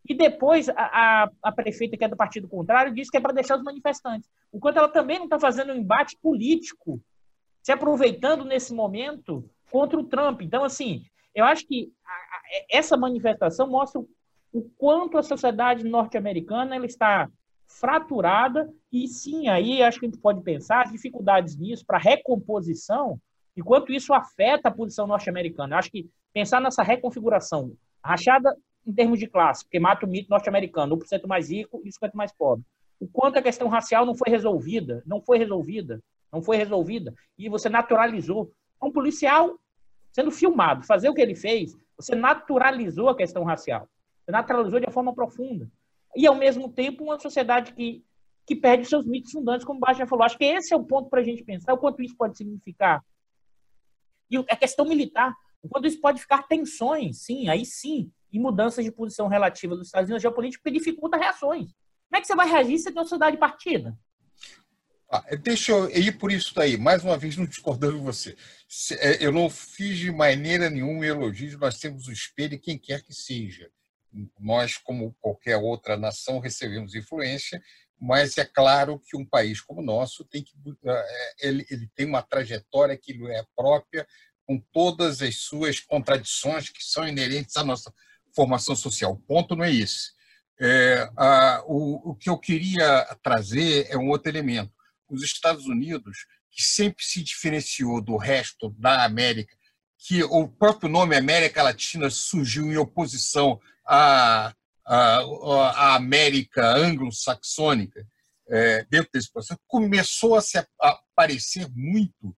e 0.10 0.16
depois 0.16 0.68
a, 0.70 0.74
a, 0.76 1.30
a 1.44 1.52
prefeita, 1.52 1.96
que 1.96 2.04
é 2.04 2.08
do 2.08 2.18
partido 2.18 2.48
contrário, 2.48 2.96
diz 2.96 3.12
que 3.12 3.18
é 3.18 3.22
para 3.22 3.32
deixar 3.32 3.58
os 3.58 3.64
manifestantes. 3.64 4.28
Enquanto 4.52 4.78
ela 4.78 4.90
também 4.90 5.20
não 5.20 5.26
está 5.26 5.40
fazendo 5.40 5.72
um 5.72 5.78
embate 5.78 6.18
político, 6.20 7.00
se 7.62 7.72
aproveitando 7.72 8.44
nesse 8.44 8.74
momento 8.74 9.48
contra 9.70 10.00
o 10.00 10.04
Trump. 10.04 10.42
Então, 10.42 10.64
assim, 10.64 11.06
eu 11.34 11.46
acho 11.46 11.68
que 11.68 11.92
a, 12.06 12.42
essa 12.70 12.96
manifestação 12.96 13.68
mostra 13.68 14.02
o, 14.52 14.62
quanto 14.78 15.18
a 15.18 15.24
sociedade 15.24 15.84
norte-americana 15.84 16.76
ela 16.76 16.86
está 16.86 17.30
fraturada 17.68 18.72
e 18.92 19.08
sim, 19.08 19.48
aí 19.48 19.82
acho 19.82 20.00
que 20.00 20.06
a 20.06 20.10
gente 20.10 20.22
pode 20.22 20.42
pensar 20.42 20.92
dificuldades 20.92 21.58
nisso 21.58 21.84
para 21.86 21.98
recomposição 21.98 23.20
e 23.56 23.62
quanto 23.62 23.92
isso 23.92 24.14
afeta 24.14 24.70
a 24.70 24.72
posição 24.72 25.08
norte-americana. 25.08 25.78
Acho 25.78 25.92
que 25.92 26.10
pensar 26.34 26.60
nessa 26.60 26.84
reconfiguração, 26.84 27.74
rachada 28.04 28.56
em 28.86 28.94
termos 28.94 29.20
de 29.20 29.28
classe, 29.28 29.64
porque 29.64 29.80
mata 29.80 30.06
o 30.06 30.10
mito 30.10 30.30
norte-americano, 30.30 30.98
1% 30.98 31.26
mais 31.26 31.50
rico 31.50 31.82
e 31.84 31.90
50% 31.90 32.12
mais 32.14 32.32
pobre. 32.32 32.66
O 33.00 33.08
quanto 33.08 33.38
a 33.38 33.42
questão 33.42 33.68
racial 33.68 34.06
não 34.06 34.16
foi 34.16 34.30
resolvida, 34.30 35.02
não 35.06 35.22
foi 35.22 35.38
resolvida, 35.38 36.02
não 36.32 36.42
foi 36.42 36.58
resolvida, 36.58 37.14
e 37.38 37.50
você 37.50 37.70
naturalizou. 37.70 38.52
Um 38.82 38.92
policial 38.92 39.58
sendo 40.14 40.32
filmado, 40.32 40.86
fazer 40.86 41.10
o 41.10 41.14
que 41.14 41.22
ele 41.22 41.36
fez, 41.36 41.76
você 41.98 42.16
naturalizou 42.16 43.10
a 43.10 43.18
questão 43.18 43.44
racial. 43.44 43.90
Você 44.24 44.32
naturalizou 44.32 44.80
de 44.80 44.86
uma 44.86 44.94
forma 44.94 45.14
profunda 45.14 45.70
e, 46.16 46.26
ao 46.28 46.36
mesmo 46.36 46.72
tempo, 46.72 47.04
uma 47.04 47.20
sociedade 47.20 47.74
que, 47.74 48.06
que 48.46 48.56
perde 48.56 48.86
seus 48.86 49.06
mitos 49.06 49.32
fundantes, 49.32 49.66
como 49.66 49.78
o 49.78 49.82
Baixo 49.82 50.00
já 50.00 50.08
falou. 50.08 50.24
Acho 50.24 50.38
que 50.38 50.46
esse 50.46 50.74
é 50.74 50.78
o 50.78 50.84
ponto 50.86 51.10
para 51.10 51.22
a 51.22 51.24
gente 51.24 51.44
pensar, 51.44 51.74
o 51.74 51.78
quanto 51.78 52.02
isso 52.02 52.16
pode 52.16 52.38
significar. 52.38 53.04
E 54.30 54.38
a 54.38 54.56
questão 54.56 54.86
militar, 54.86 55.36
o 55.62 55.68
quanto 55.68 55.88
isso 55.88 56.00
pode 56.00 56.22
ficar 56.22 56.44
tensões, 56.44 57.24
sim, 57.24 57.50
aí 57.50 57.66
sim, 57.66 58.12
e 58.32 58.40
mudanças 58.40 58.86
de 58.86 58.92
posição 58.92 59.28
relativa 59.28 59.76
dos 59.76 59.88
Estados 59.88 60.08
Unidos 60.08 60.22
geopolítica, 60.22 60.64
que 60.64 60.78
dificulta 60.78 61.18
reações. 61.18 61.72
Como 62.10 62.18
é 62.18 62.22
que 62.22 62.28
você 62.28 62.36
vai 62.36 62.48
reagir 62.48 62.78
se 62.78 62.84
você 62.84 62.92
tem 62.92 63.00
uma 63.00 63.06
sociedade 63.06 63.38
partida? 63.38 63.98
Ah, 65.16 65.24
deixa 65.44 65.72
eu 65.72 65.88
ir 65.92 66.18
por 66.18 66.32
isso 66.32 66.56
daí, 66.56 66.76
mais 66.76 67.04
uma 67.04 67.16
vez 67.16 67.38
não 67.38 67.46
discordando 67.46 67.98
de 67.98 68.04
você. 68.04 68.36
É, 68.94 69.24
eu 69.24 69.32
não 69.32 69.48
fiz 69.48 70.00
de 70.00 70.12
maneira 70.12 70.72
nenhuma 70.72 71.06
elogio, 71.06 71.56
nós 71.60 71.78
temos 71.78 72.08
o 72.08 72.12
espelho 72.12 72.60
quem 72.60 72.80
quer 72.80 73.04
que 73.04 73.14
seja 73.14 73.70
nós, 74.40 74.76
como 74.76 75.16
qualquer 75.22 75.58
outra 75.58 75.96
nação, 75.96 76.40
recebemos 76.40 76.96
influência, 76.96 77.62
mas 78.00 78.40
é 78.40 78.46
claro 78.46 79.00
que 79.00 79.16
um 79.16 79.24
país 79.24 79.62
como 79.62 79.82
o 79.82 79.86
nosso 79.86 80.26
tem 80.26 80.44
que 80.44 80.54
é, 80.84 81.34
ele, 81.42 81.64
ele 81.70 81.88
tem 81.96 82.08
uma 82.08 82.24
trajetória 82.24 82.98
que 82.98 83.14
lhe 83.14 83.32
é 83.32 83.46
própria, 83.56 84.08
com 84.48 84.60
todas 84.72 85.22
as 85.22 85.36
suas 85.36 85.80
contradições 85.80 86.70
que 86.70 86.84
são 86.84 87.08
inerentes 87.08 87.56
à 87.56 87.64
nossa 87.64 87.94
formação 88.36 88.76
social. 88.76 89.12
O 89.12 89.20
ponto 89.20 89.56
não 89.56 89.64
é 89.64 89.72
esse. 89.72 90.12
É, 90.60 91.08
a, 91.16 91.64
o, 91.68 92.12
o 92.12 92.16
que 92.16 92.32
eu 92.32 92.38
queria 92.40 93.06
trazer 93.22 93.86
é 93.92 93.98
um 93.98 94.10
outro 94.10 94.30
elemento. 94.30 94.74
Os 95.14 95.24
Estados 95.24 95.66
Unidos, 95.66 96.26
que 96.52 96.64
sempre 96.64 97.04
se 97.04 97.24
diferenciou 97.24 98.02
do 98.02 98.18
resto 98.18 98.70
da 98.78 99.04
América, 99.04 99.56
que 99.98 100.24
o 100.24 100.48
próprio 100.48 100.90
nome 100.90 101.16
América 101.16 101.64
Latina 101.64 102.10
surgiu 102.10 102.72
em 102.72 102.78
oposição 102.78 103.60
a, 103.86 104.54
a, 104.86 105.18
a 105.18 105.96
América 105.96 106.76
anglo-saxônica, 106.76 108.06
é, 108.50 108.86
dentro 108.90 109.10
desse 109.14 109.32
processo, 109.32 109.60
começou 109.66 110.36
a 110.36 110.42
se 110.42 110.64
aparecer 110.80 111.68
muito 111.74 112.36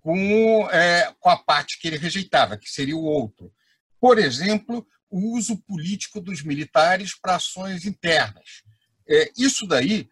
com, 0.00 0.68
é, 0.70 1.14
com 1.20 1.30
a 1.30 1.36
parte 1.36 1.78
que 1.78 1.88
ele 1.88 1.96
rejeitava, 1.96 2.58
que 2.58 2.68
seria 2.68 2.96
o 2.96 3.04
outro. 3.04 3.52
Por 4.00 4.18
exemplo, 4.18 4.86
o 5.08 5.36
uso 5.36 5.56
político 5.62 6.20
dos 6.20 6.42
militares 6.42 7.18
para 7.18 7.36
ações 7.36 7.86
internas. 7.86 8.62
É, 9.08 9.30
isso 9.38 9.66
daí, 9.66 10.08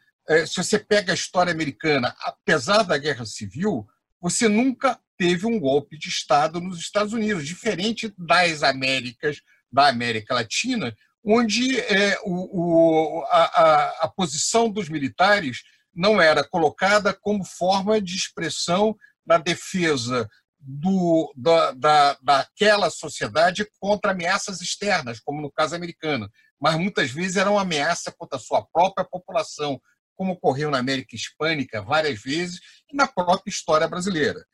se 0.47 0.57
você 0.57 0.79
pega 0.79 1.13
a 1.13 1.15
história 1.15 1.53
americana, 1.53 2.15
apesar 2.21 2.83
da 2.83 2.99
guerra 2.99 3.25
civil, 3.25 3.87
você 4.21 4.49
nunca 4.49 4.99
teve 5.19 5.47
um 5.47 5.59
golpe 5.59 5.99
de 5.99 6.09
Estado 6.09 6.61
nos 6.61 6.79
Estados 6.79 7.13
Unidos, 7.13 7.47
diferente 7.47 8.13
das 8.17 8.63
Américas 8.63 9.41
da 9.71 9.89
América 9.89 10.35
Latina, 10.35 10.95
onde 11.25 11.81
é, 11.81 12.19
o, 12.25 13.21
o, 13.21 13.25
a, 13.31 14.05
a, 14.05 14.09
posição 14.09 14.69
dos 14.69 14.89
militares 14.89 15.63
não 15.95 16.21
era 16.21 16.43
colocada 16.43 17.13
como 17.15 17.45
forma 17.45 18.01
de 18.01 18.15
expressão 18.15 18.97
na 19.25 19.39
defesa 19.39 20.29
do, 20.59 21.33
da, 21.37 21.73
da, 21.73 22.19
daquela 22.23 22.91
sociedade 22.91 23.67
contra 23.81 24.13
ameaças 24.13 24.61
externas, 24.61 25.21
como 25.21 25.41
no 25.41 25.51
caso 25.51 25.75
americano, 25.75 26.31
mas 26.61 26.77
muitas 26.77 27.11
vezes 27.11 27.37
era 27.37 27.51
uma 27.51 27.63
ameaça 27.63 28.13
contra 28.17 28.39
a 28.39 28.43
sua 28.43 28.65
própria 28.73 29.05
população, 29.05 29.81
como 30.17 30.33
ocorreu 30.33 30.71
na 30.71 30.79
América 30.79 31.15
Hispânica 31.17 31.83
várias 31.83 32.21
vezes 32.21 32.61
e 32.93 32.97
na 32.97 33.07
própria 33.07 33.51
história 33.51 33.89
brasileira. 33.89 34.45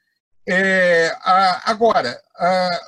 É, 0.50 1.14
agora, 1.64 2.18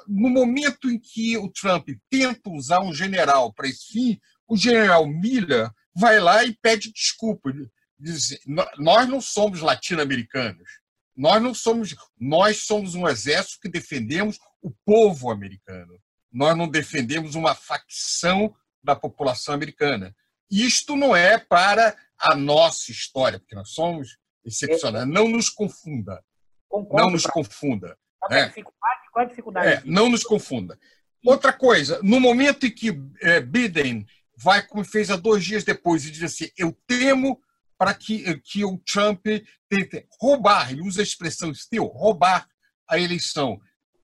no 0.08 0.30
momento 0.30 0.90
em 0.90 0.98
que 0.98 1.36
o 1.36 1.50
Trump 1.50 1.88
tenta 2.08 2.48
usar 2.48 2.80
um 2.80 2.94
general 2.94 3.52
para 3.52 3.68
esse 3.68 3.92
fim, 3.92 4.20
o 4.48 4.56
general 4.56 5.06
Miller 5.06 5.70
vai 5.94 6.18
lá 6.18 6.42
e 6.42 6.56
pede 6.62 6.90
desculpa. 6.92 7.52
Diz, 7.98 8.38
nós 8.78 9.06
não 9.06 9.20
somos 9.20 9.60
latino-americanos. 9.60 10.80
Nós 11.14 11.42
não 11.42 11.52
somos. 11.52 11.94
Nós 12.18 12.64
somos 12.64 12.94
um 12.94 13.06
exército 13.06 13.60
que 13.60 13.68
defendemos 13.68 14.38
o 14.62 14.70
povo 14.86 15.30
americano. 15.30 16.00
Nós 16.32 16.56
não 16.56 16.66
defendemos 16.66 17.34
uma 17.34 17.54
facção 17.54 18.54
da 18.82 18.96
população 18.96 19.54
americana. 19.54 20.16
Isto 20.50 20.96
não 20.96 21.14
é 21.14 21.36
para 21.36 21.94
a 22.20 22.34
nossa 22.34 22.90
história, 22.90 23.38
porque 23.38 23.54
nós 23.54 23.70
somos 23.70 24.18
excepcionais. 24.44 25.08
Não 25.08 25.28
nos 25.28 25.48
confunda. 25.48 26.22
Concordo 26.68 27.04
não 27.04 27.10
nos 27.12 27.22
pra... 27.22 27.32
confunda. 27.32 27.98
Qual, 28.18 28.32
é. 28.32 28.48
dificuldade, 28.48 29.00
qual 29.12 29.24
a 29.24 29.28
dificuldade? 29.28 29.68
É, 29.68 29.82
não 29.84 30.08
nos 30.08 30.22
confunda. 30.22 30.78
Outra 31.24 31.52
coisa, 31.52 32.00
no 32.02 32.20
momento 32.20 32.66
em 32.66 32.70
que 32.70 32.90
é, 33.22 33.40
Biden 33.40 34.06
vai, 34.36 34.66
como 34.66 34.84
fez 34.84 35.10
há 35.10 35.16
dois 35.16 35.44
dias 35.44 35.64
depois, 35.64 36.04
e 36.04 36.10
diz 36.10 36.22
assim: 36.22 36.50
eu 36.56 36.76
temo 36.86 37.40
para 37.78 37.94
que, 37.94 38.38
que 38.40 38.64
o 38.64 38.78
Trump 38.78 39.26
tente 39.68 40.06
roubar, 40.20 40.70
ele 40.70 40.82
usa 40.82 41.00
a 41.00 41.02
expressão 41.02 41.52
still, 41.54 41.86
roubar 41.86 42.46
a 42.88 42.98
eleição, 42.98 43.58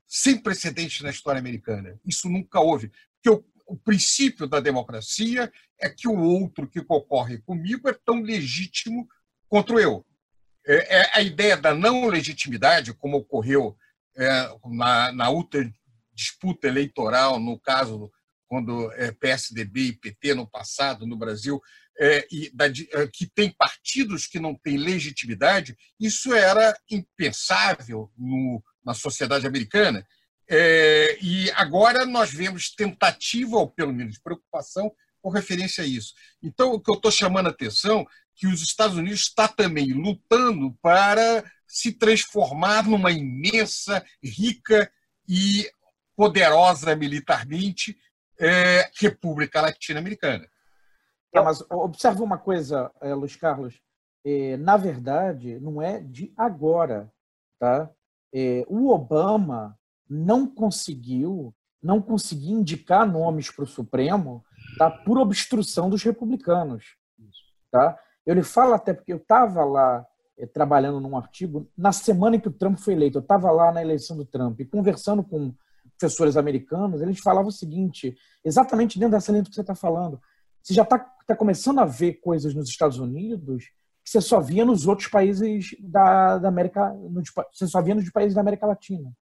sem 0.06 0.38
precedente 0.38 1.02
na 1.02 1.10
história 1.10 1.38
americana. 1.38 1.98
Isso 2.04 2.28
nunca 2.28 2.60
houve. 2.60 2.90
Porque 3.22 3.30
o, 3.30 3.44
o 3.66 3.76
princípio 3.76 4.46
da 4.46 4.60
democracia 4.60 5.52
é 5.80 5.88
que 5.88 6.08
o 6.08 6.18
outro 6.18 6.68
que 6.68 6.82
concorre 6.82 7.38
comigo 7.38 7.88
é 7.88 7.92
tão 7.92 8.20
legítimo 8.20 9.06
quanto 9.48 9.78
eu. 9.78 10.04
É, 10.66 10.98
é, 10.98 11.10
a 11.14 11.22
ideia 11.22 11.56
da 11.56 11.74
não 11.74 12.06
legitimidade, 12.06 12.92
como 12.94 13.18
ocorreu 13.18 13.76
é, 14.16 14.50
na, 14.64 15.12
na 15.12 15.28
outra 15.30 15.70
disputa 16.12 16.66
eleitoral, 16.66 17.38
no 17.38 17.58
caso 17.60 18.10
quando 18.48 18.90
é, 18.92 19.12
PSDB 19.12 19.80
e 19.80 19.92
PT 19.92 20.34
no 20.34 20.48
passado 20.48 21.06
no 21.06 21.16
Brasil, 21.16 21.60
é, 21.98 22.26
da, 22.52 22.66
é, 22.66 23.06
que 23.12 23.26
tem 23.26 23.50
partidos 23.50 24.26
que 24.26 24.38
não 24.38 24.54
têm 24.54 24.76
legitimidade, 24.76 25.76
isso 25.98 26.32
era 26.32 26.76
impensável 26.90 28.10
no, 28.16 28.62
na 28.84 28.94
sociedade 28.94 29.46
americana. 29.46 30.06
É, 30.48 31.18
e 31.20 31.50
agora 31.52 32.06
nós 32.06 32.32
vemos 32.32 32.70
tentativa, 32.70 33.56
ou 33.56 33.68
pelo 33.68 33.92
menos 33.92 34.18
preocupação, 34.18 34.92
com 35.26 35.30
referência 35.30 35.82
a 35.82 35.86
isso. 35.86 36.14
Então, 36.40 36.72
o 36.72 36.80
que 36.80 36.88
eu 36.88 36.94
estou 36.94 37.10
chamando 37.10 37.48
a 37.48 37.50
atenção 37.50 38.06
que 38.36 38.46
os 38.46 38.62
Estados 38.62 38.96
Unidos 38.96 39.22
está 39.22 39.48
também 39.48 39.92
lutando 39.92 40.72
para 40.80 41.42
se 41.66 41.90
transformar 41.90 42.86
numa 42.86 43.10
imensa, 43.10 44.04
rica 44.22 44.88
e 45.28 45.68
poderosa 46.14 46.94
militarmente 46.94 47.98
é, 48.38 48.88
República 49.00 49.60
Latino-Americana. 49.60 50.46
É, 51.34 51.40
mas 51.40 51.60
observa 51.68 52.22
uma 52.22 52.38
coisa, 52.38 52.92
é, 53.02 53.12
Luiz 53.12 53.34
Carlos. 53.34 53.74
É, 54.24 54.56
na 54.58 54.76
verdade, 54.76 55.58
não 55.58 55.82
é 55.82 56.00
de 56.00 56.32
agora 56.36 57.12
tá? 57.58 57.90
É, 58.32 58.64
o 58.68 58.90
Obama 58.90 59.76
não 60.08 60.46
conseguiu 60.46 61.52
não 61.82 62.02
conseguiu 62.02 62.58
indicar 62.58 63.06
nomes 63.06 63.50
para 63.50 63.64
o 63.64 63.68
Supremo 63.68 64.44
tá, 64.78 64.90
por 64.90 65.18
obstrução 65.18 65.88
dos 65.88 66.02
republicanos. 66.02 66.96
Tá? 67.70 67.98
Eu 68.24 68.34
lhe 68.34 68.42
falo 68.42 68.74
até 68.74 68.92
porque 68.92 69.12
eu 69.12 69.18
estava 69.18 69.64
lá 69.64 70.06
é, 70.38 70.46
trabalhando 70.46 71.00
num 71.00 71.16
artigo 71.16 71.68
na 71.76 71.92
semana 71.92 72.36
em 72.36 72.40
que 72.40 72.48
o 72.48 72.52
Trump 72.52 72.78
foi 72.78 72.94
eleito. 72.94 73.18
Eu 73.18 73.22
estava 73.22 73.50
lá 73.50 73.72
na 73.72 73.82
eleição 73.82 74.16
do 74.16 74.24
Trump 74.24 74.60
e 74.60 74.64
conversando 74.64 75.22
com 75.22 75.54
professores 75.98 76.36
americanos, 76.36 77.00
eles 77.00 77.18
falavam 77.20 77.48
o 77.48 77.52
seguinte, 77.52 78.14
exatamente 78.44 78.98
dentro 78.98 79.16
dessa 79.16 79.32
linha 79.32 79.42
que 79.42 79.54
você 79.54 79.62
está 79.62 79.74
falando. 79.74 80.20
Você 80.62 80.74
já 80.74 80.82
está 80.82 80.98
tá 80.98 81.34
começando 81.34 81.78
a 81.80 81.84
ver 81.84 82.14
coisas 82.14 82.54
nos 82.54 82.68
Estados 82.68 82.98
Unidos 82.98 83.64
que 84.04 84.10
você 84.10 84.20
só 84.20 84.40
via 84.40 84.64
nos 84.64 84.86
outros 84.86 85.08
países 85.08 85.74
da, 85.80 86.38
da 86.38 86.48
América, 86.48 86.92
no, 86.92 87.22
você 87.52 87.66
só 87.66 87.82
via 87.82 87.94
nos 87.94 88.08
países 88.10 88.34
da 88.34 88.40
América 88.40 88.64
Latina. 88.64 89.12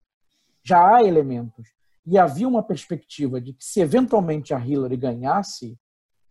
Já 0.63 0.97
há 0.97 1.03
elementos. 1.03 1.69
E 2.07 2.19
havia 2.19 2.47
uma 2.47 2.63
perspectiva 2.63 3.41
de 3.41 3.53
que 3.53 3.65
se 3.65 3.81
eventualmente 3.81 4.53
a 4.53 4.59
Hillary 4.59 4.97
ganhasse, 4.97 5.79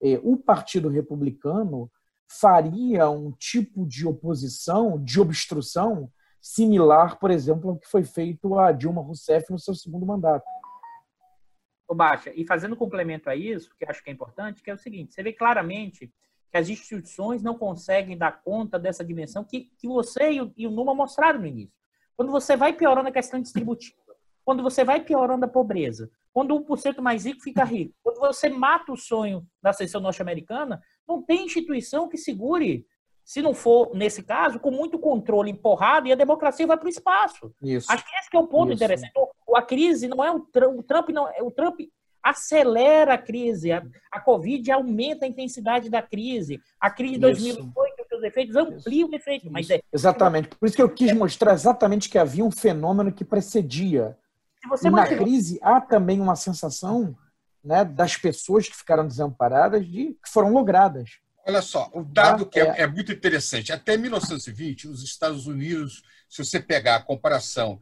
eh, 0.01 0.19
o 0.24 0.38
Partido 0.38 0.89
Republicano 0.89 1.91
faria 2.28 3.09
um 3.09 3.32
tipo 3.32 3.86
de 3.86 4.07
oposição, 4.07 5.03
de 5.03 5.19
obstrução, 5.19 6.11
similar, 6.41 7.17
por 7.19 7.32
exemplo, 7.32 7.69
ao 7.69 7.78
que 7.78 7.88
foi 7.88 8.03
feito 8.03 8.59
a 8.59 8.71
Dilma 8.71 9.01
Rousseff 9.01 9.49
no 9.49 9.57
seu 9.57 9.74
segundo 9.74 10.05
mandato. 10.05 10.45
Ô 11.88 11.95
Baixa, 11.95 12.32
e 12.36 12.45
fazendo 12.45 12.76
complemento 12.76 13.30
a 13.30 13.36
isso, 13.36 13.74
que 13.78 13.86
acho 13.89 14.03
que 14.03 14.09
é 14.09 14.13
importante, 14.13 14.61
que 14.61 14.69
é 14.69 14.74
o 14.74 14.78
seguinte, 14.78 15.13
você 15.13 15.24
vê 15.24 15.32
claramente 15.32 16.11
que 16.51 16.57
as 16.57 16.69
instituições 16.69 17.41
não 17.41 17.57
conseguem 17.57 18.17
dar 18.17 18.43
conta 18.43 18.78
dessa 18.78 19.03
dimensão 19.03 19.43
que, 19.43 19.71
que 19.78 19.88
você 19.88 20.34
e 20.34 20.41
o, 20.41 20.53
e 20.57 20.67
o 20.67 20.71
Numa 20.71 20.93
mostraram 20.93 21.39
no 21.39 21.47
início. 21.47 21.74
Quando 22.15 22.32
você 22.32 22.55
vai 22.55 22.74
piorando 22.74 23.09
a 23.09 23.11
questão 23.11 23.41
distributiva, 23.41 23.97
quando 24.45 24.61
você 24.61 24.83
vai 24.83 25.01
piorando 25.01 25.45
a 25.45 25.49
pobreza, 25.49 26.09
quando 26.33 26.55
1% 26.55 26.99
mais 26.99 27.25
rico 27.25 27.41
fica 27.41 27.63
rico, 27.63 27.93
quando 28.03 28.19
você 28.19 28.49
mata 28.49 28.91
o 28.91 28.97
sonho 28.97 29.45
da 29.61 29.69
ascensão 29.69 30.01
norte-americana, 30.01 30.81
não 31.07 31.21
tem 31.21 31.45
instituição 31.45 32.09
que 32.09 32.17
segure, 32.17 32.85
se 33.23 33.41
não 33.41 33.53
for, 33.53 33.95
nesse 33.95 34.23
caso, 34.23 34.59
com 34.59 34.71
muito 34.71 34.99
controle 34.99 35.51
empurrado 35.51 36.07
e 36.07 36.11
a 36.11 36.15
democracia 36.15 36.67
vai 36.67 36.77
para 36.77 36.87
o 36.87 36.89
espaço. 36.89 37.53
Isso. 37.61 37.91
Acho 37.91 38.05
que 38.05 38.15
esse 38.17 38.29
que 38.29 38.35
é 38.35 38.39
o 38.39 38.47
ponto 38.47 38.73
Isso. 38.73 38.83
interessante. 38.83 39.13
A 39.55 39.61
crise 39.61 40.07
não 40.07 40.23
é 40.23 40.31
o 40.31 40.39
Trump, 40.39 40.79
o 40.79 40.83
Trump 40.83 41.09
não, 41.09 41.29
o 41.41 41.51
Trump 41.51 41.79
acelera 42.23 43.15
a 43.15 43.17
crise, 43.17 43.71
a, 43.71 43.83
a 44.11 44.19
Covid 44.19 44.71
aumenta 44.71 45.25
a 45.25 45.27
intensidade 45.27 45.89
da 45.89 46.01
crise. 46.01 46.59
A 46.79 46.89
crise 46.89 47.15
de 47.15 47.19
2008, 47.19 48.01
os 48.01 48.07
seus 48.07 48.23
efeitos 48.23 48.55
ampliam 48.55 49.09
o 49.09 49.15
efeito. 49.15 49.51
Mas 49.51 49.69
é... 49.69 49.81
Exatamente. 49.91 50.47
Por 50.47 50.65
isso 50.65 50.75
que 50.75 50.81
eu 50.81 50.89
quis 50.89 51.13
mostrar 51.13 51.53
exatamente 51.53 52.09
que 52.09 52.17
havia 52.17 52.43
um 52.43 52.51
fenômeno 52.51 53.11
que 53.11 53.25
precedia 53.25 54.17
e 54.84 54.89
na 54.89 55.05
crise 55.07 55.59
há 55.61 55.82
também 55.82 56.20
uma 56.22 56.36
sensação 56.36 57.18
né, 57.64 57.86
das 57.86 58.18
pessoas 58.18 58.68
que 58.68 58.76
ficaram 58.76 59.07
desamparadas 59.07 59.86
de 59.86 60.18
que 60.24 60.30
foram 60.30 60.51
logradas. 60.51 61.20
Olha 61.45 61.61
só, 61.61 61.89
o 61.93 62.03
dado 62.03 62.43
ah, 62.43 62.47
que 62.47 62.59
é, 62.59 62.68
é, 62.68 62.82
é, 62.82 62.88
muito 62.88 63.11
interessante. 63.11 63.74
Até 63.74 63.97
1920, 63.97 64.88
os 64.88 65.03
Estados 65.03 65.45
Unidos, 65.45 66.01
se 66.30 66.43
você 66.43 66.59
pegar 66.59 66.95
a 66.95 67.01
comparação 67.03 67.80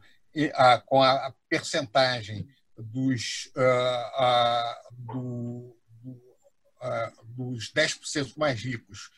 a, 0.54 0.78
com 0.78 1.02
a, 1.02 1.32
percentagem 1.48 2.48
dos, 2.76 3.50
uh, 3.56 4.22
uh, 4.22 4.92
do, 4.92 5.76
do, 6.02 6.10
uh, 6.10 7.24
dos 7.24 7.72
10% 7.72 8.36
mais 8.36 8.60
ricos 8.60 9.10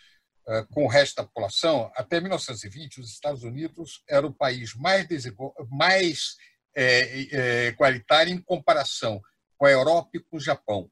com 0.73 0.85
o 0.85 0.89
resto 0.89 1.17
da 1.17 1.23
população, 1.23 1.91
até 1.97 2.21
1920, 2.21 3.01
os 3.01 3.11
Estados 3.11 3.45
Unidos 3.45 4.05
era 4.07 4.27
o 4.27 4.35
país 4.35 4.75
mais, 4.75 5.09
desigual, 5.09 5.55
mais 5.71 6.37
é, 6.75 7.37
é, 7.37 7.69
igualitária 7.69 8.33
em 8.33 8.41
comparação 8.41 9.23
com 9.57 9.67
a 9.67 9.71
Europa 9.71 10.11
e 10.15 10.21
com 10.21 10.37
o 10.37 10.41
Japão. 10.41 10.91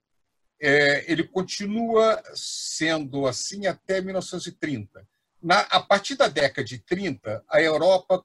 É, 0.61 1.11
ele 1.11 1.25
continua 1.25 2.23
sendo 2.35 3.27
assim 3.27 3.67
até 3.67 4.01
1930. 4.01 5.07
Na, 5.43 5.61
a 5.63 5.81
partir 5.81 6.15
da 6.15 6.29
década 6.29 6.65
de 6.65 6.79
30, 6.79 7.45
a 7.49 7.61
Europa 7.61 8.25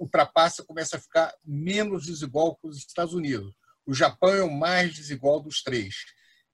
ultrapassa, 0.00 0.64
começa 0.64 0.96
a 0.96 1.00
ficar 1.00 1.32
menos 1.44 2.06
desigual 2.06 2.56
que 2.56 2.66
os 2.66 2.78
Estados 2.78 3.14
Unidos. 3.14 3.54
O 3.86 3.94
Japão 3.94 4.30
é 4.30 4.42
o 4.42 4.50
mais 4.50 4.92
desigual 4.92 5.40
dos 5.40 5.62
três. 5.62 5.94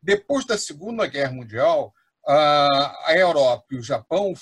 Depois 0.03 0.45
da 0.45 0.59
Segunda 0.59 1.07
Guerra 1.07 1.33
Mundial, 1.33 1.95
a, 2.27 3.15
Europa 3.17 3.65
e 3.71 3.77
o 3.77 3.83
Japão, 3.83 4.35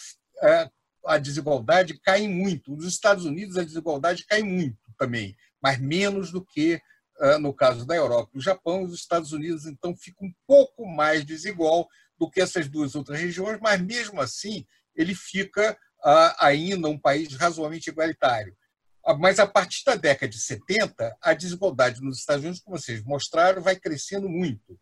é, 0.43 0.69
a 1.07 1.19
desigualdade 1.19 2.01
cai 2.01 2.27
muito. 2.27 2.75
Nos 2.75 2.87
Estados 2.87 3.25
Unidos, 3.25 3.57
a 3.57 3.63
desigualdade 3.63 4.27
cai 4.27 4.43
muito 4.43 4.77
também 4.99 5.37
mas 5.63 5.79
menos 5.79 6.31
do 6.31 6.45
que 6.45 6.81
ah, 7.21 7.39
no 7.39 7.53
caso 7.53 7.85
da 7.85 7.95
Europa 7.95 8.31
e 8.33 8.39
do 8.39 8.43
Japão. 8.43 8.83
Os 8.83 8.95
Estados 8.95 9.33
Unidos, 9.33 9.67
então, 9.67 9.95
fica 9.95 10.25
um 10.25 10.33
pouco 10.47 10.87
mais 10.87 11.25
desigual 11.25 11.87
do 12.19 12.31
que 12.31 12.41
essas 12.41 12.67
duas 12.67 12.95
outras 12.95 13.21
regiões, 13.21 13.59
mas 13.61 13.81
mesmo 13.81 14.21
assim 14.21 14.67
ele 14.97 15.15
fica 15.15 15.77
ah, 16.03 16.47
ainda 16.47 16.89
um 16.89 16.99
país 16.99 17.35
razoavelmente 17.35 17.91
igualitário. 17.91 18.57
Ah, 19.05 19.15
mas 19.15 19.39
a 19.39 19.47
partir 19.47 19.85
da 19.85 19.97
década 19.97 20.31
de 20.31 20.41
70, 20.41 21.17
a 21.21 21.35
desigualdade 21.35 22.01
nos 22.01 22.19
Estados 22.19 22.43
Unidos, 22.43 22.61
como 22.61 22.79
vocês 22.79 23.03
mostraram, 23.03 23.63
vai 23.63 23.77
crescendo 23.77 24.29
muito. 24.29 24.79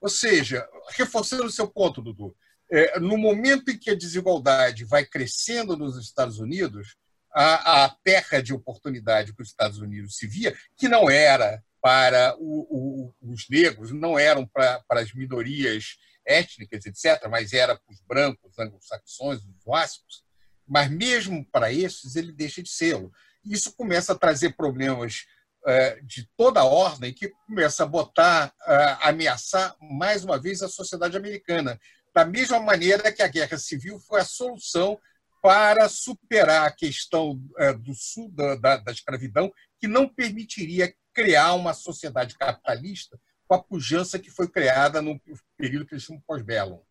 Ou 0.00 0.10
seja, 0.10 0.68
reforçando 0.90 1.46
o 1.46 1.50
seu 1.50 1.66
ponto, 1.66 2.02
Dudu, 2.02 2.36
é, 2.70 3.00
no 3.00 3.16
momento 3.16 3.70
em 3.70 3.78
que 3.78 3.90
a 3.90 3.96
desigualdade 3.96 4.84
vai 4.84 5.06
crescendo 5.06 5.74
nos 5.76 5.96
Estados 5.96 6.38
Unidos, 6.38 6.96
a, 7.34 7.84
a 7.84 7.90
terra 8.02 8.42
de 8.42 8.52
oportunidade 8.52 9.34
que 9.34 9.42
os 9.42 9.48
Estados 9.48 9.78
Unidos 9.78 10.16
se 10.16 10.26
via, 10.26 10.56
que 10.76 10.88
não 10.88 11.10
era 11.10 11.62
para 11.80 12.34
o, 12.38 13.12
o, 13.22 13.32
os 13.32 13.48
negros, 13.48 13.92
não 13.92 14.18
eram 14.18 14.46
para, 14.46 14.82
para 14.88 15.00
as 15.00 15.12
minorias 15.12 15.96
étnicas, 16.26 16.84
etc., 16.84 17.26
mas 17.30 17.52
era 17.52 17.76
para 17.76 17.92
os 17.92 18.00
brancos, 18.00 18.58
anglo-saxões, 18.58 19.40
os 19.44 19.64
vascos, 19.64 20.22
mas 20.66 20.90
mesmo 20.90 21.44
para 21.50 21.72
esses 21.72 22.16
ele 22.16 22.32
deixa 22.32 22.62
de 22.62 22.68
sê-lo. 22.68 23.10
Isso 23.44 23.74
começa 23.74 24.12
a 24.12 24.18
trazer 24.18 24.54
problemas 24.54 25.24
uh, 25.64 26.04
de 26.04 26.28
toda 26.36 26.60
a 26.60 26.64
ordem 26.64 27.14
que 27.14 27.28
começa 27.46 27.84
a 27.84 27.86
botar, 27.86 28.48
uh, 28.48 28.98
ameaçar 29.08 29.74
mais 29.80 30.24
uma 30.24 30.38
vez 30.38 30.62
a 30.62 30.68
sociedade 30.68 31.16
americana. 31.16 31.80
Da 32.14 32.24
mesma 32.24 32.60
maneira 32.60 33.10
que 33.12 33.22
a 33.22 33.28
guerra 33.28 33.56
civil 33.56 33.98
foi 34.00 34.20
a 34.20 34.24
solução 34.24 34.98
para 35.42 35.88
superar 35.88 36.66
a 36.66 36.74
questão 36.74 37.40
é, 37.58 37.72
do 37.72 37.94
sul 37.94 38.30
da, 38.32 38.76
da, 38.78 38.92
escravidão, 38.92 39.52
que 39.78 39.86
não 39.86 40.08
permitiria 40.08 40.92
criar 41.14 41.54
uma 41.54 41.72
sociedade 41.72 42.36
capitalista 42.36 43.18
com 43.46 43.54
a 43.54 43.62
pujança 43.62 44.18
que 44.18 44.30
foi 44.30 44.48
criada 44.48 45.00
no 45.00 45.20
período 45.56 45.86
que 45.86 45.94
eles 45.94 46.04
chamam 46.04 46.22
pós-belo. 46.26 46.82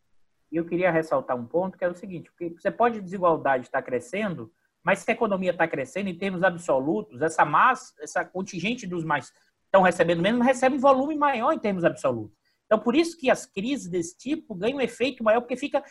Eu 0.52 0.66
queria 0.66 0.92
ressaltar 0.92 1.38
um 1.38 1.46
ponto 1.46 1.78
que 1.78 1.84
é 1.84 1.90
o 1.90 1.96
seguinte: 1.96 2.32
você 2.58 2.72
pode 2.72 3.02
desigualdade 3.02 3.66
estar 3.66 3.82
crescendo, 3.82 4.52
mas 4.84 5.00
se 5.00 5.12
a 5.12 5.14
economia 5.14 5.52
está 5.52 5.68
crescendo 5.68 6.10
em 6.10 6.18
termos 6.18 6.44
absolutos, 6.44 7.22
essa 7.22 7.44
massa, 7.44 7.94
essa 8.00 8.24
contingente 8.24 8.88
dos 8.88 9.04
mais 9.04 9.32
estão 9.66 9.82
recebendo 9.82 10.22
menos, 10.22 10.46
recebe 10.46 10.78
um 10.78 10.80
volume 10.80 11.16
maior 11.16 11.52
em 11.52 11.60
termos 11.60 11.84
absolutos. 11.84 12.38
Então, 12.66 12.80
por 12.80 12.96
isso 12.96 13.18
que 13.18 13.30
as 13.30 13.46
crises 13.46 13.88
desse 13.88 14.18
tipo 14.18 14.56
ganham 14.56 14.78
um 14.78 14.82
efeito 14.82 15.24
maior, 15.24 15.42
porque 15.42 15.56
fica 15.56 15.84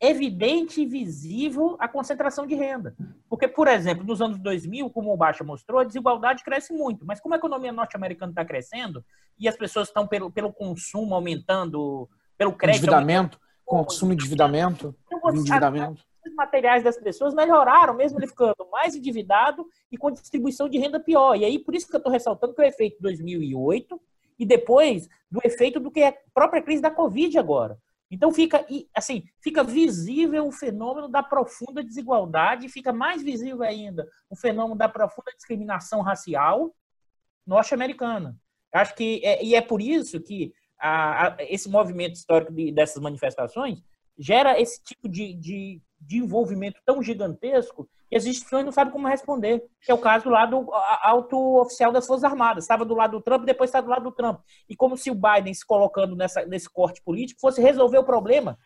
evidente 0.00 0.80
e 0.80 0.86
visível 0.86 1.76
a 1.78 1.88
concentração 1.88 2.46
de 2.46 2.54
renda. 2.54 2.94
Porque, 3.28 3.48
por 3.48 3.66
exemplo, 3.66 4.04
nos 4.04 4.22
anos 4.22 4.38
2000, 4.38 4.90
como 4.90 5.12
o 5.12 5.16
Baixa 5.16 5.42
mostrou, 5.42 5.80
a 5.80 5.84
desigualdade 5.84 6.44
cresce 6.44 6.72
muito. 6.72 7.04
Mas 7.04 7.20
como 7.20 7.34
a 7.34 7.38
economia 7.38 7.72
norte-americana 7.72 8.30
está 8.30 8.44
crescendo 8.44 9.04
e 9.38 9.48
as 9.48 9.56
pessoas 9.56 9.88
estão 9.88 10.06
pelo, 10.06 10.30
pelo 10.30 10.52
consumo 10.52 11.14
aumentando, 11.14 12.08
pelo 12.36 12.52
crédito... 12.52 12.82
Endividamento, 12.82 13.40
consumo 13.64 14.12
e 14.12 14.14
endividamento. 14.14 14.94
Então, 15.06 15.34
endividamento. 15.34 16.02
Os 16.24 16.34
materiais 16.34 16.84
das 16.84 16.96
pessoas 16.96 17.34
melhoraram, 17.34 17.94
mesmo 17.94 18.18
ele 18.18 18.26
ficando 18.26 18.68
mais 18.70 18.94
endividado 18.94 19.66
e 19.90 19.96
com 19.96 20.10
distribuição 20.10 20.68
de 20.68 20.78
renda 20.78 21.00
pior. 21.00 21.34
E 21.36 21.44
aí, 21.44 21.58
por 21.58 21.74
isso 21.74 21.88
que 21.88 21.94
eu 21.94 21.98
estou 21.98 22.12
ressaltando 22.12 22.54
que 22.54 22.60
o 22.60 22.64
efeito 22.64 23.00
2008 23.00 24.00
e 24.38 24.46
depois 24.46 25.08
do 25.30 25.40
efeito 25.42 25.80
do 25.80 25.90
que 25.90 26.00
é 26.00 26.08
a 26.08 26.14
própria 26.32 26.62
crise 26.62 26.80
da 26.80 26.90
Covid 26.90 27.36
agora. 27.38 27.78
Então 28.10 28.32
fica 28.32 28.64
assim, 28.94 29.24
fica 29.40 29.62
visível 29.62 30.46
o 30.46 30.52
fenômeno 30.52 31.08
da 31.08 31.22
profunda 31.22 31.84
desigualdade, 31.84 32.68
fica 32.68 32.92
mais 32.92 33.22
visível 33.22 33.62
ainda 33.62 34.08
o 34.30 34.36
fenômeno 34.36 34.76
da 34.76 34.88
profunda 34.88 35.30
discriminação 35.36 36.00
racial 36.00 36.74
norte-americana. 37.46 38.36
Acho 38.72 38.94
que 38.94 39.20
é, 39.24 39.44
e 39.44 39.54
é 39.54 39.60
por 39.60 39.80
isso 39.80 40.20
que 40.20 40.52
a, 40.78 41.28
a, 41.28 41.36
esse 41.40 41.68
movimento 41.68 42.14
histórico 42.14 42.52
de, 42.52 42.72
dessas 42.72 43.02
manifestações 43.02 43.82
gera 44.18 44.58
esse 44.60 44.82
tipo 44.82 45.08
de, 45.08 45.34
de, 45.34 45.82
de 46.00 46.18
envolvimento 46.18 46.80
tão 46.84 47.02
gigantesco 47.02 47.88
e 48.10 48.16
as 48.16 48.24
instituições 48.24 48.64
não 48.64 48.72
sabem 48.72 48.92
como 48.92 49.06
responder, 49.06 49.62
que 49.82 49.90
é 49.90 49.94
o 49.94 49.98
caso 49.98 50.30
lá 50.30 50.46
do 50.46 50.66
alto 51.02 51.60
oficial 51.60 51.92
das 51.92 52.06
Forças 52.06 52.24
Armadas. 52.24 52.64
Estava 52.64 52.84
do 52.84 52.94
lado 52.94 53.18
do 53.18 53.22
Trump, 53.22 53.44
depois 53.44 53.68
está 53.68 53.80
do 53.80 53.90
lado 53.90 54.04
do 54.04 54.12
Trump. 54.12 54.40
E 54.68 54.74
como 54.74 54.96
se 54.96 55.10
o 55.10 55.14
Biden 55.14 55.52
se 55.52 55.66
colocando 55.66 56.16
nessa, 56.16 56.44
nesse 56.46 56.70
corte 56.70 57.02
político 57.02 57.40
fosse 57.40 57.60
resolver 57.60 57.98
o 57.98 58.04
problema. 58.04 58.58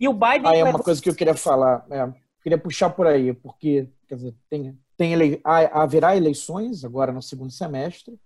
E 0.00 0.08
o 0.08 0.12
Biden. 0.12 0.46
Ah, 0.46 0.56
é 0.56 0.64
uma 0.64 0.78
coisa 0.78 1.00
que 1.00 1.08
eu 1.08 1.14
queria 1.14 1.34
falar. 1.34 1.86
É, 1.90 2.12
queria 2.42 2.58
puxar 2.58 2.90
por 2.90 3.06
aí, 3.06 3.32
porque 3.32 3.88
quer 4.08 4.16
dizer, 4.16 4.34
tem, 4.48 4.78
tem 4.96 5.12
ele, 5.12 5.40
haverá 5.44 6.16
eleições 6.16 6.84
agora 6.84 7.12
no 7.12 7.22
segundo 7.22 7.52
semestre. 7.52 8.18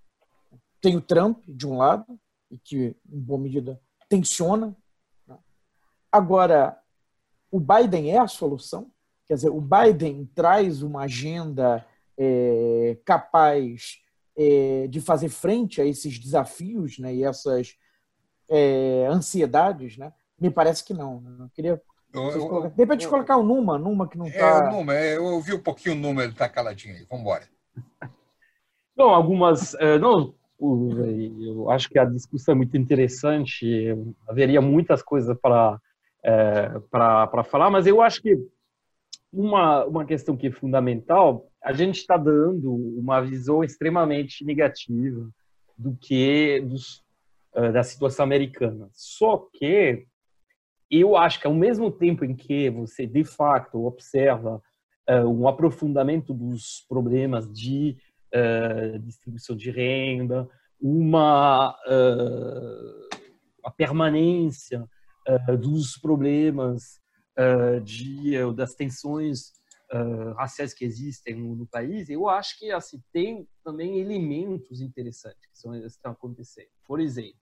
Tem 0.80 0.96
o 0.96 1.00
Trump, 1.00 1.42
de 1.46 1.66
um 1.66 1.76
lado, 1.76 2.18
e 2.50 2.58
que, 2.58 2.96
em 3.10 3.20
boa 3.20 3.38
medida, 3.38 3.80
tensiona. 4.08 4.76
Né? 5.26 5.36
Agora, 6.10 6.81
o 7.52 7.60
Biden 7.60 8.10
é 8.10 8.18
a 8.18 8.26
solução? 8.26 8.90
Quer 9.28 9.34
dizer, 9.34 9.50
o 9.50 9.60
Biden 9.60 10.28
traz 10.34 10.82
uma 10.82 11.02
agenda 11.02 11.86
é, 12.18 12.98
capaz 13.04 13.98
é, 14.36 14.86
de 14.88 15.00
fazer 15.00 15.28
frente 15.28 15.80
a 15.80 15.84
esses 15.84 16.18
desafios 16.18 16.98
né, 16.98 17.14
e 17.14 17.22
essas 17.22 17.76
é, 18.48 19.06
ansiedades? 19.08 19.98
Né? 19.98 20.12
Me 20.40 20.50
parece 20.50 20.82
que 20.82 20.94
não. 20.94 21.20
Né? 21.20 21.36
Eu 21.38 21.50
queria 21.50 21.82
eu, 22.12 22.70
de 22.70 22.76
repente 22.76 23.08
colocar 23.08 23.36
o 23.36 23.42
Numa, 23.42 23.78
Numa 23.78 24.08
que 24.08 24.18
não 24.18 24.26
está. 24.26 24.38
É, 24.38 24.68
o 24.68 24.72
Numa, 24.72 24.94
é, 24.94 25.16
eu 25.16 25.24
ouvi 25.24 25.54
um 25.54 25.62
pouquinho 25.62 25.94
o 25.94 25.98
Numa, 25.98 26.22
ele 26.22 26.32
está 26.32 26.48
caladinho 26.48 26.94
aí. 26.94 27.06
Vamos 27.08 27.22
embora. 27.22 27.44
Não, 28.96 29.08
algumas. 29.08 29.74
É, 29.74 29.98
não, 29.98 30.34
eu 30.60 31.70
acho 31.70 31.88
que 31.88 31.98
a 31.98 32.04
discussão 32.04 32.52
é 32.52 32.56
muito 32.56 32.76
interessante. 32.76 33.88
Haveria 34.28 34.60
muitas 34.60 35.02
coisas 35.02 35.36
para 35.40 35.80
é, 36.24 36.78
para 36.90 37.44
falar, 37.44 37.70
mas 37.70 37.86
eu 37.86 38.00
acho 38.00 38.22
que 38.22 38.38
uma, 39.32 39.84
uma 39.86 40.04
questão 40.04 40.36
que 40.36 40.48
é 40.48 40.50
fundamental, 40.50 41.48
a 41.62 41.72
gente 41.72 41.96
está 41.96 42.16
dando 42.16 42.72
uma 42.72 43.20
visão 43.20 43.64
extremamente 43.64 44.44
negativa 44.44 45.28
do 45.76 45.96
que 45.96 46.60
dos, 46.60 47.02
uh, 47.54 47.72
da 47.72 47.82
situação 47.82 48.24
americana. 48.24 48.88
Só 48.92 49.48
que 49.52 50.06
eu 50.90 51.16
acho 51.16 51.40
que 51.40 51.46
ao 51.46 51.54
mesmo 51.54 51.90
tempo 51.90 52.24
em 52.24 52.36
que 52.36 52.68
você 52.68 53.06
de 53.06 53.24
fato 53.24 53.86
observa 53.86 54.62
uh, 55.08 55.26
um 55.26 55.48
aprofundamento 55.48 56.34
dos 56.34 56.84
problemas 56.86 57.50
de 57.50 57.96
uh, 58.34 58.98
distribuição 58.98 59.56
de 59.56 59.70
renda, 59.70 60.46
uma 60.78 61.74
a 63.64 63.70
permanência 63.70 64.86
dos 65.60 65.96
problemas 65.96 67.00
de 67.84 68.36
das 68.54 68.74
tensões 68.74 69.52
raciais 70.36 70.72
que 70.74 70.84
existem 70.84 71.34
no, 71.34 71.54
no, 71.54 71.66
país, 71.66 72.08
eu 72.08 72.28
acho 72.28 72.58
que 72.58 72.70
assim 72.70 73.02
tem 73.12 73.46
também 73.62 73.98
elementos 73.98 74.80
interessantes 74.80 75.40
que, 75.46 75.58
são, 75.58 75.74
estão 75.74 76.12
acontecendo. 76.12 76.68
Por 76.86 76.98
exemplo, 76.98 77.38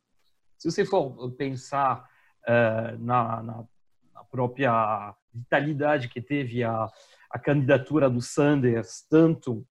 se 0.60 0.70
você 0.70 0.84
for 0.84 1.32
pensar 1.32 2.06
uh, 2.46 2.98
na, 3.02 3.42
na, 3.42 3.64
na, 4.12 4.24
própria 4.30 5.14
vitalidade 5.32 6.08
que 6.08 6.20
teve 6.20 6.62
a, 6.62 6.86
a 7.30 7.38
candidatura 7.38 8.10
do 8.10 8.20
Sanders, 8.20 9.06
tanto 9.08 9.66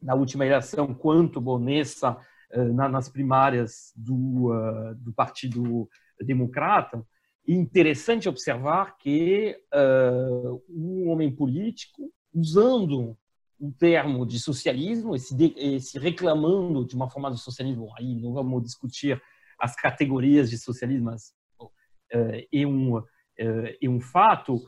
na 0.00 0.14
última 0.14 0.44
eleição 0.44 0.92
quanto 0.92 1.40
bom, 1.40 1.58
nessa, 1.58 2.12
uh, 2.54 2.72
na, 2.74 2.86
nas 2.86 3.08
primárias 3.08 3.94
do, 3.96 4.52
uh, 4.52 4.94
do 4.96 5.10
Partido 5.14 5.88
Democrata, 6.20 7.02
interessante 7.46 8.28
observar 8.28 8.96
que 8.96 9.56
uh, 9.74 10.62
um 10.68 11.08
homem 11.10 11.34
político, 11.34 12.12
usando 12.32 13.16
o 13.58 13.72
termo 13.72 14.24
de 14.24 14.38
socialismo, 14.38 15.14
esse, 15.14 15.34
de, 15.36 15.52
esse 15.56 15.98
reclamando 15.98 16.84
de 16.84 16.94
uma 16.94 17.10
forma 17.10 17.30
de 17.30 17.38
socialismo, 17.38 17.90
aí 17.98 18.14
não 18.14 18.32
vamos 18.32 18.62
discutir 18.62 19.20
as 19.58 19.76
categorias 19.76 20.48
de 20.48 20.56
socialismo, 20.56 21.06
mas 21.06 21.32
uh, 21.60 22.46
é, 22.52 22.66
um, 22.66 22.96
uh, 22.96 23.04
é 23.38 23.88
um 23.88 24.00
fato, 24.00 24.62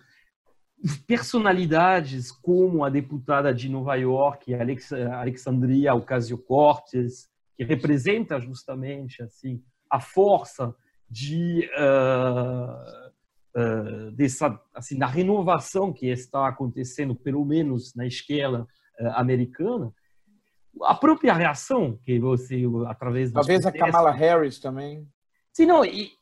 personalidades 1.07 2.31
como 2.31 2.85
a 2.85 2.91
deputada 2.91 3.55
de 3.55 3.69
Nova 3.69 3.95
York, 3.95 4.53
Alex, 4.55 4.93
Alexandria 4.93 5.95
Ocasio-Cortez, 5.95 7.29
que 7.57 7.65
representa 7.65 8.41
justamente 8.41 9.23
assim 9.23 9.63
a 9.89 10.01
força 10.01 10.75
de 11.13 11.69
uh, 11.77 13.03
dessa 14.13 14.59
assim 14.75 14.99
da 14.99 15.07
renovação 15.07 15.93
que 15.93 16.07
está 16.07 16.49
acontecendo 16.49 17.15
pelo 17.15 17.45
menos 17.45 17.95
na 17.95 18.07
esquerda 18.07 18.67
uh, 18.99 19.09
americana 19.17 19.93
a 20.85 20.95
própria 20.95 21.35
reação 21.35 21.99
que 22.03 22.19
você 22.19 22.63
através 22.87 23.31
talvez 23.31 23.67
a 23.67 23.73
Kamala 23.73 24.11
Harris 24.11 24.59
também. 24.59 25.07
Sim 25.53 25.67
não 25.67 25.85
e 25.85 26.13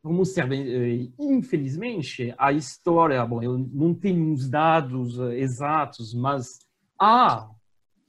vamos 0.00 0.32
ser 0.32 0.46
bem, 0.46 1.12
infelizmente 1.18 2.32
a 2.38 2.52
história 2.52 3.26
bom 3.26 3.42
eu 3.42 3.58
não 3.58 3.92
tenho 3.92 4.32
os 4.32 4.48
dados 4.48 5.18
exatos 5.18 6.14
mas 6.14 6.60
há 7.00 7.50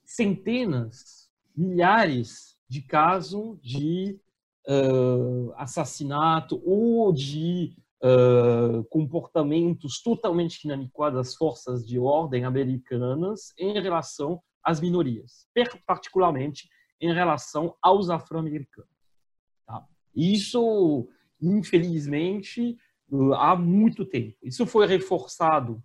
centenas 0.03 1.32
milhares 1.58 2.56
de 2.70 2.84
casos 2.84 3.60
de 3.60 4.20
uh, 4.68 5.53
assassinato 5.55 6.61
ou 6.66 7.11
de 7.13 7.76
uh, 8.03 8.84
comportamentos 8.86 10.01
totalmente 10.01 10.63
inadequados 10.63 11.18
das 11.18 11.36
forças 11.36 11.86
de 11.86 11.99
ordem 11.99 12.43
americanas 12.43 13.53
em 13.57 13.74
relação 13.82 14.41
às 14.63 14.80
minorias, 14.80 15.47
particularmente 15.86 16.68
em 16.99 17.13
relação 17.13 17.76
aos 17.82 18.09
afro-americanos. 18.09 18.89
Tá? 19.66 19.86
Isso, 20.16 21.07
infelizmente, 21.41 22.78
há 23.38 23.55
muito 23.55 24.05
tempo. 24.05 24.38
Isso 24.43 24.66
foi 24.66 24.88
reforçado 24.88 25.84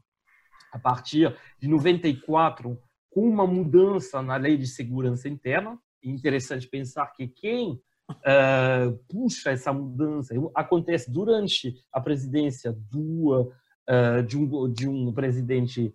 a 0.72 0.78
partir 0.78 1.36
de 1.58 1.68
94 1.68 2.80
com 3.10 3.28
uma 3.28 3.46
mudança 3.46 4.22
na 4.22 4.36
lei 4.36 4.56
de 4.56 4.66
segurança 4.66 5.28
interna. 5.28 5.78
É 6.02 6.08
interessante 6.08 6.68
pensar 6.68 7.06
que 7.08 7.26
quem 7.26 7.82
uh, 8.10 8.98
puxa 9.08 9.50
essa 9.50 9.72
mudança. 9.72 10.34
Acontece 10.54 11.10
durante 11.10 11.74
a 11.92 12.00
presidência 12.00 12.72
do, 12.90 13.52
uh, 13.88 14.22
de, 14.22 14.36
um, 14.36 14.72
de 14.72 14.88
um 14.88 15.12
presidente 15.12 15.94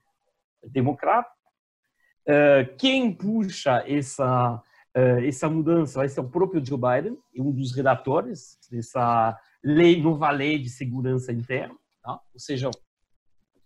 democrata. 0.63 1.29
Uh, 2.27 2.75
quem 2.77 3.13
puxa 3.13 3.83
essa, 3.87 4.61
essa 5.23 5.49
mudança 5.49 5.99
vai 5.99 6.09
ser 6.09 6.21
o 6.21 6.29
próprio 6.29 6.65
Joe 6.65 6.79
Biden, 6.79 7.17
um 7.37 7.51
dos 7.51 7.75
redatores 7.75 8.57
dessa 8.71 9.37
lei, 9.63 10.01
nova 10.01 10.31
lei 10.31 10.57
de 10.57 10.69
segurança 10.69 11.31
interna. 11.31 11.75
Tá? 12.01 12.13
Ou 12.33 12.39
seja, 12.39 12.71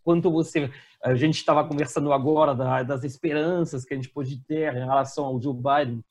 quanto 0.03 0.31
você 0.31 0.71
a 1.03 1.15
gente 1.15 1.35
estava 1.35 1.65
conversando 1.65 2.11
agora 2.11 2.83
das 2.83 3.03
esperanças 3.03 3.85
que 3.85 3.93
a 3.93 3.97
gente 3.97 4.09
pode 4.09 4.37
ter 4.45 4.75
em 4.75 4.85
relação 4.85 5.25
ao 5.25 5.41
Joe 5.41 5.55
Biden 5.55 6.03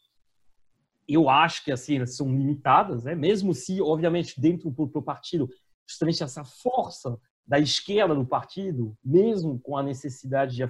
eu 1.08 1.30
acho 1.30 1.64
que 1.64 1.72
assim 1.72 2.04
são 2.04 2.28
limitadas, 2.28 3.04
né? 3.04 3.14
mesmo 3.14 3.54
se, 3.54 3.80
obviamente, 3.80 4.38
dentro 4.38 4.70
do 4.70 5.02
partido, 5.02 5.48
justamente 5.88 6.22
essa 6.22 6.44
força 6.44 7.18
da 7.46 7.58
esquerda 7.58 8.14
do 8.14 8.26
partido, 8.26 8.94
mesmo 9.02 9.58
com 9.58 9.76
a 9.76 9.82
necessidade 9.82 10.54
de 10.54 10.62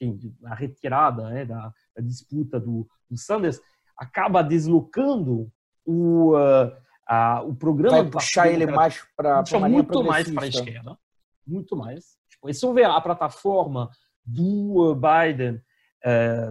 enfim, 0.00 0.34
a 0.44 0.54
retirada 0.54 1.28
né, 1.30 1.44
da, 1.44 1.72
da, 1.96 2.02
disputa 2.02 2.60
do, 2.60 2.88
do, 3.10 3.16
Sanders, 3.16 3.60
acaba 3.96 4.42
deslocando 4.42 5.50
o, 5.84 6.36
uh, 6.36 6.72
a, 7.06 7.42
o 7.42 7.54
programa 7.54 8.02
Vai 8.02 8.10
puxar 8.10 8.48
ele 8.48 8.66
mais 8.66 9.04
para 9.16 9.42
muito 9.68 10.04
mais 10.04 10.30
para 10.30 10.44
a 10.44 10.48
esquerda, 10.48 10.98
muito 11.46 11.76
mais. 11.76 12.16
Tipo, 12.30 12.52
se 12.52 12.64
houver 12.64 12.86
a 12.86 13.00
plataforma 13.00 13.90
do 14.24 14.94
Biden 14.94 15.56
eh, 15.56 15.60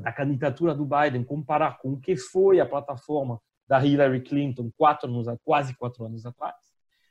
da 0.04 0.12
candidatura 0.14 0.74
do 0.74 0.86
Biden, 0.86 1.24
comparar 1.24 1.78
com 1.80 1.93
o 1.93 1.99
que 1.99 2.16
foi 2.16 2.60
a 2.60 2.66
plataforma 2.66 3.39
da 3.68 3.84
Hillary 3.86 4.22
Clinton 4.22 4.72
quatro 4.78 5.10
anos, 5.10 5.28
quase 5.43 5.76
quatro 5.76 6.06
anos 6.06 6.26
atrás. 6.26 6.56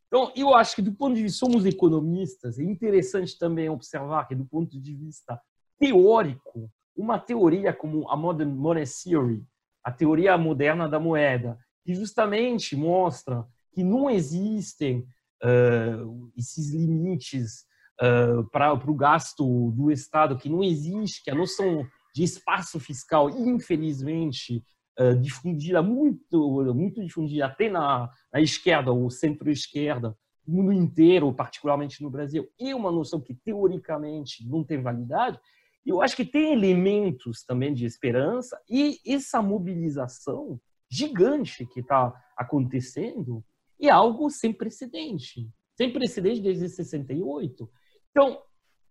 Então, 0.07 0.33
eu 0.35 0.55
acho 0.55 0.75
que 0.75 0.83
do 0.83 0.93
ponto 0.93 1.15
de 1.15 1.23
vista, 1.23 1.39
somos 1.39 1.65
economistas, 1.65 2.59
é 2.59 2.65
interessante 2.65 3.39
também 3.39 3.69
observar 3.69 4.27
que 4.27 4.35
do 4.35 4.45
ponto 4.45 4.81
de 4.81 4.95
vista 4.95 5.41
teórico, 5.79 6.71
uma 6.97 7.19
teoria 7.19 7.73
como 7.73 8.11
a 8.11 8.17
Modern 8.17 8.51
Money 8.51 8.85
Theory, 8.85 9.43
a 9.85 9.93
teoria 9.93 10.37
moderna 10.37 10.89
da 10.89 10.99
moeda, 10.99 11.59
que 11.85 11.95
justamente 11.95 12.77
mostra 12.77 13.47
que 13.73 13.83
não 13.83 14.11
existem 14.11 15.07
uh, 15.43 16.31
esses 16.37 16.75
limites 16.75 17.65
uh, 18.03 18.45
para 18.51 18.75
o 18.75 18.95
gasto 18.95 19.71
do 19.71 19.91
Estado, 19.91 20.37
que 20.37 20.49
não 20.49 20.63
existe, 20.63 21.23
que 21.23 21.31
a 21.31 21.35
noção 21.35 21.87
de 22.21 22.25
espaço 22.25 22.79
fiscal, 22.79 23.31
infelizmente, 23.31 24.63
uh, 24.99 25.19
difundida, 25.19 25.83
muito, 25.83 26.75
muito 26.75 27.03
difundida 27.03 27.47
até 27.47 27.71
na, 27.71 28.11
na 28.31 28.43
esquerda 28.43 28.93
ou 28.93 29.09
centro-esquerda, 29.09 30.15
no 30.47 30.63
mundo 30.63 30.73
inteiro, 30.73 31.33
particularmente 31.33 32.03
no 32.03 32.11
Brasil, 32.11 32.47
e 32.59 32.75
uma 32.75 32.93
noção 32.93 33.23
que, 33.23 33.35
teoricamente, 33.35 34.47
não 34.47 34.63
tem 34.63 34.83
validade, 34.83 35.41
eu 35.87 36.03
acho 36.03 36.15
que 36.15 36.27
tem 36.27 36.53
elementos 36.53 37.43
também 37.43 37.73
de 37.73 37.87
esperança 37.87 38.61
e 38.69 38.99
essa 39.07 39.41
mobilização 39.41 40.61
gigante 40.91 41.65
que 41.65 41.81
está 41.81 42.13
acontecendo 42.37 43.43
é 43.81 43.89
algo 43.89 44.29
sem 44.29 44.53
precedente. 44.53 45.49
Sem 45.75 45.91
precedente 45.91 46.43
desde 46.43 46.69
68. 46.69 47.71
Então, 48.11 48.43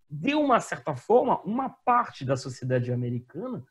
de 0.10 0.34
uma 0.34 0.60
certa 0.60 0.96
forma, 0.96 1.40
uma 1.44 1.70
parte 1.70 2.26
da 2.26 2.36
sociedade 2.36 2.92
americana 2.92 3.64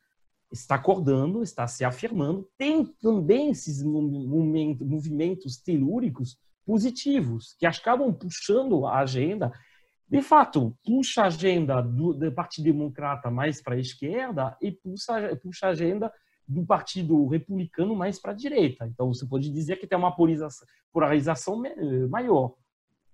está 0.52 0.76
acordando, 0.76 1.42
está 1.42 1.66
se 1.66 1.84
afirmando. 1.84 2.48
Tem 2.56 2.84
também 3.00 3.50
esses 3.50 3.82
movimentos 3.82 5.56
telúricos 5.56 6.38
positivos 6.64 7.56
que 7.58 7.66
acabam 7.66 8.12
puxando 8.12 8.86
a 8.86 8.98
agenda. 9.00 9.52
De 10.08 10.22
fato, 10.22 10.76
puxa 10.84 11.22
a 11.22 11.26
agenda 11.26 11.82
do, 11.82 12.14
do 12.14 12.32
Partido 12.32 12.64
Democrata 12.64 13.30
mais 13.30 13.60
para 13.60 13.74
a 13.74 13.80
esquerda 13.80 14.56
e 14.62 14.70
puxa, 14.70 15.36
puxa 15.42 15.66
a 15.66 15.70
agenda 15.70 16.12
do 16.46 16.64
Partido 16.64 17.26
Republicano 17.26 17.94
mais 17.94 18.18
para 18.18 18.32
a 18.32 18.34
direita. 18.34 18.86
Então, 18.86 19.12
você 19.12 19.26
pode 19.26 19.50
dizer 19.50 19.76
que 19.76 19.86
tem 19.86 19.98
uma 19.98 20.14
polarização, 20.14 20.66
polarização 20.90 21.62
maior. 22.08 22.54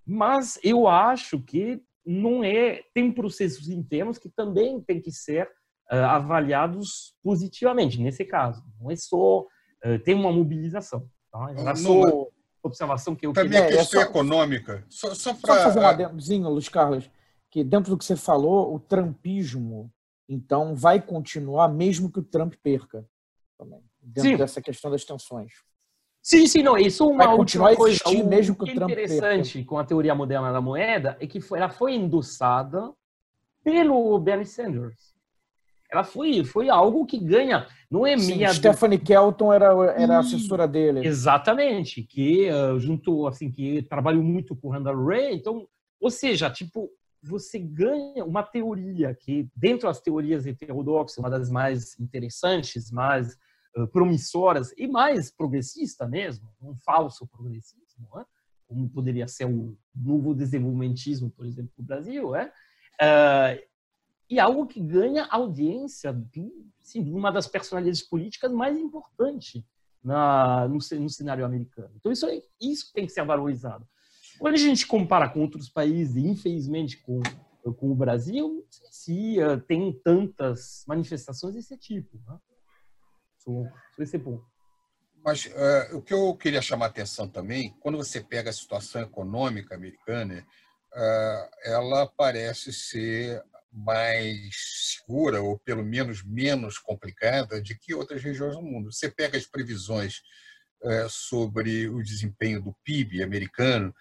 Mas 0.07 0.59
eu 0.62 0.87
acho 0.87 1.41
que 1.41 1.83
não 2.05 2.44
é 2.44 2.82
tem 2.92 3.11
processos 3.11 3.68
internos 3.68 4.18
que 4.18 4.28
também 4.28 4.80
têm 4.80 5.00
que 5.00 5.11
ser 5.11 5.46
uh, 5.90 5.96
avaliados 5.96 7.14
positivamente 7.22 8.00
nesse 8.00 8.24
caso. 8.24 8.62
Não 8.80 8.90
é 8.90 8.96
só 8.96 9.40
uh, 9.40 9.98
tem 10.05 10.14
uma 10.14 10.32
mobilização. 10.32 11.09
Tá? 11.30 11.52
É 11.57 11.74
só 11.74 12.28
observação 12.62 13.14
que 13.14 13.26
eu 13.26 13.32
também 13.32 13.62
queria... 13.62 13.76
a 13.76 13.78
questão 13.78 14.00
é, 14.00 14.05
só, 14.05 14.11
econômica. 14.11 14.84
Só, 14.88 15.14
só 15.14 15.34
para 15.34 15.64
fazer 15.64 15.78
um 15.80 15.86
adendozinho, 15.86 16.48
Luiz 16.48 16.68
Carlos, 16.68 17.11
que 17.50 17.62
dentro 17.62 17.90
do 17.90 17.98
que 17.98 18.05
você 18.05 18.16
falou, 18.16 18.74
o 18.74 18.80
trumpismo 18.80 19.92
então 20.28 20.74
vai 20.74 21.00
continuar 21.00 21.68
mesmo 21.68 22.11
que 22.11 22.18
o 22.18 22.24
Trump 22.24 22.55
perca 22.62 23.07
também 23.59 23.82
dentro 24.05 24.30
Sim. 24.30 24.36
dessa 24.36 24.61
questão 24.61 24.90
das 24.90 25.05
tensões. 25.05 25.52
Sim, 26.25 26.47
sim, 26.47 26.62
não. 26.62 26.79
Isso 26.79 27.05
é 27.05 27.07
uma 27.07 27.27
Vai 27.27 27.37
última 27.37 27.77
coisa 27.77 28.01
mesmo 28.27 28.57
que 28.57 28.72
interessante 28.72 29.62
com 29.62 29.79
a 29.79 29.85
teoria 29.85 30.14
moderna 30.14 30.51
da 30.51 30.61
moeda 30.61 31.18
é 31.20 31.27
que 31.27 31.39
foi, 31.39 31.59
ela 31.59 31.68
foi 31.68 31.95
endossada 31.95 32.91
pelo 33.62 34.18
Bernie 34.18 34.47
Sanders. 34.47 35.12
Ela 35.93 36.03
foi, 36.03 36.43
foi 36.43 36.70
algo 36.70 37.05
que 37.05 37.18
ganha, 37.18 37.66
não 37.91 38.07
é 38.07 38.16
sim, 38.16 38.37
minha. 38.37 38.53
Stephanie 38.55 38.99
Kelton 38.99 39.53
era, 39.53 39.66
era 39.97 40.18
assessora 40.18 40.66
dele. 40.66 41.07
Exatamente, 41.07 42.03
que 42.03 42.49
uh, 42.51 42.81
juntou, 42.81 43.29
assim, 43.29 43.51
que 43.51 43.83
trabalhou 43.83 44.22
muito 44.22 44.57
com 44.57 44.70
Randall 44.70 45.05
Ray. 45.05 45.35
Então, 45.35 45.68
ou 46.01 46.11
seja, 46.11 46.49
tipo, 46.49 46.91
você 47.22 47.59
ganha 47.59 48.25
uma 48.25 48.43
teoria 48.43 49.14
que, 49.14 49.47
dentro 49.55 49.89
das 49.89 50.01
teorias 50.01 50.47
heterodoxas, 50.47 51.18
uma 51.18 51.29
das 51.29 51.51
mais 51.51 52.01
interessantes, 52.01 52.91
mais 52.91 53.37
promissoras 53.93 54.72
e 54.77 54.87
mais 54.87 55.31
progressista 55.31 56.07
mesmo, 56.07 56.49
um 56.61 56.75
falso 56.77 57.27
progressismo, 57.27 58.09
é? 58.18 58.25
como 58.66 58.89
poderia 58.89 59.29
ser 59.29 59.47
o 59.47 59.77
novo 59.95 60.35
desenvolvimentismo, 60.35 61.31
por 61.31 61.47
exemplo, 61.47 61.72
no 61.79 61.85
Brasil, 61.85 62.35
é? 62.35 62.53
Uh, 63.01 63.75
e 64.29 64.41
algo 64.41 64.66
que 64.66 64.81
ganha 64.81 65.27
audiência 65.27 66.12
de 66.12 66.51
uma 67.12 67.31
das 67.31 67.47
personalidades 67.47 68.03
políticas 68.03 68.51
mais 68.51 68.79
importantes 68.79 69.62
na, 70.03 70.66
no, 70.68 70.79
no, 71.01 71.11
cenário 71.11 71.45
americano. 71.45 71.91
Então, 71.97 72.11
isso, 72.11 72.27
é, 72.27 72.43
isso 72.61 72.91
tem 72.93 73.07
que 73.07 73.12
ser 73.12 73.25
valorizado. 73.25 73.87
Quando 74.39 74.55
a 74.55 74.59
gente 74.59 74.87
compara 74.87 75.29
com 75.29 75.41
outros 75.41 75.68
países, 75.68 76.16
infelizmente 76.16 76.99
com, 77.03 77.20
com 77.77 77.91
o 77.91 77.95
Brasil, 77.95 78.49
não 78.49 78.64
sei 78.70 78.89
se 78.91 79.43
uh, 79.43 79.61
tem 79.61 79.93
tantas 80.03 80.85
manifestações 80.87 81.55
desse 81.55 81.77
tipo. 81.77 82.20
Né? 82.27 82.39
Mas 85.24 85.47
uh, 85.47 85.97
o 85.97 86.03
que 86.03 86.12
eu 86.12 86.36
queria 86.36 86.61
chamar 86.61 86.86
a 86.86 86.88
atenção 86.88 87.26
também, 87.26 87.74
quando 87.80 87.97
você 87.97 88.20
pega 88.20 88.51
a 88.51 88.53
situação 88.53 89.01
econômica 89.01 89.74
americana, 89.74 90.47
uh, 90.92 91.51
ela 91.64 92.07
parece 92.07 92.72
ser 92.74 93.42
mais 93.72 94.97
segura, 94.99 95.40
ou 95.40 95.59
pelo 95.59 95.82
menos 95.82 96.22
menos 96.22 96.78
complicada, 96.78 97.61
de 97.61 97.74
que 97.74 97.95
outras 97.95 98.22
regiões 98.22 98.55
do 98.55 98.62
mundo. 98.62 98.92
Você 98.92 99.11
pega 99.11 99.38
as 99.38 99.47
previsões 99.47 100.20
uh, 100.82 101.09
sobre 101.09 101.88
o 101.88 102.03
desempenho 102.03 102.61
do 102.61 102.76
PIB 102.84 103.22
americano, 103.22 103.95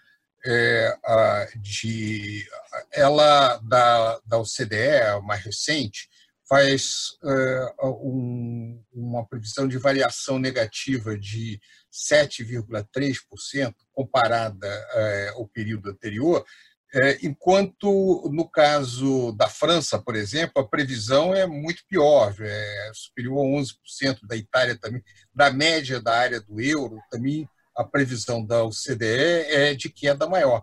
de 1.56 2.46
ela 2.92 3.56
da, 3.62 4.20
da 4.26 4.36
OCDE, 4.36 5.22
mais 5.22 5.42
recente, 5.42 6.10
faz 6.48 7.16
uh, 7.22 7.86
um, 8.02 8.82
uma 8.92 9.26
previsão 9.26 9.66
de 9.66 9.78
variação 9.78 10.38
negativa 10.38 11.18
de 11.18 11.60
7,3% 11.92 13.74
comparada 13.92 14.68
uh, 14.68 15.38
ao 15.38 15.48
período 15.48 15.90
anterior, 15.90 16.40
uh, 16.42 17.18
enquanto 17.22 18.30
no 18.32 18.48
caso 18.48 19.32
da 19.32 19.48
França, 19.48 19.98
por 19.98 20.14
exemplo, 20.14 20.62
a 20.62 20.68
previsão 20.68 21.34
é 21.34 21.46
muito 21.46 21.82
pior, 21.88 22.34
é 22.38 22.90
superior 22.92 23.38
a 23.38 23.60
11%, 23.60 24.26
da 24.26 24.36
Itália 24.36 24.78
também, 24.78 25.02
da 25.34 25.50
média 25.50 26.00
da 26.00 26.14
área 26.14 26.40
do 26.40 26.60
euro, 26.60 26.98
também 27.10 27.48
a 27.76 27.82
previsão 27.82 28.44
da 28.44 28.62
OCDE 28.64 29.04
é 29.48 29.74
de 29.74 29.88
queda 29.88 30.28
maior 30.28 30.62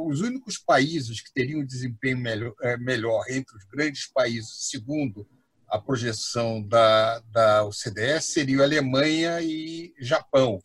os 0.00 0.20
únicos 0.20 0.58
países 0.58 1.20
que 1.20 1.32
teriam 1.32 1.64
desempenho 1.64 2.18
melhor, 2.18 2.54
é, 2.62 2.76
melhor, 2.76 3.24
entre 3.30 3.56
os 3.56 3.64
grandes 3.64 4.06
países, 4.06 4.68
segundo 4.68 5.26
a 5.68 5.78
projeção 5.78 6.62
da, 6.62 7.20
da 7.30 7.64
OCDE, 7.64 8.20
seriam 8.20 8.62
Alemanha 8.62 9.40
e 9.40 9.94
Japão. 10.00 10.62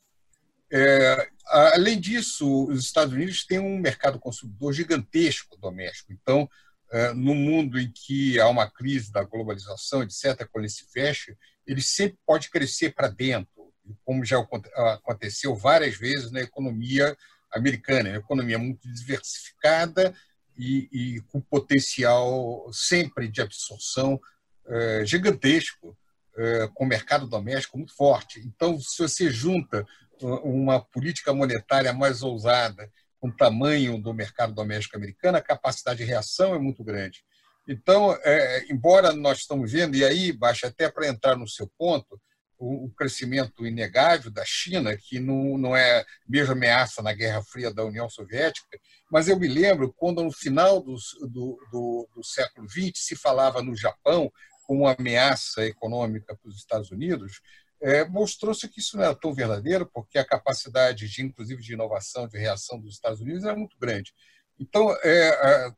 É, 0.71 1.29
além 1.47 1.99
disso, 1.99 2.65
os 2.65 2.83
Estados 2.83 3.13
Unidos 3.13 3.45
têm 3.45 3.59
um 3.59 3.77
mercado 3.77 4.19
consumidor 4.19 4.73
gigantesco 4.73 5.57
doméstico. 5.57 6.11
Então, 6.11 6.49
é, 6.91 7.13
no 7.13 7.35
mundo 7.35 7.79
em 7.79 7.91
que 7.91 8.39
há 8.39 8.47
uma 8.47 8.69
crise 8.69 9.11
da 9.11 9.23
globalização, 9.23 10.03
etc., 10.03 10.47
quando 10.51 10.65
ele 10.65 10.69
se 10.69 10.85
fecha, 10.91 11.37
ele 11.65 11.81
sempre 11.81 12.17
pode 12.25 12.49
crescer 12.49 12.93
para 12.93 13.07
dentro, 13.07 13.71
como 14.03 14.25
já 14.25 14.43
aconteceu 14.75 15.55
várias 15.55 15.95
vezes 15.95 16.31
na 16.31 16.41
economia 16.41 17.15
americana, 17.55 18.09
é 18.09 18.11
uma 18.13 18.19
economia 18.19 18.59
muito 18.59 18.87
diversificada 18.91 20.13
e, 20.57 20.89
e 20.91 21.21
com 21.31 21.41
potencial 21.41 22.69
sempre 22.71 23.27
de 23.27 23.41
absorção 23.41 24.19
é, 24.67 25.05
gigantesco, 25.05 25.97
é, 26.37 26.69
com 26.73 26.85
mercado 26.85 27.27
doméstico 27.27 27.77
muito 27.77 27.95
forte. 27.95 28.39
Então, 28.39 28.79
se 28.79 29.01
você 29.01 29.29
junta 29.29 29.85
uma 30.21 30.79
política 30.79 31.33
monetária 31.33 31.91
mais 31.93 32.23
ousada 32.23 32.89
com 33.19 33.27
o 33.27 33.35
tamanho 33.35 34.01
do 34.01 34.13
mercado 34.13 34.53
doméstico 34.53 34.95
americano, 34.95 35.37
a 35.37 35.41
capacidade 35.41 35.99
de 35.99 36.05
reação 36.05 36.53
é 36.53 36.59
muito 36.59 36.83
grande. 36.83 37.23
Então, 37.67 38.17
é, 38.23 38.65
embora 38.71 39.11
nós 39.11 39.39
estamos 39.39 39.71
vendo, 39.71 39.95
e 39.95 40.05
aí, 40.05 40.31
Baixa, 40.31 40.67
até 40.67 40.89
para 40.89 41.07
entrar 41.07 41.35
no 41.35 41.47
seu 41.47 41.69
ponto, 41.77 42.19
o, 42.57 42.89
crescimento 42.91 43.65
inegável 43.65 44.31
da 44.31 44.43
China, 44.45 44.95
que 44.97 45.19
não, 45.19 45.57
não 45.57 45.75
é 45.75 46.05
mesmo 46.27 46.53
ameaça 46.53 47.01
na 47.01 47.13
Guerra 47.13 47.43
Fria 47.43 47.73
da 47.73 47.83
União 47.83 48.09
Soviética, 48.09 48.79
mas 49.11 49.27
eu 49.27 49.37
me 49.37 49.47
lembro 49.47 49.93
quando, 49.93 50.23
no 50.23 50.31
final 50.31 50.81
do, 50.81 50.95
do, 51.21 51.59
do, 51.71 52.09
do 52.15 52.23
século 52.23 52.67
XX, 52.69 52.91
se 52.95 53.15
falava 53.15 53.61
no 53.61 53.75
Japão 53.75 54.31
como 54.63 54.81
uma 54.81 54.95
ameaça 54.97 55.65
econômica 55.65 56.35
para 56.35 56.49
os 56.49 56.57
Estados 56.57 56.91
Unidos, 56.91 57.39
é, 57.81 58.03
mostrou-se 58.05 58.67
que 58.67 58.79
isso 58.79 58.97
não 58.97 59.03
era 59.03 59.15
tão 59.15 59.33
verdadeiro, 59.33 59.89
porque 59.93 60.17
a 60.17 60.25
capacidade, 60.25 61.07
de, 61.07 61.21
inclusive, 61.21 61.61
de 61.61 61.73
inovação, 61.73 62.27
de 62.27 62.37
reação 62.37 62.79
dos 62.79 62.95
Estados 62.95 63.21
Unidos 63.21 63.43
era 63.43 63.55
muito 63.55 63.77
grande. 63.77 64.13
Então, 64.59 64.91
é, 65.03 65.27
é, 65.29 65.71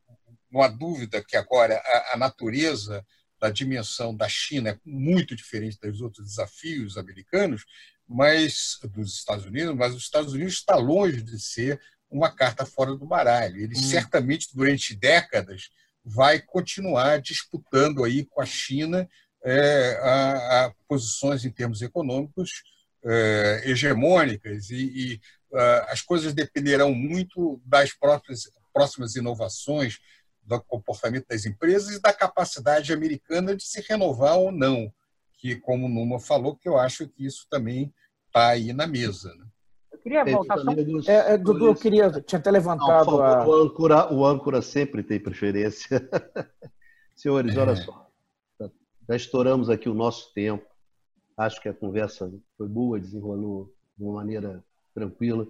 não 0.50 0.62
há 0.62 0.68
dúvida 0.68 1.22
que 1.22 1.36
agora 1.36 1.76
a, 1.84 2.14
a 2.14 2.16
natureza 2.16 3.04
da 3.40 3.50
dimensão 3.50 4.14
da 4.14 4.28
China 4.28 4.70
é 4.70 4.78
muito 4.84 5.34
diferente 5.36 5.78
dos 5.80 6.00
outros 6.00 6.26
desafios 6.26 6.96
americanos, 6.96 7.64
mas 8.06 8.78
dos 8.94 9.14
Estados 9.14 9.44
Unidos, 9.44 9.74
mas 9.76 9.94
os 9.94 10.02
Estados 10.02 10.32
Unidos 10.32 10.54
está 10.54 10.76
longe 10.76 11.22
de 11.22 11.38
ser 11.38 11.80
uma 12.10 12.30
carta 12.30 12.64
fora 12.64 12.96
do 12.96 13.06
baralho. 13.06 13.60
Ele 13.60 13.76
hum. 13.76 13.82
certamente 13.82 14.48
durante 14.54 14.94
décadas 14.94 15.70
vai 16.04 16.40
continuar 16.40 17.20
disputando 17.20 18.02
aí 18.02 18.24
com 18.24 18.40
a 18.40 18.46
China 18.46 19.08
é, 19.44 19.98
a, 20.02 20.66
a 20.66 20.74
posições 20.88 21.44
em 21.44 21.50
termos 21.50 21.82
econômicos 21.82 22.62
é, 23.04 23.62
hegemônicas 23.66 24.70
e, 24.70 24.76
e 24.76 25.20
a, 25.54 25.92
as 25.92 26.02
coisas 26.02 26.34
dependerão 26.34 26.94
muito 26.94 27.60
das 27.64 27.92
próprias 27.92 28.50
próximas 28.72 29.16
inovações 29.16 29.98
do 30.48 30.60
comportamento 30.62 31.26
das 31.28 31.44
empresas 31.44 31.96
e 31.96 32.00
da 32.00 32.12
capacidade 32.12 32.92
americana 32.92 33.54
de 33.54 33.62
se 33.62 33.80
renovar 33.82 34.38
ou 34.38 34.50
não, 34.50 34.90
que, 35.34 35.56
como 35.56 35.86
o 35.86 35.88
Numa 35.88 36.18
falou, 36.18 36.56
que 36.56 36.68
eu 36.68 36.78
acho 36.78 37.06
que 37.06 37.26
isso 37.26 37.46
também 37.50 37.92
está 38.26 38.48
aí 38.48 38.72
na 38.72 38.86
mesa. 38.86 39.32
Né? 39.34 39.44
Eu 39.92 39.98
queria 39.98 40.24
voltar 40.24 40.58
só... 40.58 40.72
É, 41.06 41.34
é, 41.34 41.38
Dudu, 41.38 41.66
eu 41.66 41.74
queria... 41.74 42.10
Tinha 42.22 42.38
até 42.38 42.50
levantado 42.50 43.10
não, 43.10 43.22
a... 43.22 43.46
o, 43.46 43.52
âncora, 43.54 44.12
o 44.12 44.26
âncora 44.26 44.62
sempre 44.62 45.02
tem 45.02 45.20
preferência. 45.20 46.08
Senhores, 47.14 47.56
olha 47.56 47.72
é. 47.72 47.76
só. 47.76 48.08
Já 49.08 49.16
estouramos 49.16 49.68
aqui 49.68 49.88
o 49.88 49.94
nosso 49.94 50.32
tempo. 50.32 50.66
Acho 51.36 51.60
que 51.60 51.68
a 51.68 51.74
conversa 51.74 52.32
foi 52.56 52.68
boa, 52.68 52.98
desenrolou 52.98 53.72
de 53.96 54.04
uma 54.04 54.14
maneira 54.14 54.64
tranquila. 54.94 55.46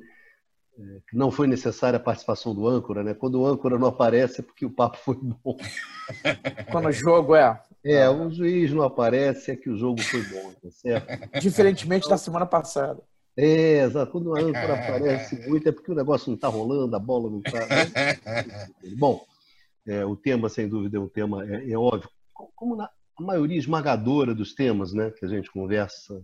Que 1.08 1.16
não 1.16 1.30
foi 1.30 1.46
necessária 1.46 1.96
a 1.96 2.00
participação 2.00 2.54
do 2.54 2.68
âncora, 2.68 3.02
né? 3.02 3.14
Quando 3.14 3.40
o 3.40 3.46
âncora 3.46 3.78
não 3.78 3.88
aparece 3.88 4.40
é 4.40 4.44
porque 4.44 4.64
o 4.64 4.70
papo 4.70 4.98
foi 4.98 5.16
bom. 5.16 5.56
Quando 6.70 6.88
o 6.88 6.92
jogo 6.92 7.34
é. 7.34 7.60
É, 7.84 8.08
o 8.08 8.30
juiz 8.30 8.72
não 8.72 8.82
aparece 8.82 9.50
é 9.50 9.56
que 9.56 9.70
o 9.70 9.76
jogo 9.76 10.00
foi 10.02 10.22
bom, 10.22 10.52
tá 10.52 10.70
certo? 10.70 11.40
Diferentemente 11.40 12.08
da 12.08 12.16
semana 12.16 12.46
passada. 12.46 13.02
É, 13.36 13.84
exato. 13.84 14.10
Quando 14.12 14.28
o 14.28 14.36
âncora 14.36 14.74
aparece 14.74 15.48
muito 15.48 15.68
é 15.68 15.72
porque 15.72 15.92
o 15.92 15.94
negócio 15.94 16.28
não 16.28 16.34
está 16.34 16.48
rolando, 16.48 16.94
a 16.96 16.98
bola 16.98 17.30
não 17.30 17.38
está. 17.38 17.60
Né? 17.60 18.66
Bom, 18.98 19.24
é, 19.86 20.04
o 20.04 20.16
tema, 20.16 20.48
sem 20.48 20.68
dúvida, 20.68 20.98
é 20.98 21.00
um 21.00 21.08
tema, 21.08 21.48
é, 21.48 21.70
é 21.70 21.78
óbvio. 21.78 22.10
Como 22.54 22.74
na, 22.74 22.90
a 23.16 23.22
maioria 23.22 23.58
esmagadora 23.58 24.34
dos 24.34 24.54
temas 24.54 24.92
né, 24.92 25.10
que 25.10 25.24
a 25.24 25.28
gente 25.28 25.50
conversa 25.50 26.20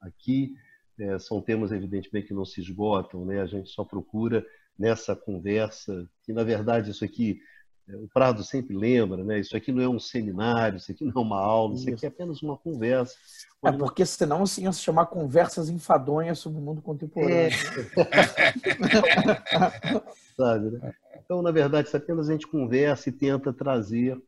aqui, 0.00 0.54
é, 1.02 1.18
são 1.18 1.40
temas, 1.40 1.72
evidentemente, 1.72 2.28
que 2.28 2.34
não 2.34 2.44
se 2.44 2.60
esgotam, 2.60 3.24
né? 3.24 3.40
A 3.40 3.46
gente 3.46 3.70
só 3.70 3.84
procura 3.84 4.46
nessa 4.78 5.16
conversa, 5.16 6.08
que 6.24 6.32
na 6.32 6.44
verdade 6.44 6.90
isso 6.90 7.04
aqui, 7.04 7.40
é, 7.88 7.96
o 7.96 8.08
Prado 8.08 8.44
sempre 8.44 8.76
lembra, 8.76 9.24
né? 9.24 9.40
Isso 9.40 9.56
aqui 9.56 9.72
não 9.72 9.82
é 9.82 9.88
um 9.88 9.98
seminário, 9.98 10.76
isso 10.76 10.92
aqui 10.92 11.04
não 11.04 11.12
é 11.14 11.18
uma 11.18 11.40
aula, 11.40 11.74
isso, 11.74 11.84
isso 11.84 11.94
aqui 11.94 12.06
é 12.06 12.08
apenas 12.08 12.42
uma 12.42 12.56
conversa. 12.56 13.16
É 13.64 13.72
porque 13.72 14.06
senão 14.06 14.42
assim 14.42 14.64
ia 14.64 14.72
se 14.72 14.80
chamar 14.80 15.06
conversas 15.06 15.68
enfadonhas 15.68 16.38
sobre 16.38 16.58
o 16.58 16.62
mundo 16.62 16.80
contemporâneo. 16.80 17.36
É. 17.36 17.50
Sabe, 20.36 20.70
né? 20.70 20.94
Então, 21.24 21.42
na 21.42 21.50
verdade, 21.50 21.88
isso 21.88 21.96
apenas 21.96 22.28
a 22.28 22.32
gente 22.32 22.46
conversa 22.46 23.08
e 23.08 23.12
tenta 23.12 23.52
trazer 23.52 24.20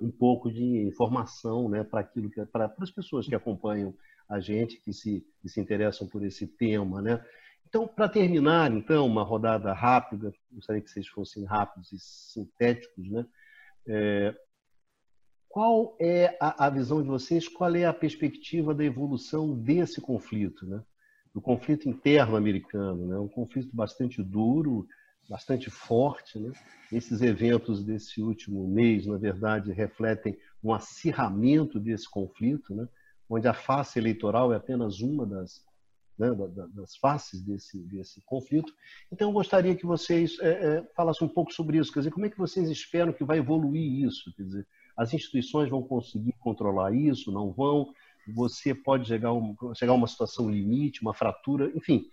um 0.00 0.10
pouco 0.10 0.50
de 0.50 0.88
informação 0.88 1.68
né, 1.68 1.84
para 1.84 2.00
aquilo 2.00 2.28
que 2.28 2.44
para 2.46 2.72
as 2.80 2.90
pessoas 2.90 3.26
que 3.26 3.34
acompanham 3.34 3.94
a 4.28 4.40
gente 4.40 4.80
que 4.80 4.92
se, 4.92 5.26
que 5.40 5.48
se 5.48 5.60
interessam 5.60 6.08
por 6.08 6.24
esse 6.24 6.46
tema, 6.46 7.02
né? 7.02 7.24
Então, 7.66 7.88
para 7.88 8.08
terminar, 8.08 8.72
então, 8.72 9.04
uma 9.06 9.24
rodada 9.24 9.72
rápida, 9.72 10.32
gostaria 10.52 10.80
que 10.80 10.90
vocês 10.90 11.08
fossem 11.08 11.44
rápidos 11.44 11.92
e 11.92 11.98
sintéticos, 11.98 13.10
né? 13.10 13.26
É, 13.86 14.34
qual 15.48 15.96
é 16.00 16.36
a, 16.40 16.66
a, 16.66 16.70
visão 16.70 17.02
de 17.02 17.08
vocês? 17.08 17.48
Qual 17.48 17.74
é 17.74 17.84
a 17.84 17.92
perspectiva 17.92 18.74
da 18.74 18.84
evolução 18.84 19.56
desse 19.56 20.00
conflito, 20.00 20.66
né? 20.66 20.82
Do 21.34 21.40
conflito 21.40 21.88
interno 21.88 22.36
americano, 22.36 23.06
né? 23.06 23.18
Um 23.18 23.28
conflito 23.28 23.74
bastante 23.74 24.22
duro, 24.22 24.86
bastante 25.28 25.70
forte, 25.70 26.38
né? 26.38 26.52
Esses 26.92 27.22
eventos 27.22 27.84
desse 27.84 28.22
último 28.22 28.68
mês, 28.68 29.06
na 29.06 29.18
verdade, 29.18 29.72
refletem 29.72 30.38
um 30.62 30.72
acirramento 30.72 31.80
desse 31.80 32.08
conflito, 32.08 32.74
né? 32.74 32.88
Onde 33.28 33.48
a 33.48 33.54
face 33.54 33.98
eleitoral 33.98 34.52
é 34.52 34.56
apenas 34.56 35.00
uma 35.00 35.26
das, 35.26 35.64
né, 36.18 36.28
das 36.74 36.96
faces 36.96 37.42
desse, 37.42 37.78
desse 37.84 38.20
conflito. 38.22 38.72
Então, 39.10 39.28
eu 39.28 39.32
gostaria 39.32 39.74
que 39.74 39.86
vocês 39.86 40.38
é, 40.40 40.48
é, 40.48 40.82
falassem 40.94 41.26
um 41.26 41.30
pouco 41.30 41.52
sobre 41.52 41.78
isso. 41.78 41.92
Quer 41.92 42.00
dizer, 42.00 42.10
como 42.10 42.26
é 42.26 42.30
que 42.30 42.38
vocês 42.38 42.68
esperam 42.68 43.12
que 43.12 43.24
vai 43.24 43.38
evoluir 43.38 44.04
isso? 44.04 44.32
Quer 44.36 44.44
dizer, 44.44 44.66
as 44.96 45.12
instituições 45.12 45.68
vão 45.68 45.82
conseguir 45.82 46.34
controlar 46.38 46.94
isso? 46.94 47.32
Não 47.32 47.52
vão? 47.52 47.92
Você 48.28 48.74
pode 48.74 49.06
chegar 49.08 49.32
um, 49.32 49.56
chegar 49.74 49.92
a 49.92 49.96
uma 49.96 50.06
situação 50.06 50.50
limite, 50.50 51.02
uma 51.02 51.12
fratura, 51.12 51.70
enfim. 51.74 52.06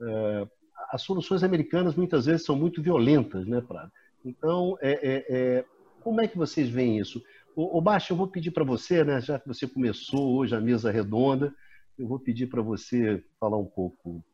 É, 0.00 0.48
as 0.90 1.02
soluções 1.02 1.42
americanas 1.42 1.94
muitas 1.94 2.26
vezes 2.26 2.46
são 2.46 2.56
muito 2.56 2.80
violentas, 2.80 3.46
né, 3.46 3.60
Prado? 3.60 3.92
Então, 4.24 4.76
é, 4.80 4.92
é, 4.92 5.26
é, 5.28 5.64
como 6.08 6.22
é 6.22 6.26
que 6.26 6.38
vocês 6.38 6.70
veem 6.70 6.98
isso? 6.98 7.22
O, 7.54 7.82
Baixo, 7.82 8.14
eu 8.14 8.16
vou 8.16 8.26
pedir 8.26 8.50
para 8.50 8.64
você, 8.64 9.04
né, 9.04 9.20
já 9.20 9.38
que 9.38 9.46
você 9.46 9.68
começou 9.68 10.38
hoje 10.38 10.56
a 10.56 10.60
mesa 10.60 10.90
redonda, 10.90 11.54
eu 11.98 12.08
vou 12.08 12.18
pedir 12.18 12.46
para 12.46 12.62
você 12.62 13.22
falar 13.38 13.58
um 13.58 13.66
pouco. 13.66 14.24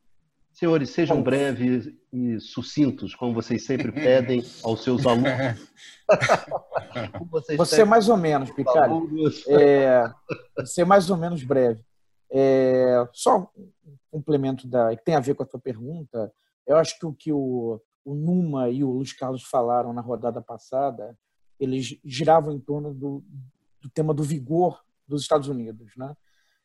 Senhores, 0.52 0.90
sejam 0.90 1.20
breves 1.20 1.92
e 2.12 2.38
sucintos, 2.38 3.12
como 3.12 3.34
vocês 3.34 3.64
sempre 3.64 3.90
pedem 3.90 4.44
aos 4.62 4.84
seus 4.84 5.04
alunos. 5.04 5.68
você 7.58 7.82
é 7.82 7.84
mais 7.84 8.08
ou 8.08 8.16
menos, 8.16 8.52
Picard. 8.52 8.94
É, 9.48 10.04
você 10.56 10.82
é 10.82 10.84
mais 10.84 11.10
ou 11.10 11.16
menos 11.16 11.42
breve. 11.42 11.84
É, 12.30 13.04
só 13.12 13.50
um 13.84 13.96
complemento 14.12 14.68
da, 14.68 14.94
que 14.94 15.04
tem 15.04 15.16
a 15.16 15.20
ver 15.20 15.34
com 15.34 15.42
a 15.42 15.46
tua 15.46 15.58
pergunta. 15.58 16.32
Eu 16.64 16.76
acho 16.76 16.96
que 17.00 17.06
o 17.06 17.12
que 17.12 17.32
o, 17.32 17.80
o 18.04 18.14
Numa 18.14 18.70
e 18.70 18.84
o 18.84 18.90
Luiz 18.90 19.12
Carlos 19.12 19.42
falaram 19.42 19.92
na 19.92 20.00
rodada 20.00 20.40
passada 20.40 21.18
eles 21.58 21.98
giravam 22.04 22.52
em 22.52 22.60
torno 22.60 22.92
do, 22.92 23.24
do 23.80 23.88
tema 23.90 24.12
do 24.12 24.22
vigor 24.22 24.82
dos 25.06 25.22
Estados 25.22 25.48
Unidos, 25.48 25.92
né? 25.96 26.14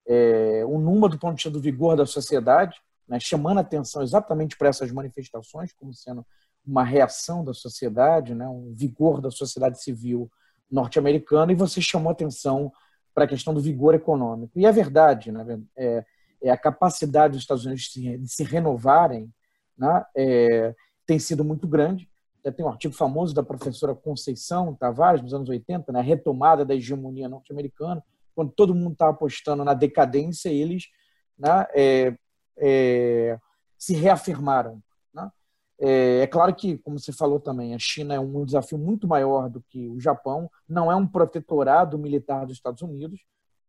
É, 0.08 0.64
o 0.66 0.80
número 0.80 1.10
do 1.10 1.20
ponto 1.20 1.36
de 1.36 1.44
vista 1.44 1.52
do 1.52 1.62
vigor 1.62 1.96
da 1.96 2.06
sociedade, 2.06 2.82
né, 3.08 3.20
chamando 3.20 3.60
atenção 3.60 4.02
exatamente 4.02 4.58
para 4.58 4.70
essas 4.70 4.92
manifestações 4.92 5.72
como 5.72 5.94
sendo 5.94 6.26
uma 6.66 6.84
reação 6.84 7.46
da 7.46 7.54
sociedade, 7.54 8.34
né, 8.34 8.48
um 8.48 8.74
vigor 8.76 9.22
da 9.22 9.30
sociedade 9.30 9.82
civil 9.84 10.32
norte-americana, 10.70 11.52
e 11.52 11.56
você 11.56 11.80
chamou 11.80 12.12
atenção 12.12 12.72
para 13.14 13.26
a 13.26 13.28
questão 13.28 13.54
do 13.54 13.62
vigor 13.62 13.94
econômico. 13.94 14.58
E 14.58 14.66
é 14.66 14.72
verdade, 14.72 15.32
né, 15.32 15.62
é, 15.78 16.06
é 16.42 16.50
a 16.50 16.58
capacidade 16.58 17.34
dos 17.34 17.44
Estados 17.44 17.66
Unidos 17.66 17.84
de 17.84 17.92
se, 17.92 18.18
de 18.18 18.30
se 18.30 18.44
renovarem 18.44 19.32
né, 19.78 20.06
é, 20.16 20.76
tem 21.06 21.20
sido 21.20 21.44
muito 21.44 21.68
grande 21.68 22.09
tem 22.56 22.66
um 22.66 22.70
artigo 22.70 22.94
famoso 22.94 23.34
da 23.34 23.44
professora 23.44 23.94
Conceição 23.94 24.74
Tavares, 24.76 25.22
nos 25.22 25.34
anos 25.34 25.50
80, 25.50 25.92
né, 25.92 26.00
a 26.00 26.04
retomada 26.04 26.66
da 26.66 26.76
hegemonia 26.76 27.28
norte-americana, 27.28 28.04
quando 28.34 28.52
todo 28.52 28.74
mundo 28.76 28.94
estava 28.94 29.12
apostando 29.12 29.64
na 29.66 29.74
decadência, 29.74 30.50
eles 30.50 30.86
né, 31.38 31.66
é, 31.76 32.18
é, 32.58 33.40
se 33.78 33.94
reafirmaram. 33.94 34.82
Né? 35.14 35.30
É, 35.80 36.20
é, 36.22 36.28
claro 36.28 36.56
que, 36.56 36.78
como 36.78 36.98
você 36.98 37.12
falou 37.12 37.40
também, 37.40 37.76
a 37.76 37.80
China 37.80 38.14
é 38.14 38.20
um 38.20 38.46
desafio 38.46 38.78
muito 38.78 39.08
maior 39.08 39.50
do 39.50 39.62
que 39.70 39.90
o 39.90 40.00
Japão, 40.00 40.50
não 40.68 40.92
é 40.92 40.96
um 40.96 41.08
protetorado 41.08 41.98
militar 41.98 42.46
dos 42.46 42.56
Estados 42.56 42.82
Unidos, 42.82 43.20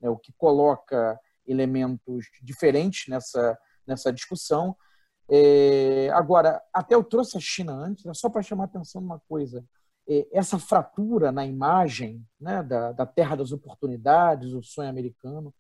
né, 0.01 0.09
o 0.09 0.17
que 0.17 0.33
coloca 0.33 1.19
elementos 1.47 2.27
diferentes 2.43 3.09
nessa, 3.09 3.59
nessa 3.87 4.13
discussão, 4.13 4.77
é, 5.33 6.11
agora, 6.13 6.61
até 6.73 6.97
eu 6.97 7.05
trouxe 7.05 7.37
a 7.37 7.41
China 7.41 7.73
antes, 7.73 8.05
né, 8.05 8.13
só 8.13 8.29
para 8.29 8.43
chamar 8.43 8.65
a 8.65 8.67
atenção 8.67 9.01
uma 9.01 9.21
coisa. 9.29 9.65
É, 10.09 10.27
essa 10.33 10.59
fratura 10.59 11.31
na 11.31 11.47
imagem 11.47 12.27
né, 12.41 12.65
da, 12.65 12.91
da 12.91 13.07
terra 13.07 13.37
das 13.37 13.53
oportunidades, 13.53 14.53
o 14.53 14.63
sonho 14.63 14.89
americano, 14.89 15.55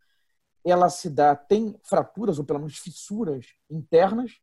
ela 0.64 0.90
se 0.90 1.08
dá, 1.08 1.36
tem 1.36 1.78
fraturas, 1.84 2.40
ou 2.40 2.44
pelo 2.44 2.58
menos 2.58 2.78
fissuras 2.78 3.46
internas, 3.70 4.40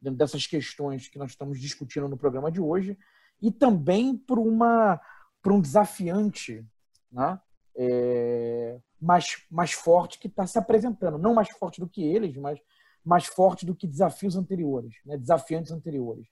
dentro 0.00 0.18
dessas 0.18 0.46
questões 0.46 1.08
que 1.08 1.18
nós 1.18 1.32
estamos 1.32 1.60
discutindo 1.60 2.08
no 2.08 2.16
programa 2.16 2.50
de 2.50 2.60
hoje, 2.60 2.98
e 3.42 3.50
também 3.50 4.16
por, 4.16 4.38
uma, 4.38 4.98
por 5.42 5.52
um 5.52 5.60
desafiante 5.60 6.66
né, 7.12 7.38
é, 7.76 8.80
mais, 8.98 9.44
mais 9.50 9.72
forte 9.72 10.18
que 10.18 10.26
está 10.26 10.46
se 10.46 10.58
apresentando. 10.58 11.18
Não 11.18 11.34
mais 11.34 11.50
forte 11.50 11.80
do 11.80 11.88
que 11.88 12.02
eles, 12.02 12.34
mas 12.38 12.58
mais 13.04 13.26
forte 13.26 13.64
do 13.64 13.74
que 13.74 13.86
desafios 13.86 14.36
anteriores, 14.36 14.96
né? 15.04 15.16
desafiantes 15.16 15.72
anteriores. 15.72 16.26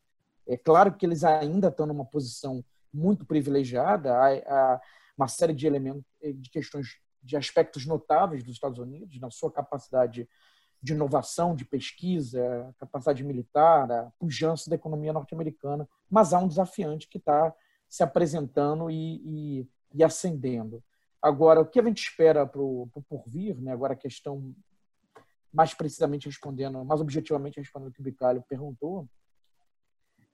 É 0.46 0.56
claro 0.56 0.94
que 0.94 1.04
eles 1.04 1.24
ainda 1.24 1.68
estão 1.68 1.86
numa 1.86 2.04
posição 2.04 2.64
muito 2.92 3.24
privilegiada, 3.24 4.14
há, 4.14 4.28
há 4.34 4.80
uma 5.16 5.28
série 5.28 5.52
de 5.52 5.66
elementos, 5.66 6.04
eh, 6.22 6.32
de 6.32 6.48
questões, 6.50 6.98
de 7.22 7.36
aspectos 7.36 7.84
notáveis 7.86 8.42
dos 8.42 8.54
Estados 8.54 8.78
Unidos, 8.78 9.18
na 9.20 9.30
sua 9.30 9.50
capacidade 9.50 10.28
de 10.80 10.92
inovação, 10.92 11.56
de 11.56 11.64
pesquisa, 11.64 12.74
capacidade 12.78 13.24
militar, 13.24 13.90
a 13.90 14.12
pujança 14.18 14.70
da 14.70 14.76
economia 14.76 15.12
norte-americana, 15.12 15.88
mas 16.08 16.32
há 16.32 16.38
um 16.38 16.48
desafiante 16.48 17.08
que 17.08 17.18
está 17.18 17.52
se 17.88 18.02
apresentando 18.02 18.90
e, 18.90 19.20
e, 19.24 19.68
e, 19.94 20.04
ascendendo. 20.04 20.82
Agora, 21.20 21.60
o 21.60 21.66
que 21.66 21.80
a 21.80 21.82
gente 21.82 22.02
espera 22.02 22.46
para 22.46 22.60
o 22.60 22.88
porvir, 23.08 23.60
né? 23.60 23.72
agora 23.72 23.94
a 23.94 23.96
questão 23.96 24.54
mais 25.52 25.74
precisamente 25.74 26.26
respondendo, 26.26 26.84
mais 26.84 27.00
objetivamente 27.00 27.58
respondendo 27.58 27.88
o 27.90 27.92
que 27.92 28.00
o 28.00 28.04
Bicalho 28.04 28.44
perguntou, 28.48 29.08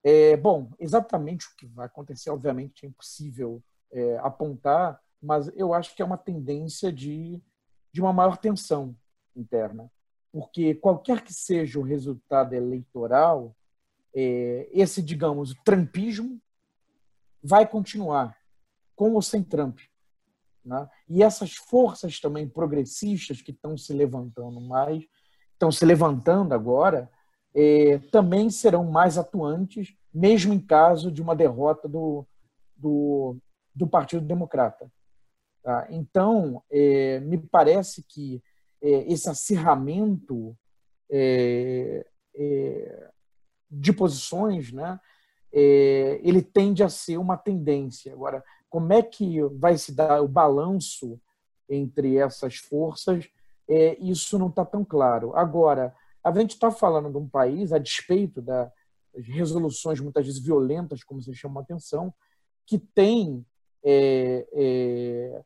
é, 0.04 0.36
bom, 0.36 0.70
exatamente 0.78 1.46
o 1.46 1.56
que 1.56 1.66
vai 1.66 1.86
acontecer, 1.86 2.28
obviamente, 2.28 2.84
é 2.84 2.88
impossível 2.88 3.62
é, 3.90 4.18
apontar, 4.18 5.00
mas 5.22 5.50
eu 5.56 5.72
acho 5.72 5.96
que 5.96 6.02
é 6.02 6.04
uma 6.04 6.18
tendência 6.18 6.92
de, 6.92 7.42
de 7.90 8.02
uma 8.02 8.12
maior 8.12 8.36
tensão 8.36 8.94
interna. 9.34 9.90
Porque 10.30 10.74
qualquer 10.74 11.22
que 11.22 11.32
seja 11.32 11.78
o 11.78 11.82
resultado 11.82 12.52
eleitoral, 12.52 13.56
é, 14.14 14.68
esse, 14.72 15.00
digamos, 15.00 15.54
trampismo 15.64 16.38
vai 17.42 17.66
continuar, 17.66 18.36
com 18.94 19.12
ou 19.12 19.22
sem 19.22 19.42
Trump. 19.42 19.78
Né? 20.64 20.88
E 21.08 21.22
essas 21.22 21.54
forças 21.54 22.20
também 22.20 22.48
progressistas 22.48 23.42
que 23.42 23.50
estão 23.50 23.76
se 23.76 23.92
levantando 23.92 24.60
mais, 24.60 25.04
estão 25.52 25.70
se 25.70 25.84
levantando 25.84 26.54
agora, 26.54 27.10
eh, 27.54 27.98
também 28.10 28.50
serão 28.50 28.84
mais 28.84 29.18
atuantes, 29.18 29.94
mesmo 30.12 30.52
em 30.52 30.60
caso 30.60 31.10
de 31.10 31.22
uma 31.22 31.36
derrota 31.36 31.88
do, 31.88 32.26
do, 32.76 33.36
do 33.74 33.86
Partido 33.86 34.24
Democrata. 34.24 34.90
Tá? 35.62 35.86
Então, 35.90 36.62
eh, 36.70 37.20
me 37.20 37.38
parece 37.38 38.02
que 38.02 38.42
eh, 38.82 39.12
esse 39.12 39.28
acirramento 39.28 40.56
de 43.70 43.92
posições, 43.92 44.72
né, 44.72 44.98
é, 45.54 46.20
ele 46.24 46.42
tende 46.42 46.82
a 46.82 46.88
ser 46.88 47.16
uma 47.16 47.36
tendência. 47.36 48.12
Agora, 48.12 48.42
como 48.74 48.92
é 48.92 49.00
que 49.04 49.40
vai 49.52 49.78
se 49.78 49.94
dar 49.94 50.20
o 50.20 50.26
balanço 50.26 51.20
entre 51.68 52.16
essas 52.16 52.56
forças? 52.56 53.28
É, 53.68 53.96
isso 54.00 54.36
não 54.36 54.48
está 54.48 54.64
tão 54.64 54.84
claro. 54.84 55.32
Agora, 55.36 55.94
a 56.24 56.32
gente 56.32 56.54
está 56.54 56.72
falando 56.72 57.08
de 57.08 57.16
um 57.16 57.28
país, 57.28 57.72
a 57.72 57.78
despeito 57.78 58.42
das 58.42 58.68
resoluções 59.14 60.00
muitas 60.00 60.26
vezes 60.26 60.42
violentas, 60.42 61.04
como 61.04 61.22
você 61.22 61.32
chama 61.32 61.60
a 61.60 61.62
atenção, 61.62 62.12
que 62.66 62.76
tem 62.76 63.46
é, 63.84 64.44
é, 64.52 65.42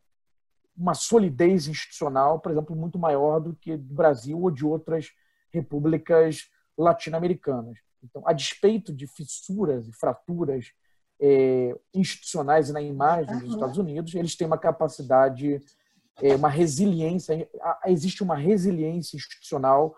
uma 0.75 0.95
solidez 0.95 1.67
institucional, 1.67 2.39
por 2.39 2.51
exemplo, 2.51 2.75
muito 2.75 2.97
maior 2.97 3.39
do 3.39 3.53
que 3.53 3.77
do 3.77 3.93
Brasil 3.93 4.41
ou 4.41 4.49
de 4.49 4.65
outras 4.65 5.11
repúblicas 5.53 6.49
latino-americanas. 6.75 7.77
Então, 8.03 8.23
a 8.25 8.33
despeito 8.33 8.91
de 8.91 9.05
fissuras 9.05 9.87
e 9.87 9.93
fraturas 9.93 10.73
é, 11.21 11.77
institucionais 11.93 12.69
e 12.69 12.73
na 12.73 12.81
imagem 12.81 13.39
dos 13.39 13.53
Estados 13.53 13.77
Unidos, 13.77 14.15
eles 14.15 14.35
têm 14.35 14.47
uma 14.47 14.57
capacidade, 14.57 15.59
é, 16.21 16.35
uma 16.35 16.49
resiliência, 16.49 17.49
existe 17.85 18.23
uma 18.23 18.35
resiliência 18.35 19.17
institucional 19.17 19.95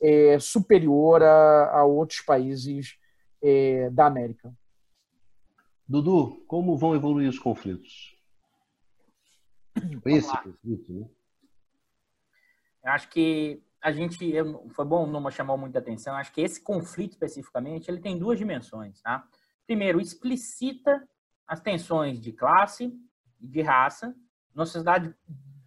é, 0.00 0.38
superior 0.38 1.22
a, 1.22 1.78
a, 1.78 1.84
outros 1.84 2.20
países 2.20 2.98
é, 3.42 3.90
da 3.90 4.06
América. 4.06 4.52
Dudu, 5.86 6.44
como 6.46 6.76
vão 6.76 6.94
evoluir 6.94 7.28
os 7.28 7.38
conflitos? 7.38 8.14
Esse 10.04 10.30
conflito, 10.42 10.92
né? 10.92 11.08
Eu 12.84 12.92
acho 12.92 13.08
que 13.10 13.62
a 13.80 13.92
gente 13.92 14.24
eu, 14.24 14.68
foi 14.70 14.84
bom 14.84 15.06
não 15.06 15.30
chamou 15.30 15.56
muita 15.56 15.78
atenção. 15.78 16.14
Acho 16.14 16.32
que 16.32 16.40
esse 16.40 16.60
conflito 16.60 17.12
especificamente 17.12 17.90
ele 17.90 18.00
tem 18.00 18.18
duas 18.18 18.38
dimensões, 18.38 19.00
tá? 19.00 19.26
Primeiro, 19.68 20.00
explicita 20.00 21.06
as 21.46 21.60
tensões 21.60 22.18
de 22.18 22.32
classe 22.32 22.90
e 23.38 23.46
de 23.46 23.60
raça 23.60 24.16
numa 24.54 24.64
sociedade 24.64 25.14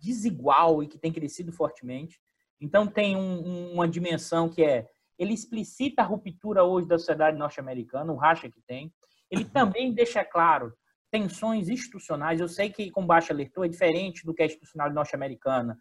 desigual 0.01 0.81
e 0.81 0.87
que 0.87 0.97
tem 0.97 1.13
crescido 1.13 1.51
fortemente. 1.51 2.19
Então 2.59 2.87
tem 2.87 3.15
um, 3.15 3.73
uma 3.73 3.87
dimensão 3.87 4.49
que 4.49 4.63
é 4.63 4.89
ele 5.19 5.35
explicita 5.35 6.01
a 6.01 6.05
ruptura 6.05 6.63
hoje 6.63 6.87
da 6.87 6.97
sociedade 6.97 7.37
norte-americana, 7.37 8.11
o 8.11 8.15
racha 8.15 8.49
que 8.49 8.59
tem. 8.61 8.91
Ele 9.29 9.45
também 9.45 9.93
deixa 9.93 10.25
claro 10.25 10.73
tensões 11.11 11.69
institucionais. 11.69 12.41
Eu 12.41 12.47
sei 12.47 12.71
que 12.71 12.89
com 12.89 13.05
baixa 13.05 13.31
alertou 13.31 13.63
é 13.63 13.67
diferente 13.67 14.25
do 14.25 14.33
que 14.33 14.41
é 14.41 14.47
institucional 14.47 14.91
norte-americana, 14.91 15.77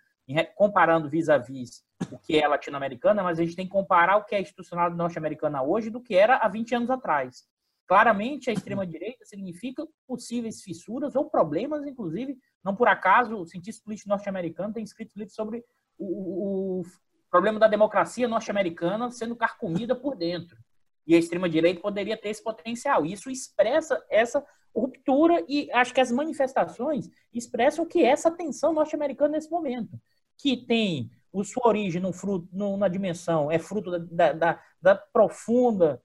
comparando 0.54 1.08
vis-a-vis 1.08 1.82
o 2.12 2.18
que 2.18 2.38
é 2.38 2.46
latino-americana, 2.46 3.22
mas 3.22 3.38
a 3.38 3.42
gente 3.42 3.56
tem 3.56 3.64
que 3.64 3.72
comparar 3.72 4.18
o 4.18 4.24
que 4.24 4.34
é 4.34 4.42
institucional 4.42 4.90
norte-americana 4.90 5.62
hoje 5.62 5.88
do 5.88 6.02
que 6.02 6.14
era 6.14 6.36
há 6.36 6.46
20 6.46 6.74
anos 6.74 6.90
atrás. 6.90 7.48
Claramente, 7.90 8.48
a 8.48 8.52
extrema-direita 8.52 9.24
significa 9.24 9.84
possíveis 10.06 10.62
fissuras 10.62 11.16
ou 11.16 11.28
problemas, 11.28 11.84
inclusive, 11.84 12.38
não 12.62 12.76
por 12.76 12.86
acaso, 12.86 13.34
o 13.36 13.44
cientista 13.44 13.82
político 13.82 14.08
norte-americano 14.08 14.72
tem 14.72 14.84
escrito 14.84 15.16
livros 15.16 15.34
sobre 15.34 15.64
o, 15.98 16.82
o, 16.82 16.82
problema 17.28 17.58
da 17.58 17.66
democracia 17.66 18.28
norte-americana 18.28 19.10
sendo 19.10 19.34
carcomida 19.34 19.92
por 19.96 20.14
dentro. 20.16 20.56
E 21.04 21.16
a 21.16 21.18
extrema-direita 21.18 21.80
poderia 21.80 22.16
ter 22.16 22.28
esse 22.28 22.44
potencial. 22.44 23.04
Isso 23.04 23.28
expressa 23.28 24.00
essa 24.08 24.40
ruptura 24.72 25.44
e 25.48 25.68
acho 25.72 25.92
que 25.92 26.00
as 26.00 26.12
manifestações 26.12 27.10
expressam 27.34 27.84
que 27.84 28.04
essa 28.04 28.30
tensão 28.30 28.72
norte-americana 28.72 29.32
nesse 29.32 29.50
momento, 29.50 30.00
que 30.38 30.56
tem 30.56 31.10
sua 31.42 31.66
origem 31.66 32.00
no 32.00 32.12
fruto, 32.12 32.48
no, 32.52 32.76
na 32.76 32.86
dimensão, 32.86 33.50
é 33.50 33.58
fruto 33.58 33.98
da, 33.98 34.32
da, 34.32 34.62
da, 34.80 34.94
profunda 34.94 36.00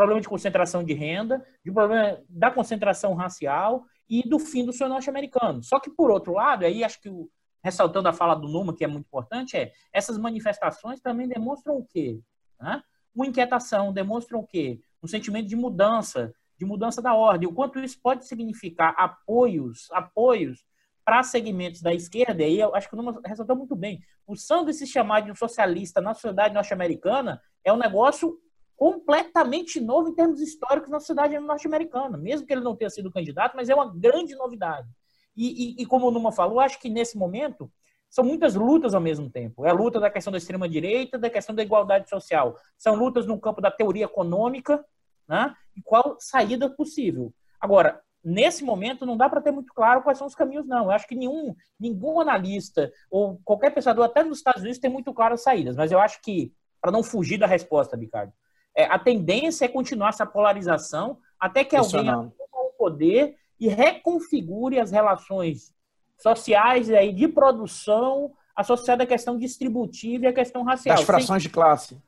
problema 0.00 0.20
de 0.22 0.28
concentração 0.30 0.82
de 0.82 0.94
renda, 0.94 1.46
de 1.62 1.70
problema 1.70 2.18
da 2.26 2.50
concentração 2.50 3.12
racial 3.12 3.84
e 4.08 4.26
do 4.26 4.38
fim 4.38 4.64
do 4.64 4.72
sonho 4.72 4.88
norte-americano. 4.88 5.62
Só 5.62 5.78
que, 5.78 5.90
por 5.90 6.10
outro 6.10 6.32
lado, 6.32 6.64
aí 6.64 6.82
acho 6.82 6.98
que, 7.02 7.10
o, 7.10 7.28
ressaltando 7.62 8.08
a 8.08 8.12
fala 8.14 8.34
do 8.34 8.48
Numa, 8.48 8.74
que 8.74 8.82
é 8.82 8.86
muito 8.86 9.04
importante, 9.04 9.58
é 9.58 9.72
essas 9.92 10.16
manifestações 10.16 11.00
também 11.02 11.28
demonstram 11.28 11.76
o 11.76 11.84
quê? 11.84 12.18
Né? 12.58 12.82
Uma 13.14 13.26
inquietação, 13.26 13.92
demonstram 13.92 14.40
o 14.40 14.46
quê? 14.46 14.80
Um 15.02 15.06
sentimento 15.06 15.46
de 15.46 15.54
mudança, 15.54 16.32
de 16.58 16.64
mudança 16.64 17.02
da 17.02 17.12
ordem. 17.12 17.46
O 17.46 17.52
quanto 17.52 17.78
isso 17.78 18.00
pode 18.02 18.26
significar 18.26 18.94
apoios, 18.96 19.86
apoios 19.92 20.64
para 21.04 21.22
segmentos 21.22 21.82
da 21.82 21.92
esquerda, 21.92 22.42
e 22.42 22.58
eu 22.58 22.74
acho 22.74 22.88
que 22.88 22.94
o 22.94 22.96
Numa 22.96 23.20
ressaltou 23.26 23.54
muito 23.54 23.76
bem, 23.76 24.00
o 24.26 24.34
Sanders 24.34 24.78
se 24.78 24.86
chamar 24.86 25.20
de 25.20 25.30
um 25.30 25.34
socialista 25.34 26.00
na 26.00 26.14
sociedade 26.14 26.54
norte-americana 26.54 27.38
é 27.62 27.70
um 27.70 27.76
negócio 27.76 28.38
completamente 28.80 29.78
novo 29.78 30.08
em 30.08 30.14
termos 30.14 30.40
históricos 30.40 30.88
na 30.88 30.98
sociedade 30.98 31.38
norte-americana, 31.38 32.16
mesmo 32.16 32.46
que 32.46 32.52
ele 32.54 32.62
não 32.62 32.74
tenha 32.74 32.88
sido 32.88 33.12
candidato, 33.12 33.54
mas 33.54 33.68
é 33.68 33.74
uma 33.74 33.94
grande 33.94 34.34
novidade. 34.34 34.88
E, 35.36 35.76
e, 35.78 35.82
e 35.82 35.86
como 35.86 36.08
o 36.08 36.10
Numa 36.10 36.32
falou, 36.32 36.58
acho 36.58 36.80
que 36.80 36.88
nesse 36.88 37.18
momento 37.18 37.70
são 38.08 38.24
muitas 38.24 38.54
lutas 38.54 38.94
ao 38.94 39.00
mesmo 39.00 39.28
tempo. 39.28 39.66
É 39.66 39.68
a 39.68 39.74
luta 39.74 40.00
da 40.00 40.08
questão 40.08 40.30
da 40.30 40.38
extrema-direita, 40.38 41.18
da 41.18 41.28
questão 41.28 41.54
da 41.54 41.62
igualdade 41.62 42.08
social. 42.08 42.56
São 42.78 42.94
lutas 42.94 43.26
no 43.26 43.38
campo 43.38 43.60
da 43.60 43.70
teoria 43.70 44.06
econômica, 44.06 44.82
né? 45.28 45.54
e 45.76 45.82
qual 45.82 46.16
saída 46.18 46.70
possível. 46.70 47.34
Agora, 47.60 48.00
nesse 48.24 48.64
momento 48.64 49.04
não 49.04 49.14
dá 49.14 49.28
para 49.28 49.42
ter 49.42 49.50
muito 49.50 49.74
claro 49.74 50.00
quais 50.00 50.16
são 50.16 50.26
os 50.26 50.34
caminhos, 50.34 50.66
não. 50.66 50.86
Eu 50.86 50.90
acho 50.92 51.06
que 51.06 51.14
nenhum, 51.14 51.54
nenhum 51.78 52.18
analista 52.18 52.90
ou 53.10 53.38
qualquer 53.44 53.74
pensador, 53.74 54.06
até 54.06 54.24
nos 54.24 54.38
Estados 54.38 54.62
Unidos, 54.62 54.80
tem 54.80 54.90
muito 54.90 55.12
claro 55.12 55.34
as 55.34 55.42
saídas. 55.42 55.76
Mas 55.76 55.92
eu 55.92 56.00
acho 56.00 56.22
que, 56.22 56.50
para 56.80 56.90
não 56.90 57.02
fugir 57.02 57.36
da 57.36 57.46
resposta, 57.46 57.94
Ricardo, 57.94 58.32
é, 58.76 58.84
a 58.84 58.98
tendência 58.98 59.64
é 59.64 59.68
continuar 59.68 60.10
essa 60.10 60.26
polarização 60.26 61.18
até 61.38 61.64
que 61.64 61.76
alguém 61.76 62.08
assuma 62.08 62.32
o 62.52 62.72
poder 62.78 63.36
e 63.58 63.68
reconfigure 63.68 64.78
as 64.78 64.90
relações 64.90 65.72
sociais 66.16 66.90
aí, 66.90 67.12
de 67.12 67.28
produção 67.28 68.32
associada 68.54 69.04
à 69.04 69.06
questão 69.06 69.38
distributiva 69.38 70.24
e 70.24 70.28
à 70.28 70.32
questão 70.32 70.62
racial. 70.62 70.96
Das 70.96 71.04
frações 71.04 71.42
Sem... 71.42 71.48
de 71.48 71.54
classe. 71.54 72.02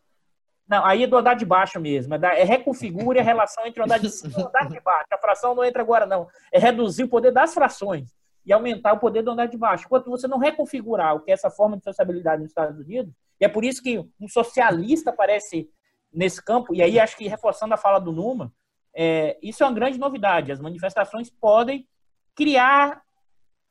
Não, 0.69 0.85
aí 0.85 1.03
é 1.03 1.07
do 1.07 1.17
andar 1.17 1.35
de 1.35 1.45
baixo 1.45 1.81
mesmo. 1.81 2.15
É, 2.15 2.41
é 2.41 2.45
reconfigure 2.45 3.19
a 3.19 3.23
relação 3.23 3.67
entre 3.67 3.81
o 3.81 3.85
andar 3.85 3.99
de 3.99 4.09
cima 4.09 4.33
e 4.39 4.43
o 4.43 4.47
andar 4.47 4.69
de 4.69 4.81
baixo. 4.81 5.07
A 5.13 5.19
fração 5.19 5.55
não 5.55 5.65
entra 5.65 5.83
agora, 5.83 6.07
não. 6.07 6.29
É 6.51 6.59
reduzir 6.59 7.05
o 7.05 7.09
poder 7.09 7.33
das 7.33 7.53
frações 7.53 8.15
e 8.45 8.53
aumentar 8.53 8.93
o 8.93 8.99
poder 8.99 9.23
do 9.23 9.31
andar 9.31 9.47
de 9.47 9.57
baixo. 9.57 9.85
Enquanto 9.87 10.11
você 10.11 10.27
não 10.27 10.39
reconfigurar 10.39 11.15
o 11.15 11.21
que 11.21 11.31
é 11.31 11.35
essa 11.35 11.51
forma 11.51 11.77
de 11.77 11.85
sociabilidade 11.85 12.43
nos 12.43 12.51
Estados 12.51 12.79
Unidos, 12.79 13.13
e 13.41 13.45
é 13.45 13.49
por 13.49 13.65
isso 13.65 13.83
que 13.83 13.99
um 13.99 14.29
socialista 14.29 15.11
aparece 15.11 15.69
nesse 16.13 16.43
campo, 16.43 16.75
e 16.75 16.83
aí 16.83 16.99
acho 17.01 17.17
que 17.17 17.29
reforçando 17.29 17.75
a 17.75 17.79
fala 17.79 17.99
do 17.99 18.13
Numa, 18.13 18.53
é, 18.95 19.39
isso 19.43 19.63
é 19.63 19.67
uma 19.67 19.75
grande 19.75 19.99
novidade. 19.99 20.53
As 20.53 20.61
manifestações 20.61 21.31
podem 21.31 21.89
criar 22.35 23.03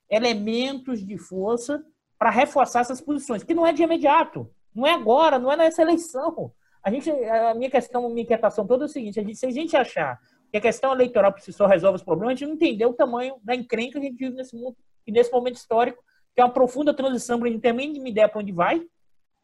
elementos 0.10 1.06
de 1.06 1.18
força 1.18 1.84
para 2.18 2.30
reforçar 2.30 2.82
essas 2.82 3.02
posições, 3.02 3.44
que 3.44 3.54
não 3.54 3.66
é 3.66 3.74
de 3.74 3.84
imediato, 3.84 4.50
não 4.74 4.86
é 4.86 4.94
agora, 4.94 5.40
não 5.40 5.52
é 5.52 5.56
nessa 5.56 5.82
eleição. 5.82 6.52
A 6.84 6.92
gente, 6.92 7.10
a 7.10 7.54
minha 7.54 7.70
questão, 7.70 8.10
minha 8.10 8.24
inquietação 8.24 8.66
toda 8.66 8.86
é 8.86 8.88
o 8.88 8.90
seguinte: 8.90 9.20
a 9.20 9.24
gente, 9.24 9.36
se 9.36 9.46
a 9.46 9.52
gente 9.52 9.78
achar 9.78 10.20
que 10.52 10.58
a 10.58 10.62
questão 10.62 10.92
eleitoral 10.92 11.32
por 11.32 11.42
si 11.42 11.54
só 11.54 11.66
resolve 11.66 11.96
os 11.96 12.04
problemas, 12.04 12.34
a 12.34 12.36
gente 12.36 12.48
não 12.48 12.56
entendeu 12.56 12.90
o 12.90 12.94
tamanho 12.94 13.36
da 13.44 13.56
encrenca 13.56 14.00
que 14.00 14.06
a 14.06 14.10
gente 14.10 14.18
vive 14.18 14.36
nesse 14.36 14.56
mundo 14.56 14.76
e 15.08 15.12
nesse 15.12 15.32
momento 15.32 15.56
histórico, 15.56 16.04
que 16.36 16.42
é 16.42 16.44
uma 16.44 16.52
profunda 16.52 16.94
transição 16.94 17.40
para 17.40 17.48
a 17.48 17.52
gente 17.52 17.68
a 17.68 17.74
mínima 17.74 18.10
ideia 18.10 18.28
para 18.28 18.40
onde 18.40 18.52
vai, 18.52 18.82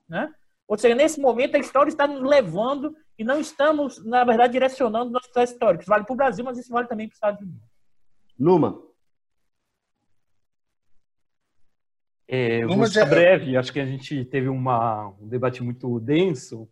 né? 0.07 0.33
Ou 0.67 0.77
seja, 0.77 0.95
nesse 0.95 1.19
momento 1.19 1.55
a 1.55 1.59
história 1.59 1.89
está 1.89 2.05
nos 2.07 2.21
levando 2.21 2.95
e 3.17 3.23
não 3.23 3.39
estamos, 3.39 4.03
na 4.05 4.23
verdade, 4.23 4.53
direcionando 4.53 5.11
nossos 5.11 5.29
processos 5.29 5.53
históricos. 5.53 5.87
Vale 5.87 6.03
para 6.03 6.13
o 6.13 6.17
Brasil, 6.17 6.43
mas 6.43 6.57
isso 6.57 6.71
vale 6.71 6.87
também 6.87 7.07
para 7.07 7.13
os 7.13 7.17
Estados 7.17 7.41
Unidos. 7.41 7.61
Numa. 8.37 8.85
É, 12.27 12.63
eu 12.63 12.69
vou 12.69 12.85
ser 12.87 13.05
breve, 13.05 13.55
acho 13.55 13.71
que 13.71 13.79
a 13.79 13.85
gente 13.85 14.25
teve 14.25 14.49
uma, 14.49 15.07
um 15.21 15.27
debate 15.29 15.63
muito 15.63 15.97
denso 16.01 16.69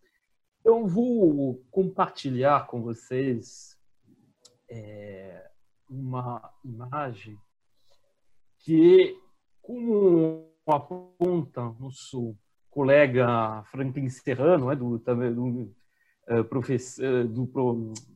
eu 0.65 0.87
vou 0.87 1.63
compartilhar 1.69 2.65
com 2.65 2.81
vocês 2.81 3.77
é, 4.67 5.47
uma 5.87 6.51
imagem 6.63 7.37
que, 8.57 9.15
como 9.61 10.51
aponta 10.65 11.61
nosso 11.79 12.35
colega 12.75 13.63
Franklin 13.71 14.09
Serrano, 14.09 14.69
é, 14.69 14.75
do, 14.75 14.97
do, 14.97 15.73
uh, 16.29 16.43
professor, 16.43 17.23
do, 17.23 17.45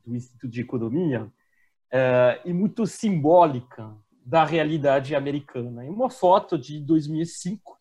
do, 0.06 0.14
Instituto 0.14 0.50
de 0.50 0.60
Economia, 0.60 1.24
uh, 1.24 2.42
e 2.44 2.52
muito 2.52 2.86
simbólica 2.86 3.96
da 4.26 4.44
realidade 4.44 5.16
americana. 5.16 5.86
É 5.86 5.90
uma 5.90 6.10
foto 6.10 6.58
de 6.58 6.82
2005, 6.82 7.80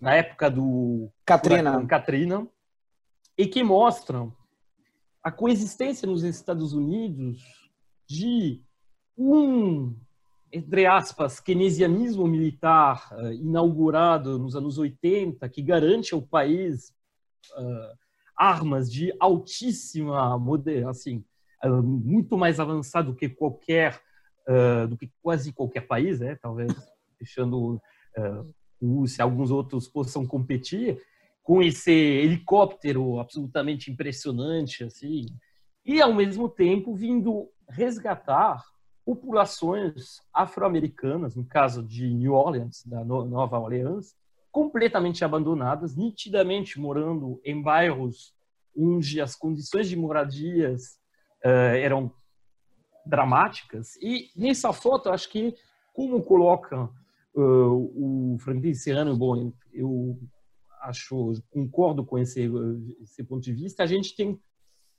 na 0.00 0.14
época 0.14 0.48
do 0.48 1.10
Katrina. 1.24 1.84
Katrina 1.86 2.46
e 3.36 3.48
que 3.48 3.64
mostram 3.64 4.32
a 5.24 5.32
coexistência 5.32 6.06
nos 6.06 6.22
Estados 6.22 6.72
Unidos 6.72 7.42
de 8.08 8.62
um, 9.18 9.92
entre 10.52 10.86
aspas, 10.86 11.40
keynesianismo 11.40 12.26
militar 12.26 13.08
uh, 13.12 13.32
inaugurado 13.32 14.38
nos 14.38 14.54
anos 14.54 14.78
80, 14.78 15.48
que 15.48 15.62
garante 15.62 16.14
ao 16.14 16.22
país 16.22 16.94
uh, 17.58 17.96
armas 18.36 18.90
de 18.90 19.12
altíssima 19.18 20.38
assim, 20.88 21.24
muito 21.82 22.36
mais 22.36 22.60
avançado 22.60 23.12
do 23.12 23.16
que 23.16 23.30
qualquer, 23.30 23.98
do 24.90 24.96
que 24.96 25.10
quase 25.22 25.54
qualquer 25.54 25.86
país, 25.86 26.20
né? 26.20 26.36
Talvez 26.36 26.70
fechando 27.18 27.80
se 29.06 29.22
alguns 29.22 29.50
outros 29.50 29.88
possam 29.88 30.26
competir 30.26 31.00
com 31.42 31.62
esse 31.62 31.90
helicóptero 31.90 33.18
absolutamente 33.18 33.90
impressionante, 33.90 34.84
assim, 34.84 35.24
e 35.84 36.02
ao 36.02 36.12
mesmo 36.12 36.48
tempo 36.48 36.94
vindo 36.94 37.48
resgatar 37.70 38.62
populações 39.06 40.20
afro-americanas, 40.34 41.36
no 41.36 41.44
caso 41.44 41.80
de 41.80 42.12
New 42.12 42.32
Orleans, 42.32 42.82
da 42.84 43.04
Nova 43.04 43.56
Orleans, 43.56 44.16
completamente 44.50 45.24
abandonadas, 45.24 45.94
nitidamente 45.94 46.80
morando 46.80 47.40
em 47.44 47.62
bairros 47.62 48.34
onde 48.76 49.20
as 49.20 49.36
condições 49.36 49.88
de 49.88 49.94
moradias 49.94 50.98
uh, 51.44 51.76
eram 51.78 52.12
dramáticas. 53.06 53.94
E 54.02 54.32
nessa 54.34 54.72
foto, 54.72 55.08
acho 55.08 55.30
que, 55.30 55.54
como 55.94 56.20
coloca 56.24 56.90
uh, 57.32 58.34
o 58.34 58.36
Franklin 58.40 58.72
bom, 59.16 59.52
eu 59.72 60.18
acho, 60.82 61.34
concordo 61.48 62.04
com 62.04 62.18
esse, 62.18 62.50
esse 63.02 63.22
ponto 63.22 63.42
de 63.44 63.52
vista, 63.52 63.84
a 63.84 63.86
gente 63.86 64.16
tem, 64.16 64.40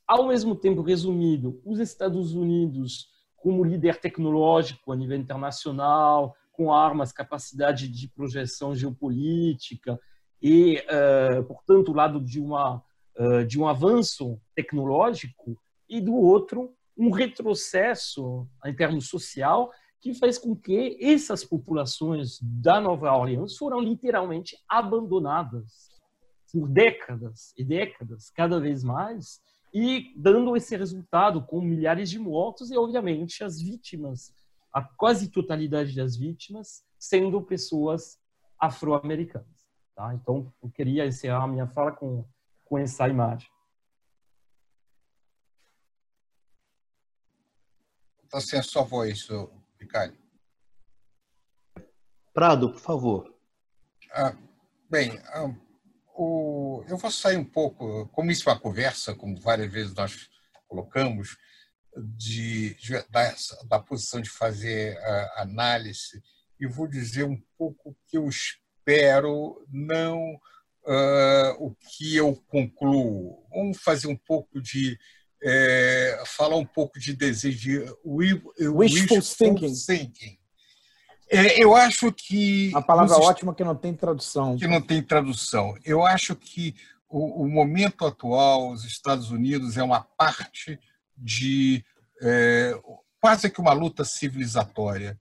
ao 0.08 0.30
mesmo 0.30 0.56
tempo, 0.56 0.82
resumido 0.82 1.62
os 1.66 1.80
Estados 1.80 2.34
Unidos 2.34 3.17
como 3.38 3.64
líder 3.64 4.00
tecnológico 4.00 4.92
a 4.92 4.96
nível 4.96 5.18
internacional, 5.18 6.36
com 6.52 6.74
armas, 6.74 7.12
capacidade 7.12 7.88
de 7.88 8.08
projeção 8.10 8.76
geopolítica 8.76 10.00
e, 10.42 10.84
uh, 10.84 11.44
portanto, 11.44 11.90
o 11.92 11.96
lado 11.96 12.20
de, 12.20 12.40
uma, 12.40 12.84
uh, 13.18 13.46
de 13.46 13.60
um 13.60 13.68
avanço 13.68 14.42
tecnológico 14.56 15.58
e, 15.88 16.02
do 16.02 16.16
outro, 16.16 16.74
um 16.98 17.12
retrocesso 17.12 18.48
em 18.66 18.76
termos 18.76 19.08
social 19.08 19.72
que 20.02 20.14
faz 20.14 20.38
com 20.38 20.56
que 20.56 20.98
essas 21.02 21.44
populações 21.44 22.40
da 22.42 22.82
Nova 22.82 23.12
Orleans 23.12 23.56
foram 23.56 23.80
literalmente 23.80 24.58
abandonadas 24.68 25.90
por 26.52 26.68
décadas 26.68 27.54
e 27.58 27.64
décadas, 27.64 28.30
cada 28.30 28.60
vez 28.60 28.84
mais, 28.84 29.42
e 29.74 30.14
dando 30.16 30.56
esse 30.56 30.76
resultado 30.76 31.44
com 31.46 31.62
milhares 31.62 32.10
de 32.10 32.20
mortos 32.20 32.72
e, 32.72 32.78
obviamente, 32.78 33.44
as 33.44 33.62
vítimas, 33.62 34.34
a 34.74 34.82
quase 34.82 35.30
totalidade 35.30 35.96
das 35.96 36.16
vítimas, 36.16 36.84
sendo 36.98 37.42
pessoas 37.42 38.20
afro-americanas. 38.60 39.68
Tá? 39.96 40.14
Então, 40.14 40.54
eu 40.62 40.70
queria 40.70 41.06
encerrar 41.06 41.44
a 41.44 41.48
minha 41.48 41.68
fala 41.68 41.92
com, 41.92 42.26
com 42.66 42.78
essa 42.78 43.08
imagem. 43.08 43.50
Está 48.24 48.42
sem 48.42 48.60
a 48.60 48.64
sua 48.64 48.84
voz, 48.84 49.28
Ricardo. 49.80 50.18
Prado, 52.34 52.72
por 52.72 52.80
favor. 52.80 53.36
Ah, 54.12 54.38
bem, 54.90 55.18
ah, 55.30 55.56
o, 56.18 56.84
eu 56.88 56.98
vou 56.98 57.12
sair 57.12 57.38
um 57.38 57.46
pouco, 57.46 58.08
como 58.08 58.32
isso 58.32 58.50
é 58.50 58.54
uma 58.54 58.60
conversa, 58.60 59.14
como 59.14 59.40
várias 59.40 59.72
vezes 59.72 59.94
nós 59.94 60.28
colocamos, 60.68 61.38
de, 62.16 62.74
de 62.76 62.94
da, 63.10 63.36
da, 63.68 63.80
posição 63.80 64.22
de 64.22 64.30
fazer 64.30 64.98
a 64.98 65.44
análise, 65.44 66.22
e 66.60 66.68
vou 66.68 66.88
dizer 66.88 67.24
um 67.24 67.40
pouco 67.58 67.92
o 67.92 67.96
que 68.08 68.18
eu 68.18 68.28
espero, 68.28 69.64
não 69.70 70.34
uh, 70.88 71.54
o 71.60 71.76
que 71.76 72.16
eu 72.16 72.36
concluo. 72.48 73.48
Vamos 73.50 73.78
fazer 73.78 74.08
um 74.08 74.18
pouco 74.18 74.62
de 74.62 74.98
é, 75.44 76.24
falar 76.26 76.56
um 76.56 76.66
pouco 76.66 77.00
de 77.00 77.14
desejo 77.14 77.60
de 77.60 77.96
wishful, 78.04 78.54
wishful 78.76 79.22
thinking. 79.22 79.76
thinking. 79.76 80.40
É, 81.30 81.62
eu 81.62 81.76
acho 81.76 82.12
que. 82.12 82.70
Uma 82.70 82.82
palavra 82.82 83.16
ótima 83.18 83.54
que 83.54 83.64
não 83.64 83.76
tem 83.76 83.94
tradução. 83.94 84.58
Que 84.58 84.68
não 84.68 84.82
tem 84.82 85.02
tradução. 85.02 85.78
Eu 85.84 86.06
acho 86.06 86.36
que 86.36 86.76
o, 87.10 87.44
o 87.44 87.50
momento 87.50 88.06
atual, 88.06 88.72
os 88.72 88.86
Estados 88.86 89.32
Unidos, 89.32 89.78
é 89.78 89.84
uma 89.84 90.02
parte 90.02 90.80
de 91.18 91.84
é, 92.22 92.80
quase 93.20 93.50
que 93.50 93.60
uma 93.60 93.74
luta 93.74 94.04
civilizatória. 94.04 95.20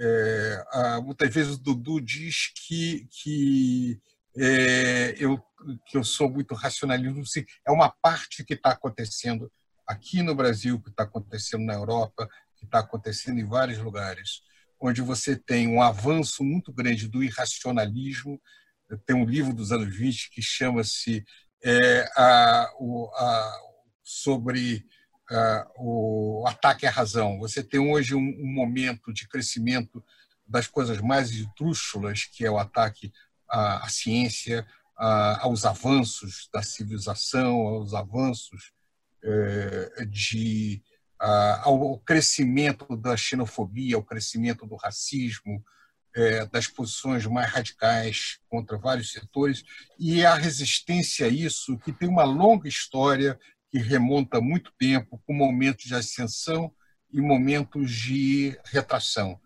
É, 0.00 0.64
muitas 1.02 1.32
vezes 1.32 1.54
o 1.54 1.58
Dudu 1.58 2.00
diz 2.00 2.52
que, 2.54 3.08
que 3.10 4.00
é, 4.36 5.16
eu, 5.18 5.42
que 5.86 5.96
eu 5.96 6.04
sou 6.04 6.30
muito 6.30 6.54
racionalista, 6.54 7.44
é 7.66 7.72
uma 7.72 7.90
parte 7.90 8.44
que 8.44 8.54
está 8.54 8.70
acontecendo 8.70 9.50
aqui 9.86 10.22
no 10.22 10.34
Brasil, 10.34 10.80
que 10.80 10.90
está 10.90 11.02
acontecendo 11.02 11.64
na 11.64 11.74
Europa, 11.74 12.28
que 12.56 12.64
está 12.64 12.80
acontecendo 12.80 13.40
em 13.40 13.44
vários 13.44 13.78
lugares, 13.78 14.42
onde 14.80 15.02
você 15.02 15.36
tem 15.36 15.68
um 15.68 15.82
avanço 15.82 16.44
muito 16.44 16.72
grande 16.72 17.08
do 17.08 17.22
irracionalismo. 17.22 18.40
Tem 19.04 19.16
um 19.16 19.24
livro 19.24 19.52
dos 19.52 19.72
anos 19.72 19.94
20 19.94 20.30
que 20.30 20.40
chama-se 20.40 21.24
é, 21.62 22.08
a, 22.16 22.62
a, 22.64 23.60
sobre 24.02 24.86
a, 25.30 25.66
o 25.76 26.44
ataque 26.46 26.86
à 26.86 26.90
razão. 26.90 27.38
Você 27.38 27.62
tem 27.62 27.80
hoje 27.80 28.14
um, 28.14 28.20
um 28.20 28.52
momento 28.52 29.12
de 29.12 29.28
crescimento 29.28 30.02
das 30.46 30.66
coisas 30.66 31.00
mais 31.00 31.30
esdrúxulas, 31.30 32.24
que 32.24 32.44
é 32.44 32.50
o 32.50 32.58
ataque 32.58 33.12
à, 33.48 33.84
à 33.84 33.88
ciência, 33.88 34.66
aos 34.98 35.64
avanços 35.64 36.48
da 36.52 36.60
civilização, 36.60 37.54
aos 37.60 37.94
avanços 37.94 38.72
é, 39.22 40.04
de 40.06 40.82
ao 41.20 41.98
crescimento 42.00 42.96
da 42.96 43.16
xenofobia, 43.16 43.96
ao 43.96 44.02
crescimento 44.02 44.66
do 44.66 44.76
racismo, 44.76 45.64
é, 46.14 46.46
das 46.46 46.66
posições 46.66 47.26
mais 47.26 47.50
radicais 47.50 48.38
contra 48.48 48.78
vários 48.78 49.12
setores 49.12 49.62
e 49.98 50.24
a 50.24 50.34
resistência 50.34 51.26
a 51.26 51.28
isso 51.28 51.78
que 51.78 51.92
tem 51.92 52.08
uma 52.08 52.24
longa 52.24 52.68
história 52.68 53.38
que 53.70 53.78
remonta 53.78 54.40
muito 54.40 54.72
tempo 54.78 55.20
com 55.26 55.32
momentos 55.32 55.84
de 55.84 55.94
ascensão 55.94 56.72
e 57.12 57.20
momentos 57.20 57.90
de 57.90 58.58
retração. 58.66 59.40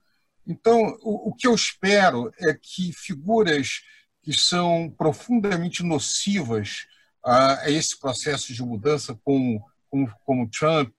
Então, 0.46 0.98
o, 1.02 1.32
que 1.34 1.46
eu 1.46 1.54
espero 1.54 2.32
é 2.38 2.52
que 2.54 2.92
figuras 2.92 3.82
que 4.22 4.32
são 4.32 4.90
profundamente 4.96 5.82
nocivas 5.82 6.86
a, 7.24 7.70
esse 7.70 7.98
processo 7.98 8.52
de 8.52 8.62
mudança, 8.62 9.18
como, 9.24 9.64
como, 9.88 10.12
como 10.24 10.50
Trump 10.50 10.92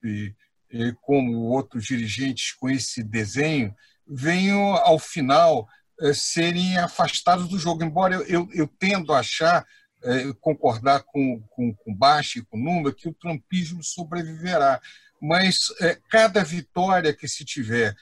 como 1.01 1.49
outros 1.49 1.85
dirigentes 1.85 2.51
com 2.53 2.69
esse 2.69 3.03
desenho, 3.03 3.75
venham, 4.07 4.75
ao 4.75 4.99
final, 4.99 5.67
eh, 6.01 6.13
serem 6.13 6.77
afastados 6.77 7.47
do 7.47 7.59
jogo. 7.59 7.83
Embora 7.83 8.15
eu, 8.15 8.47
eu, 8.53 8.67
tendo 8.67 9.13
a 9.13 9.19
achar, 9.19 9.65
eh, 10.03 10.33
concordar 10.41 11.03
com, 11.03 11.41
com, 11.49 11.73
com 11.73 11.97
e 12.35 12.41
com 12.41 12.57
Numa, 12.57 12.93
que 12.93 13.07
o 13.07 13.13
trumpismo 13.13 13.83
sobreviverá. 13.83 14.81
Mas 15.21 15.71
eh, 15.81 15.97
cada 16.09 16.43
vitória 16.43 17.13
que 17.13 17.27
se 17.27 17.45
tiver 17.45 17.95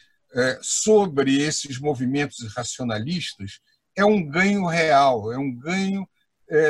sobre 0.62 1.42
esses 1.42 1.78
movimentos 1.78 2.56
racionalistas 2.56 3.60
é 3.94 4.06
um 4.06 4.26
ganho 4.26 4.66
real, 4.66 5.30
é 5.30 5.38
um 5.38 5.54
ganho 5.54 6.08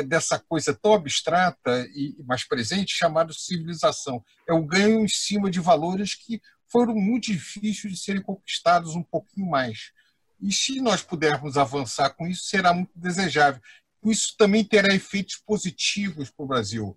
dessa 0.06 0.38
coisa 0.38 0.72
tão 0.72 0.94
abstrata 0.94 1.86
e 1.94 2.14
mais 2.24 2.46
presente 2.46 2.94
chamada 2.94 3.32
civilização. 3.32 4.22
É 4.48 4.52
um 4.52 4.66
ganho 4.66 5.04
em 5.04 5.08
cima 5.08 5.50
de 5.50 5.58
valores 5.58 6.14
que 6.14 6.40
foram 6.72 6.94
muito 6.94 7.32
difíceis 7.32 7.92
de 7.92 7.98
serem 7.98 8.22
conquistados 8.22 8.94
um 8.94 9.02
pouquinho 9.02 9.50
mais. 9.50 9.92
E 10.40 10.52
se 10.52 10.80
nós 10.80 11.02
pudermos 11.02 11.56
avançar 11.56 12.10
com 12.10 12.26
isso, 12.26 12.44
será 12.46 12.72
muito 12.72 12.90
desejável. 12.96 13.60
Isso 14.04 14.34
também 14.36 14.64
terá 14.64 14.92
efeitos 14.94 15.36
positivos 15.36 16.30
para 16.30 16.44
o 16.44 16.48
Brasil. 16.48 16.96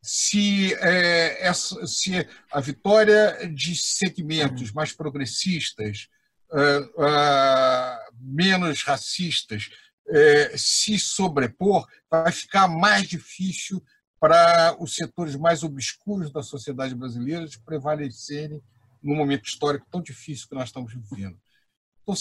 Se, 0.00 0.72
é, 0.74 1.46
essa, 1.46 1.86
se 1.86 2.26
a 2.50 2.60
vitória 2.60 3.50
de 3.52 3.76
segmentos 3.76 4.72
mais 4.72 4.92
progressistas, 4.92 6.08
uh, 6.52 7.02
uh, 7.02 8.14
menos 8.20 8.82
racistas, 8.82 9.68
é, 10.10 10.56
se 10.56 10.98
sobrepor, 10.98 11.86
vai 12.10 12.32
ficar 12.32 12.68
mais 12.68 13.06
difícil 13.08 13.82
para 14.20 14.76
os 14.80 14.94
setores 14.94 15.36
mais 15.36 15.62
obscuros 15.62 16.32
da 16.32 16.42
sociedade 16.42 16.94
brasileira 16.94 17.46
de 17.46 17.60
prevalecerem 17.60 18.60
num 19.02 19.14
momento 19.14 19.46
histórico 19.46 19.86
tão 19.90 20.02
difícil 20.02 20.48
que 20.48 20.54
nós 20.54 20.68
estamos 20.68 20.92
vivendo. 20.92 21.38
Estou 22.00 22.16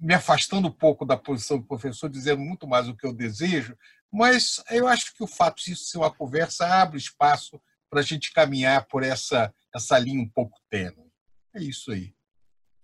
me 0.00 0.14
afastando 0.14 0.68
um 0.68 0.72
pouco 0.72 1.04
da 1.04 1.16
posição 1.16 1.58
do 1.58 1.66
professor, 1.66 2.08
dizendo 2.08 2.40
muito 2.40 2.66
mais 2.66 2.88
o 2.88 2.96
que 2.96 3.06
eu 3.06 3.12
desejo, 3.12 3.76
mas 4.10 4.62
eu 4.70 4.86
acho 4.86 5.14
que 5.14 5.22
o 5.22 5.26
fato 5.26 5.62
de 5.62 5.72
isso 5.72 5.84
ser 5.84 5.98
uma 5.98 6.10
conversa 6.10 6.66
abre 6.66 6.96
espaço 6.96 7.60
para 7.90 8.00
a 8.00 8.02
gente 8.02 8.32
caminhar 8.32 8.86
por 8.86 9.02
essa, 9.02 9.52
essa 9.74 9.98
linha 9.98 10.22
um 10.22 10.28
pouco 10.28 10.58
tênue. 10.70 11.10
É 11.54 11.62
isso 11.62 11.90
aí. 11.90 12.14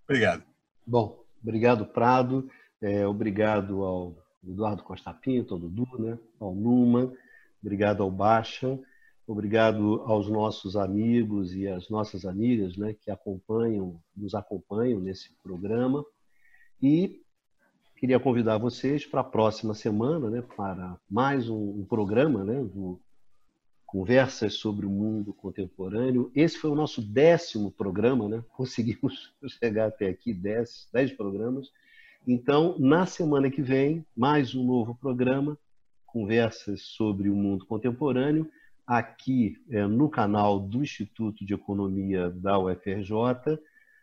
Obrigado. 0.03 0.43
Bom, 0.85 1.23
obrigado, 1.41 1.85
Prado. 1.87 2.49
É, 2.81 3.07
obrigado 3.07 3.83
ao 3.83 4.24
Eduardo 4.47 4.83
Costa 4.83 5.13
Pinto, 5.13 5.53
ao 5.53 5.59
Dudu, 5.59 5.87
né? 5.99 6.17
ao 6.39 6.53
Numa, 6.53 7.11
obrigado 7.61 8.03
ao 8.03 8.11
Baixa. 8.11 8.79
Obrigado 9.27 10.03
aos 10.05 10.29
nossos 10.29 10.75
amigos 10.75 11.55
e 11.55 11.67
às 11.67 11.89
nossas 11.89 12.25
amigas 12.25 12.77
né, 12.77 12.93
que 12.93 13.09
acompanham, 13.09 13.99
nos 14.15 14.35
acompanham 14.35 14.99
nesse 14.99 15.33
programa. 15.41 16.05
E 16.79 17.23
queria 17.97 18.19
convidar 18.19 18.59
vocês 18.59 19.03
para 19.03 19.21
a 19.21 19.23
próxima 19.23 19.73
semana, 19.73 20.29
né, 20.29 20.43
para 20.55 20.99
mais 21.09 21.49
um, 21.49 21.79
um 21.79 21.85
programa 21.85 22.43
né, 22.43 22.63
do 22.63 23.01
Conversas 23.83 24.55
sobre 24.55 24.85
o 24.85 24.89
Mundo 24.89 25.33
Contemporâneo. 25.33 26.31
Esse 26.35 26.57
foi 26.57 26.69
o 26.69 26.75
nosso 26.75 27.01
décimo 27.01 27.71
programa, 27.71 28.27
né? 28.27 28.43
conseguimos 28.53 29.33
chegar 29.57 29.87
até 29.87 30.09
aqui, 30.09 30.33
dez, 30.33 30.89
dez 30.91 31.13
programas. 31.13 31.71
Então, 32.27 32.75
na 32.79 33.05
semana 33.05 33.51
que 33.51 33.61
vem, 33.61 34.03
mais 34.17 34.55
um 34.55 34.65
novo 34.65 34.95
programa, 34.95 35.55
Conversas 36.07 36.81
sobre 36.81 37.29
o 37.29 37.35
Mundo 37.35 37.67
Contemporâneo 37.67 38.49
aqui 38.87 39.57
é, 39.69 39.85
no 39.85 40.09
canal 40.09 40.59
do 40.59 40.81
Instituto 40.81 41.45
de 41.45 41.53
Economia 41.53 42.31
da 42.31 42.57
UFRJ, 42.57 43.59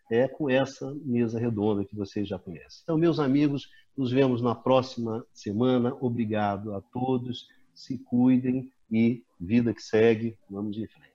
é 0.09 0.29
com 0.29 0.49
essa 0.49 0.95
mesa 1.05 1.41
redonda 1.41 1.85
que 1.85 1.97
vocês 1.97 2.29
já 2.29 2.39
conhecem. 2.39 2.81
Então, 2.85 2.97
meus 2.97 3.19
amigos, 3.19 3.69
nos 3.97 4.13
vemos 4.13 4.41
na 4.41 4.55
próxima 4.55 5.27
semana. 5.33 5.97
Obrigado 6.01 6.75
a 6.75 6.81
todos, 6.81 7.49
se 7.75 7.99
cuidem 7.99 8.71
e 8.89 9.25
vida 9.41 9.75
que 9.75 9.83
segue, 9.83 10.37
vamos 10.49 10.77
em 10.77 10.87
frente. 10.87 11.12